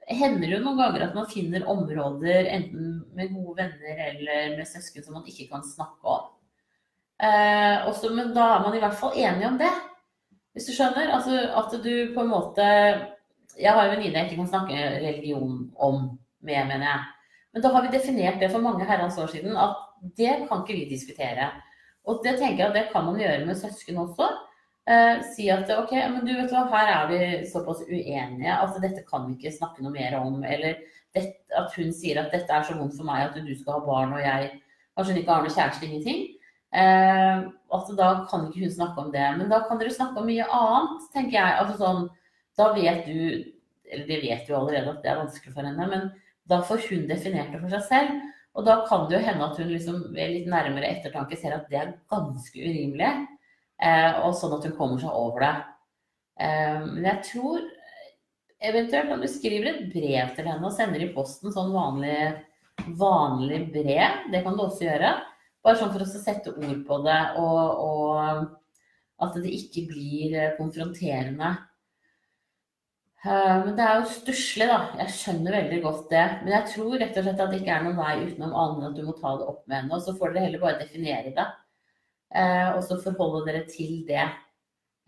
hender 0.07 0.53
jo 0.53 0.61
noen 0.63 0.79
ganger 0.79 1.03
at 1.03 1.15
man 1.17 1.27
finner 1.27 1.65
områder, 1.67 2.47
enten 2.53 3.01
med 3.15 3.33
gode 3.35 3.57
venner 3.59 4.01
eller 4.05 4.55
med 4.55 4.69
søsken, 4.69 5.03
som 5.03 5.17
man 5.17 5.27
ikke 5.27 5.49
kan 5.51 5.65
snakke 5.67 6.13
om. 6.13 6.29
Eh, 7.17 7.87
også, 7.89 8.13
men 8.15 8.31
da 8.35 8.45
er 8.55 8.63
man 8.63 8.77
i 8.77 8.81
hvert 8.83 8.95
fall 8.95 9.17
enig 9.17 9.47
om 9.49 9.57
det. 9.59 9.73
Hvis 10.55 10.69
du 10.69 10.73
skjønner? 10.73 11.11
Altså 11.13 11.41
at 11.59 11.75
du 11.83 11.93
på 12.15 12.23
en 12.23 12.31
måte 12.31 12.65
Jeg 13.57 13.73
har 13.73 13.87
en 13.87 13.93
venninne 13.95 14.19
jeg 14.21 14.27
ikke 14.27 14.41
kan 14.43 14.49
snakke 14.51 14.89
religion 15.01 15.53
om 15.75 16.01
med, 16.45 16.67
mener 16.69 16.85
jeg. 16.85 17.05
Men 17.53 17.63
da 17.63 17.71
har 17.73 17.85
vi 17.85 17.93
definert 17.95 18.37
det 18.41 18.51
for 18.53 18.61
mange 18.61 18.85
herrens 18.85 19.17
år 19.17 19.31
siden 19.31 19.57
at 19.57 19.79
det 20.17 20.33
kan 20.45 20.61
ikke 20.61 20.75
vi 20.77 20.89
diskutere. 20.91 21.49
Og 22.05 22.21
det 22.23 22.35
tenker 22.37 22.63
jeg 22.63 22.69
at 22.69 22.75
det 22.77 22.83
kan 22.91 23.05
man 23.07 23.17
gjøre 23.17 23.47
med 23.47 23.57
søsken 23.57 23.97
også. 24.03 24.27
Uh, 24.87 25.19
si 25.35 25.49
at 25.51 25.67
ok, 25.73 25.91
men 26.13 26.21
du 26.23 26.31
vet 26.31 26.53
hva, 26.53 26.63
her 26.71 26.93
er 26.93 27.09
vi 27.11 27.17
såpass 27.49 27.81
uenige 27.89 28.53
at 28.53 28.77
dette 28.79 29.03
kan 29.09 29.25
vi 29.27 29.35
ikke 29.35 29.57
snakke 29.57 29.83
noe 29.83 29.91
mer 29.91 30.15
om. 30.21 30.39
Eller 30.47 30.79
det, 31.15 31.25
at 31.59 31.75
hun 31.75 31.91
sier 31.95 32.21
at 32.21 32.31
dette 32.31 32.53
er 32.53 32.63
så 32.63 32.77
vondt 32.77 32.95
for 32.95 33.07
meg 33.07 33.25
at 33.25 33.35
du 33.35 33.51
skal 33.57 33.81
ha 33.81 33.83
barn 33.83 34.15
og 34.15 34.23
jeg 34.23 34.53
kanskje 34.95 35.17
ikke 35.19 35.33
har 35.33 35.43
noe 35.43 35.53
kjæreste, 35.53 35.89
ingenting. 35.89 36.23
Uh, 36.71 37.51
altså, 37.73 37.97
da 37.99 38.07
kan 38.31 38.47
ikke 38.47 38.63
hun 38.63 38.73
snakke 38.77 39.03
om 39.03 39.11
det. 39.11 39.27
Men 39.41 39.51
da 39.51 39.61
kan 39.67 39.81
dere 39.81 39.93
snakke 39.93 40.23
om 40.23 40.31
mye 40.31 40.47
annet, 40.61 41.11
tenker 41.13 41.35
jeg. 41.35 41.59
Altså 41.59 41.77
sånn, 41.83 42.07
da 42.57 42.71
vet 42.77 43.03
du, 43.07 43.19
eller 43.91 44.07
det 44.07 44.23
vet 44.23 44.47
du 44.47 44.55
allerede 44.55 44.95
at 44.95 45.03
det 45.03 45.11
er 45.11 45.21
vanskelig 45.21 45.53
for 45.53 45.67
henne, 45.67 45.91
men 45.91 46.09
da 46.47 46.63
får 46.63 46.87
hun 46.87 47.07
definert 47.11 47.51
det 47.51 47.59
for 47.61 47.75
seg 47.75 47.87
selv. 47.91 48.27
Og 48.57 48.65
da 48.65 48.79
kan 48.87 49.05
det 49.07 49.19
jo 49.19 49.25
hende 49.27 49.45
at 49.45 49.59
hun 49.61 49.69
liksom 49.69 49.99
ved 50.15 50.31
litt 50.33 50.47
nærmere 50.49 50.89
ettertanke 50.89 51.37
ser 51.37 51.59
at 51.59 51.67
det 51.69 51.77
er 51.77 51.97
ganske 52.09 52.57
urimelig. 52.57 53.11
Eh, 53.77 54.19
og 54.25 54.33
sånn 54.37 54.55
at 54.57 54.65
hun 54.65 54.75
kommer 54.77 55.01
seg 55.01 55.13
over 55.13 55.43
det. 55.45 55.55
Eh, 56.41 56.77
men 56.81 57.05
jeg 57.11 57.23
tror 57.29 57.65
eventuelt 58.67 59.13
om 59.13 59.21
du 59.21 59.29
skriver 59.29 59.69
et 59.69 59.83
brev 59.93 60.33
til 60.33 60.49
henne 60.49 60.65
og 60.65 60.73
sender 60.73 61.03
i 61.05 61.11
posten 61.13 61.53
sånn 61.53 61.69
vanlig, 61.75 62.17
vanlig 62.97 63.67
brev, 63.73 64.23
det 64.33 64.41
kan 64.45 64.57
du 64.57 64.65
også 64.65 64.87
gjøre. 64.87 65.13
Bare 65.65 65.77
sånn 65.77 65.93
for 65.93 66.05
å 66.05 66.09
sette 66.09 66.55
ord 66.55 66.81
på 66.87 66.99
det, 67.05 67.21
og, 67.41 67.85
og 67.85 69.25
at 69.27 69.37
det 69.43 69.53
ikke 69.59 69.87
blir 69.91 70.37
eh, 70.37 70.53
konfronterende. 70.57 71.55
Men 73.27 73.73
det 73.75 73.83
er 73.83 73.97
jo 73.97 74.05
stusslig, 74.07 74.67
da. 74.69 74.75
Jeg 75.01 75.11
skjønner 75.17 75.55
veldig 75.57 75.79
godt 75.83 76.03
det. 76.13 76.21
Men 76.45 76.53
jeg 76.53 76.69
tror 76.71 76.93
rett 77.01 77.17
og 77.17 77.25
slett 77.25 77.41
at 77.43 77.49
det 77.51 77.57
ikke 77.59 77.73
er 77.75 77.81
noen 77.83 77.97
vei 77.97 78.13
utenom 78.21 78.53
annet 78.55 78.77
enn 78.77 78.85
at 78.87 78.95
du 78.95 79.01
må 79.03 79.15
ta 79.17 79.33
det 79.35 79.47
opp 79.51 79.65
med 79.65 79.75
henne. 79.81 79.97
Og 79.97 80.05
så 80.05 80.13
får 80.15 80.31
dere 80.31 80.43
heller 80.45 80.61
bare 80.61 80.79
definere 80.79 81.33
det. 81.35 81.47
Eh, 82.35 82.69
og 82.75 82.83
så 82.83 82.97
forholde 83.05 83.45
dere 83.47 83.65
til 83.71 84.01
det. 84.07 84.27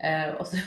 Eh, 0.02 0.34
og 0.38 0.46
så 0.48 0.60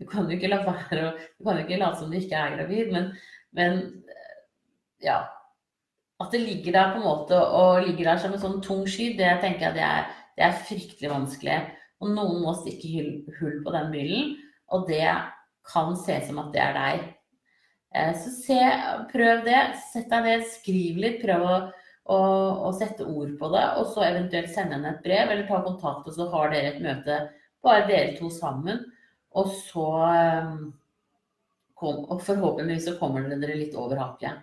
Du 0.00 0.06
kan 0.08 0.26
jo 0.26 0.34
ikke 0.34 0.48
la 0.50 0.62
være 0.66 1.02
å 1.04 1.10
Du 1.14 1.44
kan 1.46 1.58
jo 1.58 1.62
ikke 1.62 1.78
late 1.78 2.00
som 2.00 2.10
du 2.10 2.16
ikke 2.18 2.38
er 2.38 2.56
gravid, 2.56 2.90
men, 2.94 3.12
men 3.54 3.78
eh, 4.10 4.40
ja. 5.06 5.20
At 6.22 6.34
det 6.34 6.42
ligger 6.42 6.74
der 6.74 6.92
på 6.92 7.00
en 7.00 7.06
måte 7.06 7.38
og 7.38 7.84
ligger 7.86 8.12
der 8.12 8.22
som 8.22 8.34
en 8.34 8.42
sånn 8.42 8.60
tung 8.62 8.82
sky, 8.86 9.12
det 9.18 9.36
tenker 9.42 9.68
jeg 9.68 9.78
det 9.78 9.86
er, 9.86 10.10
det 10.38 10.44
er 10.46 10.60
fryktelig 10.68 11.10
vanskelig. 11.10 11.56
Og 12.02 12.12
noen 12.14 12.42
må 12.44 12.54
stikke 12.58 12.90
hull, 13.40 13.56
på 13.64 13.74
den 13.74 13.90
byllen, 13.90 14.30
og 14.74 14.86
det 14.90 15.06
kan 15.66 15.96
se 15.98 16.20
som 16.26 16.38
at 16.42 16.52
det 16.54 16.62
er 16.62 16.78
deg. 16.78 17.02
Så 18.22 18.30
se, 18.34 18.58
prøv 19.10 19.42
det. 19.46 19.60
Sett 19.90 20.08
deg 20.10 20.26
ned, 20.26 20.46
skriv 20.50 21.02
litt. 21.02 21.18
Prøv 21.22 21.46
å 21.46 21.56
og, 22.10 22.66
og, 22.66 22.74
sette 22.78 23.06
ord 23.06 23.34
på 23.38 23.50
det. 23.54 23.64
Og 23.78 23.90
så 23.94 24.06
eventuelt 24.08 24.50
sende 24.54 24.78
henne 24.78 24.94
et 24.96 25.02
brev, 25.04 25.30
eller 25.30 25.46
ta 25.48 25.62
kontakt, 25.64 26.08
og 26.08 26.16
så 26.16 26.28
har 26.32 26.52
dere 26.52 26.72
et 26.74 26.84
møte, 26.84 27.18
bare 27.62 27.86
dere 27.90 28.16
to 28.18 28.30
sammen. 28.32 28.82
Og 29.38 29.52
så 29.70 29.88
ehm, 30.08 30.72
kom, 31.78 32.02
Og 32.04 32.22
forhåpentligvis 32.22 32.90
så 32.90 32.98
kommer 32.98 33.28
dere 33.30 33.58
litt 33.58 33.76
over 33.78 34.00
haket. 34.02 34.42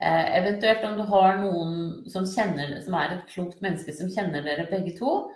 Eh, 0.00 0.36
eventuelt 0.38 0.84
om 0.88 0.94
du 0.96 1.02
har 1.10 1.36
noen 1.42 1.74
som, 2.08 2.24
kjenner, 2.24 2.78
som 2.80 2.94
er 2.96 3.18
et 3.18 3.26
klokt 3.28 3.60
menneske 3.60 3.92
som 3.92 4.08
kjenner 4.08 4.46
dere 4.46 4.64
begge 4.70 4.94
to, 4.96 5.26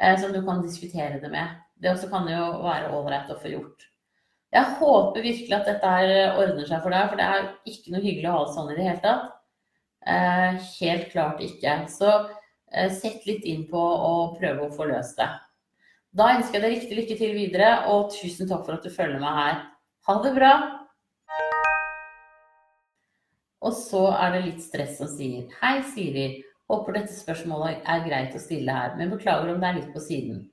eh, 0.00 0.14
som 0.20 0.32
du 0.32 0.40
kan 0.46 0.62
diskutere 0.64 1.20
det 1.20 1.28
med. 1.30 1.58
Det 1.76 1.90
også 1.92 2.08
kan 2.08 2.30
jo 2.30 2.46
være 2.62 2.94
ålreit 2.96 3.28
å 3.34 3.36
få 3.42 3.52
gjort. 3.52 3.84
Jeg 4.54 4.78
håper 4.78 5.20
virkelig 5.20 5.56
at 5.58 5.68
dette 5.68 5.92
ordner 6.38 6.66
seg 6.68 6.80
for 6.80 6.94
deg, 6.94 7.08
for 7.10 7.20
det 7.20 7.26
er 7.26 7.48
ikke 7.68 7.92
noe 7.92 8.04
hyggelig 8.04 8.30
å 8.30 8.36
ha 8.36 8.44
det 8.46 8.54
sånn 8.54 8.70
i 8.70 8.76
det 8.78 8.86
hele 8.86 9.02
tatt. 9.04 9.33
Eh, 10.06 10.60
helt 10.80 11.10
klart 11.12 11.40
ikke. 11.40 11.78
Så 11.88 12.10
eh, 12.72 12.92
sett 12.92 13.24
litt 13.26 13.44
inn 13.48 13.64
på 13.70 13.80
å 13.80 14.14
prøve 14.36 14.66
å 14.66 14.72
få 14.74 14.88
løst 14.90 15.16
det. 15.20 15.30
Da 16.14 16.30
ønsker 16.36 16.60
jeg 16.60 16.64
deg 16.64 16.74
riktig 16.76 16.98
lykke 16.98 17.18
til 17.18 17.32
videre, 17.34 17.70
og 17.90 18.12
tusen 18.14 18.48
takk 18.50 18.66
for 18.66 18.76
at 18.76 18.84
du 18.86 18.92
følger 18.92 19.22
meg 19.22 19.38
her. 19.40 19.62
Ha 20.06 20.16
det 20.22 20.34
bra! 20.36 20.54
Og 23.64 23.72
så 23.72 24.02
er 24.12 24.34
det 24.34 24.42
litt 24.44 24.60
stress 24.60 24.98
som 25.00 25.08
sier 25.08 25.48
Hei, 25.62 25.78
Siri. 25.94 26.26
Håper 26.68 26.98
dette 26.98 27.16
spørsmålet 27.16 27.84
er 27.88 28.04
greit 28.04 28.36
å 28.36 28.40
stille 28.40 28.72
her, 28.72 28.92
men 28.98 29.12
beklager 29.12 29.50
om 29.52 29.58
det 29.60 29.70
er 29.70 29.78
litt 29.80 29.90
på 29.96 30.04
siden. 30.04 30.44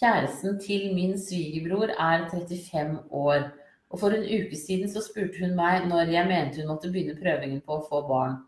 Kjæresten 0.00 0.56
til 0.62 0.88
min 0.94 1.14
svigerbror 1.18 1.92
er 1.94 2.24
35 2.30 2.96
år, 3.14 3.44
og 3.90 4.00
for 4.00 4.14
en 4.14 4.24
uke 4.24 4.58
siden 4.58 4.90
så 4.90 5.02
spurte 5.04 5.42
hun 5.42 5.54
meg 5.58 5.86
når 5.90 6.10
jeg 6.14 6.30
mente 6.30 6.62
hun 6.62 6.72
måtte 6.72 6.90
begynne 6.94 7.18
prøvingen 7.18 7.62
på 7.62 7.76
å 7.76 7.84
få 7.86 8.02
barn. 8.08 8.40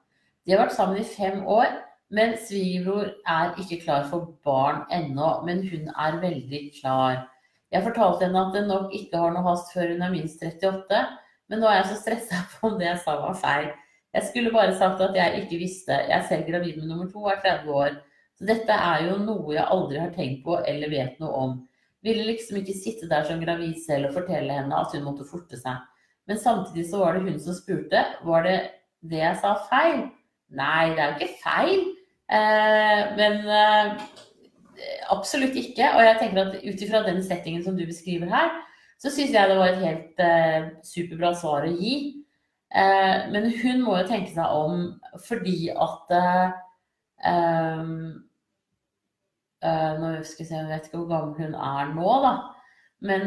De 0.46 0.54
har 0.54 0.62
vært 0.62 0.76
sammen 0.76 1.00
i 1.02 1.06
fem 1.06 1.40
år, 1.50 1.72
men 2.14 2.36
svigerbror 2.38 3.08
er 3.26 3.56
ikke 3.58 3.80
klar 3.82 4.04
for 4.06 4.28
barn 4.46 4.84
ennå. 4.94 5.40
Men 5.46 5.64
hun 5.66 5.88
er 5.90 6.20
veldig 6.22 6.60
klar. 6.76 7.24
Jeg 7.74 7.82
fortalte 7.82 8.28
henne 8.28 8.44
at 8.46 8.54
det 8.54 8.62
nok 8.68 8.92
ikke 8.94 9.18
har 9.18 9.34
noe 9.34 9.42
hast 9.48 9.72
før 9.74 9.90
hun 9.90 10.04
er 10.06 10.12
minst 10.12 10.42
38, 10.42 11.00
men 11.50 11.60
nå 11.62 11.66
er 11.66 11.80
jeg 11.80 11.88
så 11.90 11.96
stressa 11.98 12.44
på 12.52 12.70
om 12.70 12.76
det 12.78 12.86
jeg 12.86 13.00
sa 13.02 13.16
var 13.24 13.34
feil. 13.40 13.72
Jeg 14.14 14.28
skulle 14.28 14.52
bare 14.54 14.76
sagt 14.78 15.02
at 15.04 15.16
jeg 15.18 15.42
ikke 15.42 15.58
visste. 15.60 15.96
Jeg 16.06 16.14
er 16.14 16.28
selv 16.28 16.46
gravid 16.46 16.78
med 16.78 16.92
nummer 16.92 17.08
to 17.10 17.24
og 17.24 17.32
er 17.34 17.42
30 17.42 17.74
år. 17.80 17.96
Så 18.38 18.46
dette 18.48 18.76
er 18.90 19.02
jo 19.08 19.16
noe 19.20 19.56
jeg 19.56 19.66
aldri 19.72 19.98
har 20.00 20.14
tenkt 20.14 20.44
på 20.46 20.60
eller 20.62 20.92
vet 20.92 21.18
noe 21.20 21.42
om. 21.42 21.56
Ville 22.06 22.24
liksom 22.28 22.60
ikke 22.60 22.76
sitte 22.78 23.08
der 23.10 23.26
som 23.26 23.42
gravid 23.42 23.74
selv 23.82 24.10
og 24.10 24.20
fortelle 24.20 24.60
henne 24.60 24.78
at 24.78 24.94
hun 24.94 25.04
måtte 25.08 25.26
forte 25.26 25.58
seg. 25.58 25.82
Men 26.30 26.38
samtidig 26.38 26.86
så 26.90 27.02
var 27.02 27.16
det 27.16 27.26
hun 27.26 27.40
som 27.42 27.56
spurte. 27.56 28.04
Var 28.24 28.46
det 28.46 28.56
det 29.10 29.20
jeg 29.24 29.40
sa 29.42 29.56
feil? 29.66 30.06
Nei, 30.54 30.90
det 30.94 31.02
er 31.02 31.08
jo 31.10 31.16
ikke 31.20 31.40
feil. 31.42 31.86
Eh, 32.26 33.02
men 33.18 33.46
eh, 33.50 34.04
absolutt 35.14 35.56
ikke. 35.58 35.90
Og 35.94 36.04
jeg 36.04 36.18
tenker 36.20 36.42
at 36.42 36.58
ut 36.62 36.84
ifra 36.86 37.02
den 37.06 37.22
settingen 37.24 37.64
som 37.64 37.76
du 37.78 37.86
beskriver 37.86 38.30
her, 38.30 38.52
så 39.02 39.10
syns 39.12 39.34
jeg 39.34 39.50
det 39.50 39.58
var 39.58 39.72
et 39.72 39.84
helt 39.84 40.22
eh, 40.24 40.70
superbra 40.86 41.34
svar 41.36 41.66
å 41.66 41.74
gi. 41.74 41.96
Men 42.76 43.44
hun 43.62 43.84
må 43.86 43.92
jo 44.00 44.08
tenke 44.08 44.32
seg 44.34 44.50
om 44.52 44.80
fordi 45.22 45.70
at 45.70 46.10
Nå 49.62 50.08
skal 50.26 50.42
jeg 50.42 50.48
se, 50.48 50.58
jeg 50.58 50.66
vet 50.68 50.88
ikke 50.88 50.98
hvor 50.98 51.12
gammel 51.12 51.38
hun 51.38 51.54
er 51.54 51.92
nå, 51.94 52.16
da. 52.24 52.32
Men 53.06 53.22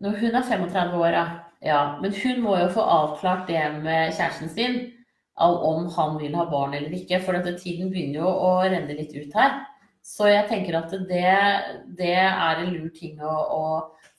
når 0.00 0.20
hun 0.22 0.38
er 0.38 0.46
35 0.46 0.94
år, 1.02 1.18
ja. 1.66 1.80
Men 1.98 2.14
hun 2.22 2.40
må 2.46 2.54
jo 2.62 2.70
få 2.78 2.86
avklart 2.86 3.50
det 3.50 3.66
med 3.82 4.14
kjæresten 4.14 4.54
sin 4.54 4.78
om 5.38 5.88
han 5.94 6.18
vil 6.20 6.34
ha 6.38 6.44
barn 6.50 6.74
eller 6.74 6.94
ikke. 6.94 7.20
For 7.24 7.36
dette 7.36 7.58
tiden 7.60 7.92
begynner 7.92 8.22
jo 8.22 8.28
å 8.30 8.52
renne 8.64 8.96
litt 8.98 9.14
ut 9.16 9.36
her. 9.38 9.60
Så 10.08 10.28
jeg 10.30 10.46
tenker 10.48 10.78
at 10.78 10.92
det, 11.08 11.32
det 11.98 12.14
er 12.16 12.62
en 12.62 12.70
lur 12.72 12.88
ting 12.96 13.18
å, 13.20 13.32
å, 13.32 13.64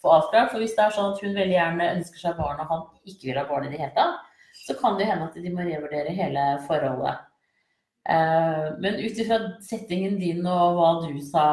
få 0.01 0.11
avklart. 0.19 0.51
For 0.51 0.61
hvis 0.61 0.75
det 0.77 0.85
er 0.85 0.95
sånn 0.95 1.13
at 1.15 1.23
hun 1.23 1.37
veldig 1.37 1.55
gjerne 1.55 1.93
ønsker 1.97 2.21
seg 2.21 2.37
barn, 2.37 2.61
og 2.61 2.69
han 2.73 2.83
ikke 3.09 3.31
vil 3.31 3.39
ha 3.41 3.47
barn 3.49 3.65
i 3.67 3.71
det 3.73 3.81
hele 3.81 3.95
tatt, 3.97 4.27
så 4.59 4.75
kan 4.77 4.99
det 4.99 5.07
hende 5.09 5.25
at 5.29 5.37
de 5.39 5.51
må 5.53 5.65
revurdere 5.65 6.13
hele 6.13 6.45
forholdet. 6.67 7.25
Eh, 8.09 8.67
men 8.83 8.99
ut 9.01 9.21
ifra 9.21 9.39
settingen 9.65 10.19
din 10.21 10.45
og 10.47 10.77
hva 10.77 10.91
du 11.03 11.17
sa 11.25 11.45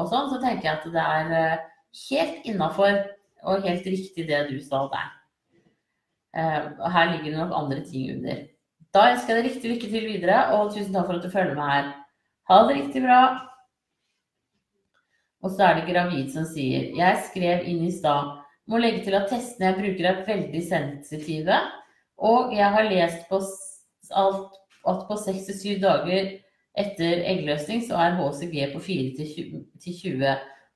og 0.00 0.10
sånn, 0.10 0.30
så 0.32 0.40
tenker 0.42 0.68
jeg 0.68 0.80
at 0.80 0.88
det 0.94 1.04
er 1.04 1.36
eh, 1.38 1.68
helt 2.08 2.50
innafor 2.50 2.98
og 3.44 3.68
helt 3.68 3.86
riktig 3.86 4.26
det 4.28 4.46
du 4.50 4.58
sa 4.64 4.84
der. 4.92 5.12
Og 6.80 6.88
her 6.90 7.12
ligger 7.12 7.30
det 7.30 7.38
nok 7.38 7.52
andre 7.54 7.82
ting 7.86 8.08
under. 8.16 8.40
Da 8.94 9.08
ønsker 9.10 9.34
jeg 9.34 9.42
deg 9.42 9.50
riktig 9.50 9.72
lykke 9.72 9.90
til 9.90 10.06
videre, 10.06 10.38
og 10.54 10.70
tusen 10.70 10.94
takk 10.94 11.08
for 11.08 11.18
at 11.18 11.26
du 11.26 11.32
følger 11.32 11.58
med 11.58 11.70
her. 11.72 11.90
Ha 12.50 12.60
det 12.68 12.78
riktig 12.78 13.02
bra. 13.02 13.20
Og 15.44 15.52
så 15.52 15.66
er 15.66 15.80
det 15.80 15.88
gravid 15.90 16.30
som 16.32 16.46
sier 16.48 16.94
Jeg 16.96 17.20
skrev 17.26 17.66
inn 17.68 17.82
i 17.84 17.92
stad 17.92 18.30
må 18.70 18.80
legge 18.80 19.04
til 19.04 19.16
at 19.18 19.28
testene 19.28 19.70
jeg 19.70 19.78
bruker 19.80 20.08
er 20.08 20.22
veldig 20.28 20.62
sensitive. 20.68 21.60
Og 22.16 22.54
jeg 22.54 22.70
har 22.76 22.88
lest 22.88 23.26
på 23.28 23.40
alt, 24.14 24.58
at 24.88 25.06
på 25.08 25.18
6-7 25.20 25.80
dager 25.82 26.34
etter 26.80 27.24
eggløsning 27.30 27.84
så 27.86 27.98
er 28.00 28.16
HCG 28.18 28.56
på 28.74 28.82
4-20. 28.86 30.34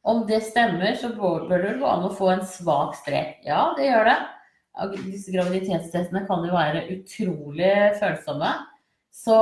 Om 0.09 0.25
det 0.29 0.43
stemmer, 0.47 0.95
så 0.97 1.11
bør 1.17 1.49
det 1.65 1.79
gå 1.81 1.89
an 1.89 2.07
å 2.07 2.15
få 2.15 2.31
en 2.33 2.45
svak 2.47 2.97
strek. 3.01 3.41
Ja, 3.47 3.73
det 3.77 3.89
gjør 3.89 4.09
det. 4.09 4.19
Disse 5.03 5.33
graviditetstestene 5.35 6.25
kan 6.29 6.45
jo 6.47 6.55
være 6.55 6.87
utrolig 6.95 7.73
følsomme. 7.99 8.53
Så 9.15 9.37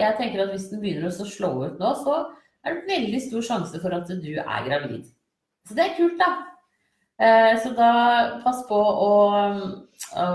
jeg 0.00 0.16
tenker 0.18 0.44
at 0.44 0.52
hvis 0.52 0.68
den 0.72 0.82
begynner 0.82 1.08
å 1.08 1.28
slå 1.28 1.52
ut 1.64 1.78
nå, 1.80 1.92
så 2.02 2.18
er 2.64 2.76
det 2.76 2.90
veldig 2.90 3.20
stor 3.24 3.46
sjanse 3.46 3.80
for 3.80 3.96
at 3.96 4.10
du 4.10 4.32
er 4.34 4.66
gravid. 4.68 5.08
Så 5.64 5.76
det 5.76 5.86
er 5.86 5.96
kult, 5.96 6.20
da. 6.20 6.30
Eh, 7.24 7.54
så 7.62 7.72
da 7.76 7.90
pass 8.44 8.64
på 8.68 8.76
å, 8.76 9.12
å 10.20 10.28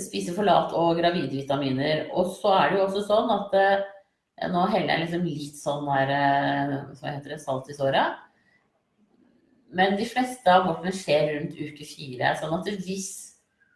spise 0.00 0.34
forlat 0.34 0.74
og 0.78 0.98
gravidvitaminer. 0.98 2.08
Og 2.16 2.34
så 2.38 2.54
er 2.58 2.72
det 2.72 2.80
jo 2.80 2.86
også 2.88 3.04
sånn 3.06 3.32
at 3.34 3.56
eh, 3.58 4.50
nå 4.50 4.66
heller 4.72 4.94
jeg 4.94 5.04
liksom 5.04 5.26
litt 5.28 5.58
sånn 5.60 5.88
der, 5.90 6.14
eh, 6.16 6.76
hva 6.98 7.14
heter 7.16 7.36
det, 7.36 7.42
salt 7.42 7.70
i 7.70 7.76
såret. 7.76 8.18
Men 9.72 9.96
de 9.96 10.06
fleste 10.08 10.52
abortene 10.52 10.92
skjer 10.94 11.30
rundt 11.36 11.56
uke 11.56 11.86
fire. 11.88 12.34
Sånn 12.40 12.56
at 12.58 12.68
hvis 12.84 13.32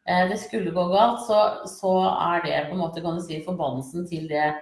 Eh, 0.08 0.28
det 0.30 0.38
skulle 0.38 0.70
gå 0.70 0.84
galt, 0.92 1.24
så, 1.26 1.38
så, 1.66 1.92
er 2.14 2.44
det 2.44 2.58
på 2.68 2.76
en 2.76 2.82
måte 2.84 3.02
kan 3.02 3.18
du 3.18 3.24
si, 3.24 3.40
forbannelsen 3.42 4.06
til 4.06 4.28
det 4.30 4.52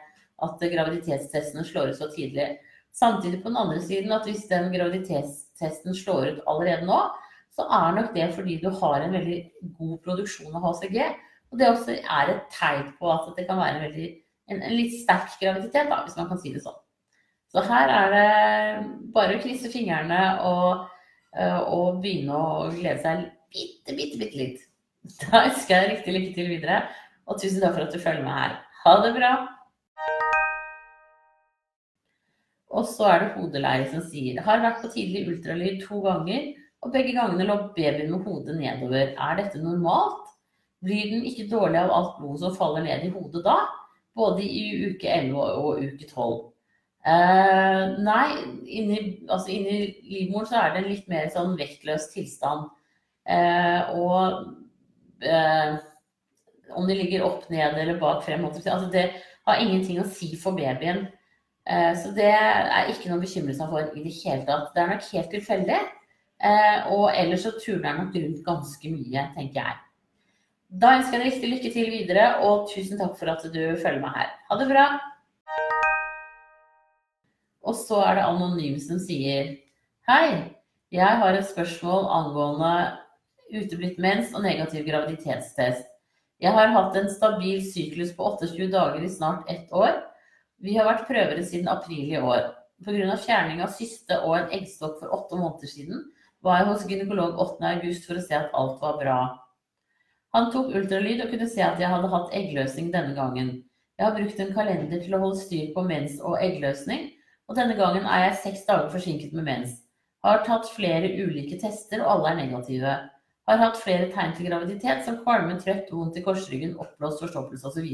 at 0.45 0.63
graviditetstestene 0.73 1.65
slår 1.69 1.93
ut 1.93 1.99
så 1.99 2.09
tidlig. 2.15 2.55
Samtidig 2.97 3.43
på 3.43 3.51
den 3.53 3.61
andre 3.61 3.83
siden 3.83 4.15
at 4.15 4.25
hvis 4.29 4.47
den 4.49 4.71
graviditetstesten 4.73 5.97
slår 5.99 6.31
ut 6.31 6.41
allerede 6.49 6.89
nå, 6.89 7.03
så 7.55 7.67
er 7.69 7.99
nok 7.99 8.15
det 8.15 8.31
fordi 8.35 8.57
du 8.63 8.71
har 8.81 9.05
en 9.05 9.13
veldig 9.13 9.39
god 9.79 9.99
produksjon 10.07 10.57
av 10.57 10.65
HCG. 10.65 10.97
Og 11.53 11.61
det 11.61 11.69
også 11.69 11.99
er 11.99 12.33
et 12.33 12.49
tegn 12.55 12.89
på 12.99 13.13
at 13.13 13.29
det 13.37 13.45
kan 13.51 13.61
være 13.61 13.77
en, 13.77 13.85
veldig, 13.85 14.09
en, 14.49 14.63
en 14.63 14.77
litt 14.79 14.97
sterk 15.03 15.37
graviditet, 15.43 15.93
da, 15.93 16.01
hvis 16.07 16.17
man 16.19 16.31
kan 16.33 16.41
si 16.41 16.55
det 16.57 16.65
sånn. 16.65 16.81
Så 17.53 17.63
her 17.69 17.93
er 17.93 18.17
det 18.17 18.29
bare 19.15 19.37
å 19.37 19.45
krysse 19.45 19.69
fingrene 19.71 20.23
og, 20.49 20.89
og 21.35 22.01
begynne 22.03 22.37
å 22.37 22.69
glede 22.75 23.01
seg 23.03 23.25
bitte, 23.55 23.97
bitte, 23.97 24.21
bitte 24.21 24.41
litt. 24.41 24.63
Da 25.21 25.45
ønsker 25.45 25.75
jeg 25.75 25.91
riktig 25.91 26.15
lykke 26.15 26.37
til 26.37 26.53
videre, 26.55 26.79
og 27.29 27.41
tusen 27.41 27.61
takk 27.61 27.75
for 27.77 27.85
at 27.85 27.93
du 27.93 28.01
følger 28.01 28.25
med 28.25 28.39
her. 28.39 28.57
Ha 28.85 28.95
det 29.05 29.13
bra! 29.17 29.33
Og 32.75 32.87
så 32.91 33.07
er 33.13 33.23
det 33.23 33.33
hodeleie 33.37 33.87
som 33.91 34.03
sier 34.09 34.41
har 34.43 34.63
vært 34.63 34.81
på 34.83 34.91
tidlig 34.95 35.27
ultralyd 35.31 35.83
to 35.85 36.01
ganger, 36.05 36.49
og 36.85 36.93
begge 36.93 37.15
gangene 37.17 37.47
lå 37.49 37.59
babyen 37.77 38.11
med 38.13 38.27
hodet 38.27 38.57
nedover. 38.59 39.13
Er 39.15 39.39
dette 39.39 39.63
normalt? 39.63 40.25
Blir 40.85 41.13
den 41.13 41.25
ikke 41.25 41.47
dårlig 41.49 41.81
av 41.81 41.93
alt 41.97 42.19
blodet 42.19 42.43
som 42.43 42.57
faller 42.59 42.85
ned 42.85 43.07
i 43.07 43.13
hodet 43.15 43.45
da? 43.47 43.57
Både 44.15 44.45
i 44.45 44.91
uke 44.91 45.09
11 45.09 45.39
og 45.39 45.81
uke 45.81 46.09
12. 46.11 46.35
Eh, 47.05 47.81
nei, 48.01 48.29
inni, 48.81 49.01
altså 49.29 49.53
inni 49.53 49.81
livmoren 50.09 50.49
så 50.49 50.61
er 50.61 50.73
det 50.73 50.81
en 50.81 50.89
litt 50.89 51.11
mer 51.13 51.27
sånn 51.33 51.57
vektløs 51.59 52.09
tilstand. 52.15 52.71
Eh, 53.29 53.93
og 53.93 55.25
eh, 55.25 55.77
om 56.75 56.89
de 56.89 56.97
ligger 56.97 57.27
opp, 57.27 57.45
ned 57.53 57.77
eller 57.77 58.01
bak, 58.01 58.25
frem. 58.25 58.47
Altså 58.49 58.89
det 58.93 59.11
har 59.45 59.61
ingenting 59.61 60.01
å 60.01 60.09
si 60.09 60.33
for 60.41 60.57
babyen. 60.57 61.05
Eh, 61.69 61.93
så 62.01 62.13
det 62.17 62.33
er 62.33 62.91
ikke 62.93 63.11
noe 63.11 63.21
å 63.21 63.25
bekymre 63.25 63.57
seg 63.57 63.73
for 63.73 63.93
i 63.93 64.05
det 64.05 64.17
hele 64.23 64.49
tatt. 64.49 64.73
Det 64.73 64.83
er 64.83 64.93
nok 64.95 65.09
helt 65.13 65.33
tilfeldig. 65.37 65.81
Eh, 66.45 66.93
og 66.93 67.09
ellers 67.13 67.45
så 67.45 67.55
turner 67.57 67.91
den 67.91 68.01
nok 68.01 68.17
rundt 68.21 68.45
ganske 68.49 68.93
mye, 68.97 69.29
tenker 69.37 69.61
jeg. 69.61 69.81
Da 70.75 70.97
ønsker 70.99 71.21
jeg 71.21 71.23
deg 71.23 71.31
riktig 71.31 71.51
lykke 71.53 71.75
til 71.77 71.91
videre, 71.93 72.29
og 72.49 72.71
tusen 72.73 72.99
takk 72.99 73.15
for 73.21 73.31
at 73.31 73.45
du 73.45 73.63
følger 73.79 74.01
meg 74.03 74.17
her. 74.17 74.33
Ha 74.49 74.59
det 74.59 74.73
bra! 74.73 74.87
Og 77.75 77.81
så 77.83 77.99
er 78.07 78.21
det 78.21 78.29
Anonym 78.29 78.77
som 78.79 79.01
sier 79.03 79.57
Hei, 80.07 80.55
jeg 80.95 81.19
har 81.19 81.35
et 81.35 81.47
spørsmål 81.49 82.05
angående 82.21 82.75
uteblitt 83.51 83.97
mens 83.99 84.31
og 84.37 84.45
negativ 84.45 84.85
graviditetstest. 84.87 85.89
Jeg 86.43 86.53
har 86.55 86.71
hatt 86.71 86.95
en 86.99 87.09
stabil 87.11 87.59
syklus 87.67 88.13
på 88.15 88.29
28 88.37 88.69
dager 88.71 89.03
i 89.03 89.11
snart 89.11 89.51
ett 89.51 89.73
år. 89.75 89.97
Vi 90.63 90.77
har 90.77 90.87
vært 90.87 91.09
prøvere 91.09 91.43
siden 91.43 91.71
april 91.73 92.13
i 92.13 92.21
år. 92.21 92.53
Pga. 92.85 93.17
fjerning 93.25 93.65
av 93.65 93.75
syste 93.75 94.21
og 94.23 94.37
en 94.39 94.55
eggstokk 94.55 95.01
for 95.01 95.17
åtte 95.17 95.41
måneder 95.41 95.73
siden 95.73 96.05
var 96.47 96.61
jeg 96.61 96.69
hos 96.69 96.87
gynekolog 96.87 97.43
8.8 97.43 98.05
for 98.05 98.21
å 98.21 98.25
se 98.29 98.39
at 98.39 98.55
alt 98.55 98.79
var 98.85 99.01
bra. 99.03 99.19
Han 100.37 100.51
tok 100.55 100.71
ultralyd 100.79 101.25
og 101.25 101.35
kunne 101.35 101.51
se 101.51 101.65
at 101.65 101.83
jeg 101.83 101.91
hadde 101.91 102.13
hatt 102.15 102.39
eggløsning 102.39 102.95
denne 102.95 103.19
gangen. 103.19 103.53
Jeg 103.99 104.07
har 104.07 104.15
brukt 104.15 104.41
en 104.43 104.55
kalender 104.55 105.03
til 105.03 105.15
å 105.17 105.23
holde 105.27 105.43
styr 105.43 105.75
på 105.75 105.87
mens 105.87 106.21
og 106.23 106.39
eggløsning, 106.43 107.14
og 107.49 107.59
denne 107.59 107.77
gangen 107.79 108.07
er 108.07 108.29
jeg 108.29 108.39
seks 108.43 108.63
dager 108.69 108.93
forsinket 108.93 109.35
med 109.37 109.47
mens. 109.49 109.81
Har 110.25 110.45
tatt 110.47 110.71
flere 110.73 111.11
ulike 111.21 111.59
tester, 111.61 112.01
og 112.01 112.15
alle 112.15 112.31
er 112.31 112.41
negative. 112.45 112.95
Har 113.45 113.61
hatt 113.61 113.77
flere 113.77 114.09
tegn 114.13 114.33
til 114.37 114.49
graviditet, 114.49 115.03
som 115.05 115.21
kvalme, 115.21 115.59
trøtt, 115.61 115.91
vondt 115.93 116.17
i 116.17 116.25
korsryggen, 116.25 116.79
oppblåst 116.81 117.21
forstoppelse 117.21 117.69
osv. 117.69 117.91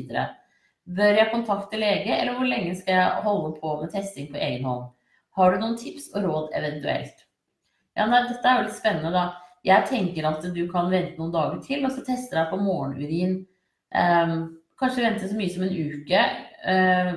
Bør 0.90 1.18
jeg 1.18 1.30
kontakte 1.32 1.80
lege, 1.80 2.14
eller 2.14 2.38
hvor 2.38 2.46
lenge 2.46 2.76
skal 2.78 3.00
jeg 3.00 3.24
holde 3.26 3.56
på 3.58 3.74
med 3.80 3.90
testing 3.94 4.30
på 4.30 4.38
egen 4.38 4.68
hånd? 4.68 4.86
Har 5.38 5.52
du 5.52 5.62
noen 5.62 5.76
tips 5.78 6.08
og 6.14 6.24
råd 6.26 6.54
eventuelt? 6.58 7.26
Ja, 7.98 8.06
nei, 8.06 8.22
Dette 8.28 8.46
er 8.46 8.60
jo 8.60 8.68
litt 8.68 8.78
spennende, 8.78 9.10
da. 9.14 9.26
Jeg 9.66 9.86
tenker 9.90 10.26
at 10.30 10.46
du 10.54 10.62
kan 10.70 10.88
vente 10.92 11.18
noen 11.18 11.34
dager 11.34 11.58
til, 11.66 11.82
og 11.84 11.92
så 11.92 12.04
teste 12.06 12.38
deg 12.38 12.48
på 12.52 12.60
morgenurin. 12.62 13.40
Um, 13.90 14.36
kanskje 14.80 15.04
vente 15.04 15.28
så 15.28 15.36
mye 15.36 15.52
som 15.52 15.66
en 15.66 15.74
uke. 15.74 16.22
Uh, 16.62 17.12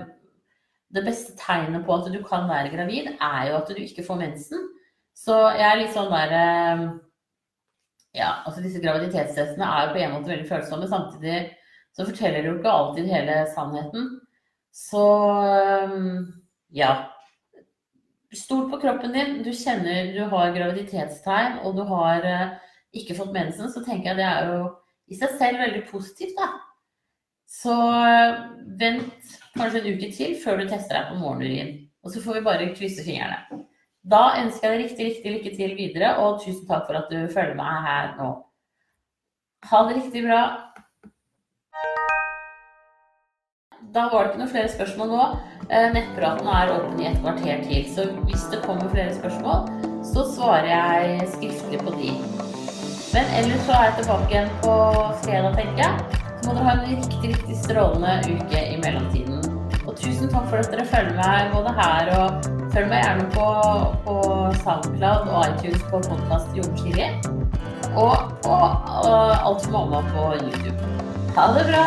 det 0.93 1.03
beste 1.05 1.33
tegnet 1.39 1.85
på 1.85 1.95
at 1.95 2.09
du 2.13 2.19
kan 2.25 2.45
være 2.49 2.73
gravid, 2.75 3.09
er 3.17 3.49
jo 3.49 3.57
at 3.59 3.69
du 3.71 3.81
ikke 3.81 4.05
får 4.05 4.19
mensen. 4.19 4.67
Så 5.17 5.35
jeg 5.57 5.65
er 5.67 5.79
litt 5.79 5.95
sånn 5.95 6.11
der 6.13 6.33
uh, 6.33 6.83
ja, 8.13 8.29
altså 8.45 8.61
disse 8.61 8.81
graviditetstestene 8.81 9.65
er 9.65 9.87
jo 9.87 9.95
på 9.95 10.01
en 10.03 10.13
måte 10.13 10.33
veldig 10.33 10.49
følsomme. 10.49 10.89
Samtidig 10.89 11.39
så 11.93 12.05
forteller 12.05 12.41
de 12.41 12.51
jo 12.51 12.59
ikke 12.59 12.75
alltid 12.75 13.09
hele 13.09 13.39
sannheten. 13.53 14.11
Så 14.73 15.05
ja. 16.73 16.93
Stol 18.33 18.65
på 18.69 18.79
kroppen 18.81 19.13
din. 19.13 19.35
Du 19.45 19.51
kjenner 19.53 20.13
du 20.13 20.23
har 20.29 20.53
graviditetstegn, 20.55 21.59
og 21.65 21.77
du 21.77 21.83
har 21.89 22.25
uh, 22.25 22.55
ikke 22.93 23.17
fått 23.17 23.33
mensen, 23.33 23.69
så 23.69 23.81
tenker 23.85 24.11
jeg 24.11 24.21
det 24.21 24.29
er 24.29 24.49
jo 24.53 24.69
i 25.09 25.17
seg 25.17 25.35
selv 25.37 25.61
veldig 25.61 25.83
positivt, 25.89 26.37
da. 26.37 26.49
Så 27.49 27.73
uh, 27.73 28.43
vent 28.79 29.35
kanskje 29.57 29.83
en 29.83 29.91
uke 29.93 30.09
til 30.15 30.37
før 30.43 30.61
du 30.61 30.67
tester 30.69 30.97
deg 30.97 31.11
på 31.11 31.19
morgenurin. 31.21 31.75
Og 32.03 32.11
så 32.11 32.23
får 32.23 32.39
vi 32.39 32.47
bare 32.47 32.71
krysse 32.75 33.05
fingrene. 33.05 33.63
Da 34.03 34.23
ønsker 34.41 34.67
jeg 34.67 34.73
deg 34.73 34.83
riktig, 34.83 35.05
riktig 35.09 35.33
lykke 35.37 35.55
til 35.55 35.75
videre, 35.77 36.15
og 36.19 36.41
tusen 36.43 36.65
takk 36.67 36.89
for 36.89 36.99
at 36.99 37.11
du 37.11 37.21
følger 37.31 37.55
meg 37.55 37.85
her 37.87 38.09
nå. 38.17 38.33
Ha 39.69 39.83
det 39.87 39.95
riktig 40.01 40.25
bra. 40.25 40.41
Da 43.93 44.09
var 44.11 44.25
det 44.25 44.33
ikke 44.33 44.41
noen 44.41 44.51
flere 44.51 44.73
spørsmål 44.73 45.13
nå. 45.13 45.25
Eh, 45.69 45.87
nettpraten 45.95 46.49
er 46.51 46.73
åpen 46.73 46.99
i 46.99 47.07
et 47.07 47.19
kvarter 47.23 47.63
til, 47.69 47.85
så 47.95 48.09
hvis 48.25 48.43
det 48.51 48.59
kommer 48.65 48.91
flere 48.91 49.13
spørsmål, 49.15 49.69
så 50.11 50.25
svarer 50.33 50.67
jeg 50.71 51.29
skriftlig 51.37 51.79
på 51.85 51.95
de. 52.01 52.11
Men 53.13 53.31
ellers 53.39 53.63
så 53.67 53.77
er 53.77 53.87
jeg 53.87 53.97
tilbake 54.01 54.29
igjen 54.33 54.53
på 54.65 54.75
fredag, 55.23 55.55
tenker 55.61 55.83
jeg. 55.85 56.32
Må 56.43 56.53
dere 56.55 56.65
ha 56.67 56.73
en 56.75 56.85
riktig, 56.89 57.29
riktig 57.31 57.57
strålende 57.61 58.17
uke 58.27 58.63
i 58.73 58.79
mellomtiden. 58.83 59.39
Og 59.83 59.95
tusen 59.99 60.31
takk 60.31 60.49
for 60.49 60.59
at 60.59 60.71
dere 60.71 60.85
følger 60.87 61.15
meg 61.19 61.53
både 61.55 61.73
her 61.79 62.11
og 62.17 62.51
Følg 62.73 62.87
meg 62.89 63.03
gjerne 63.03 63.25
på, 63.35 63.43
på 64.01 64.15
SoundCloud 64.63 65.27
og 65.29 65.43
iTunes 65.45 65.83
på 65.91 65.99
podkast 66.07 66.55
Jon 66.57 66.71
Chili. 66.79 67.11
Og 67.93 68.33
på 68.41 68.55
uh, 68.57 69.45
Alt 69.45 69.61
for 69.67 69.75
mamma 69.77 70.01
på 70.09 70.31
YouTube. 70.41 70.89
Ha 71.37 71.51
det 71.53 71.69
bra! 71.69 71.85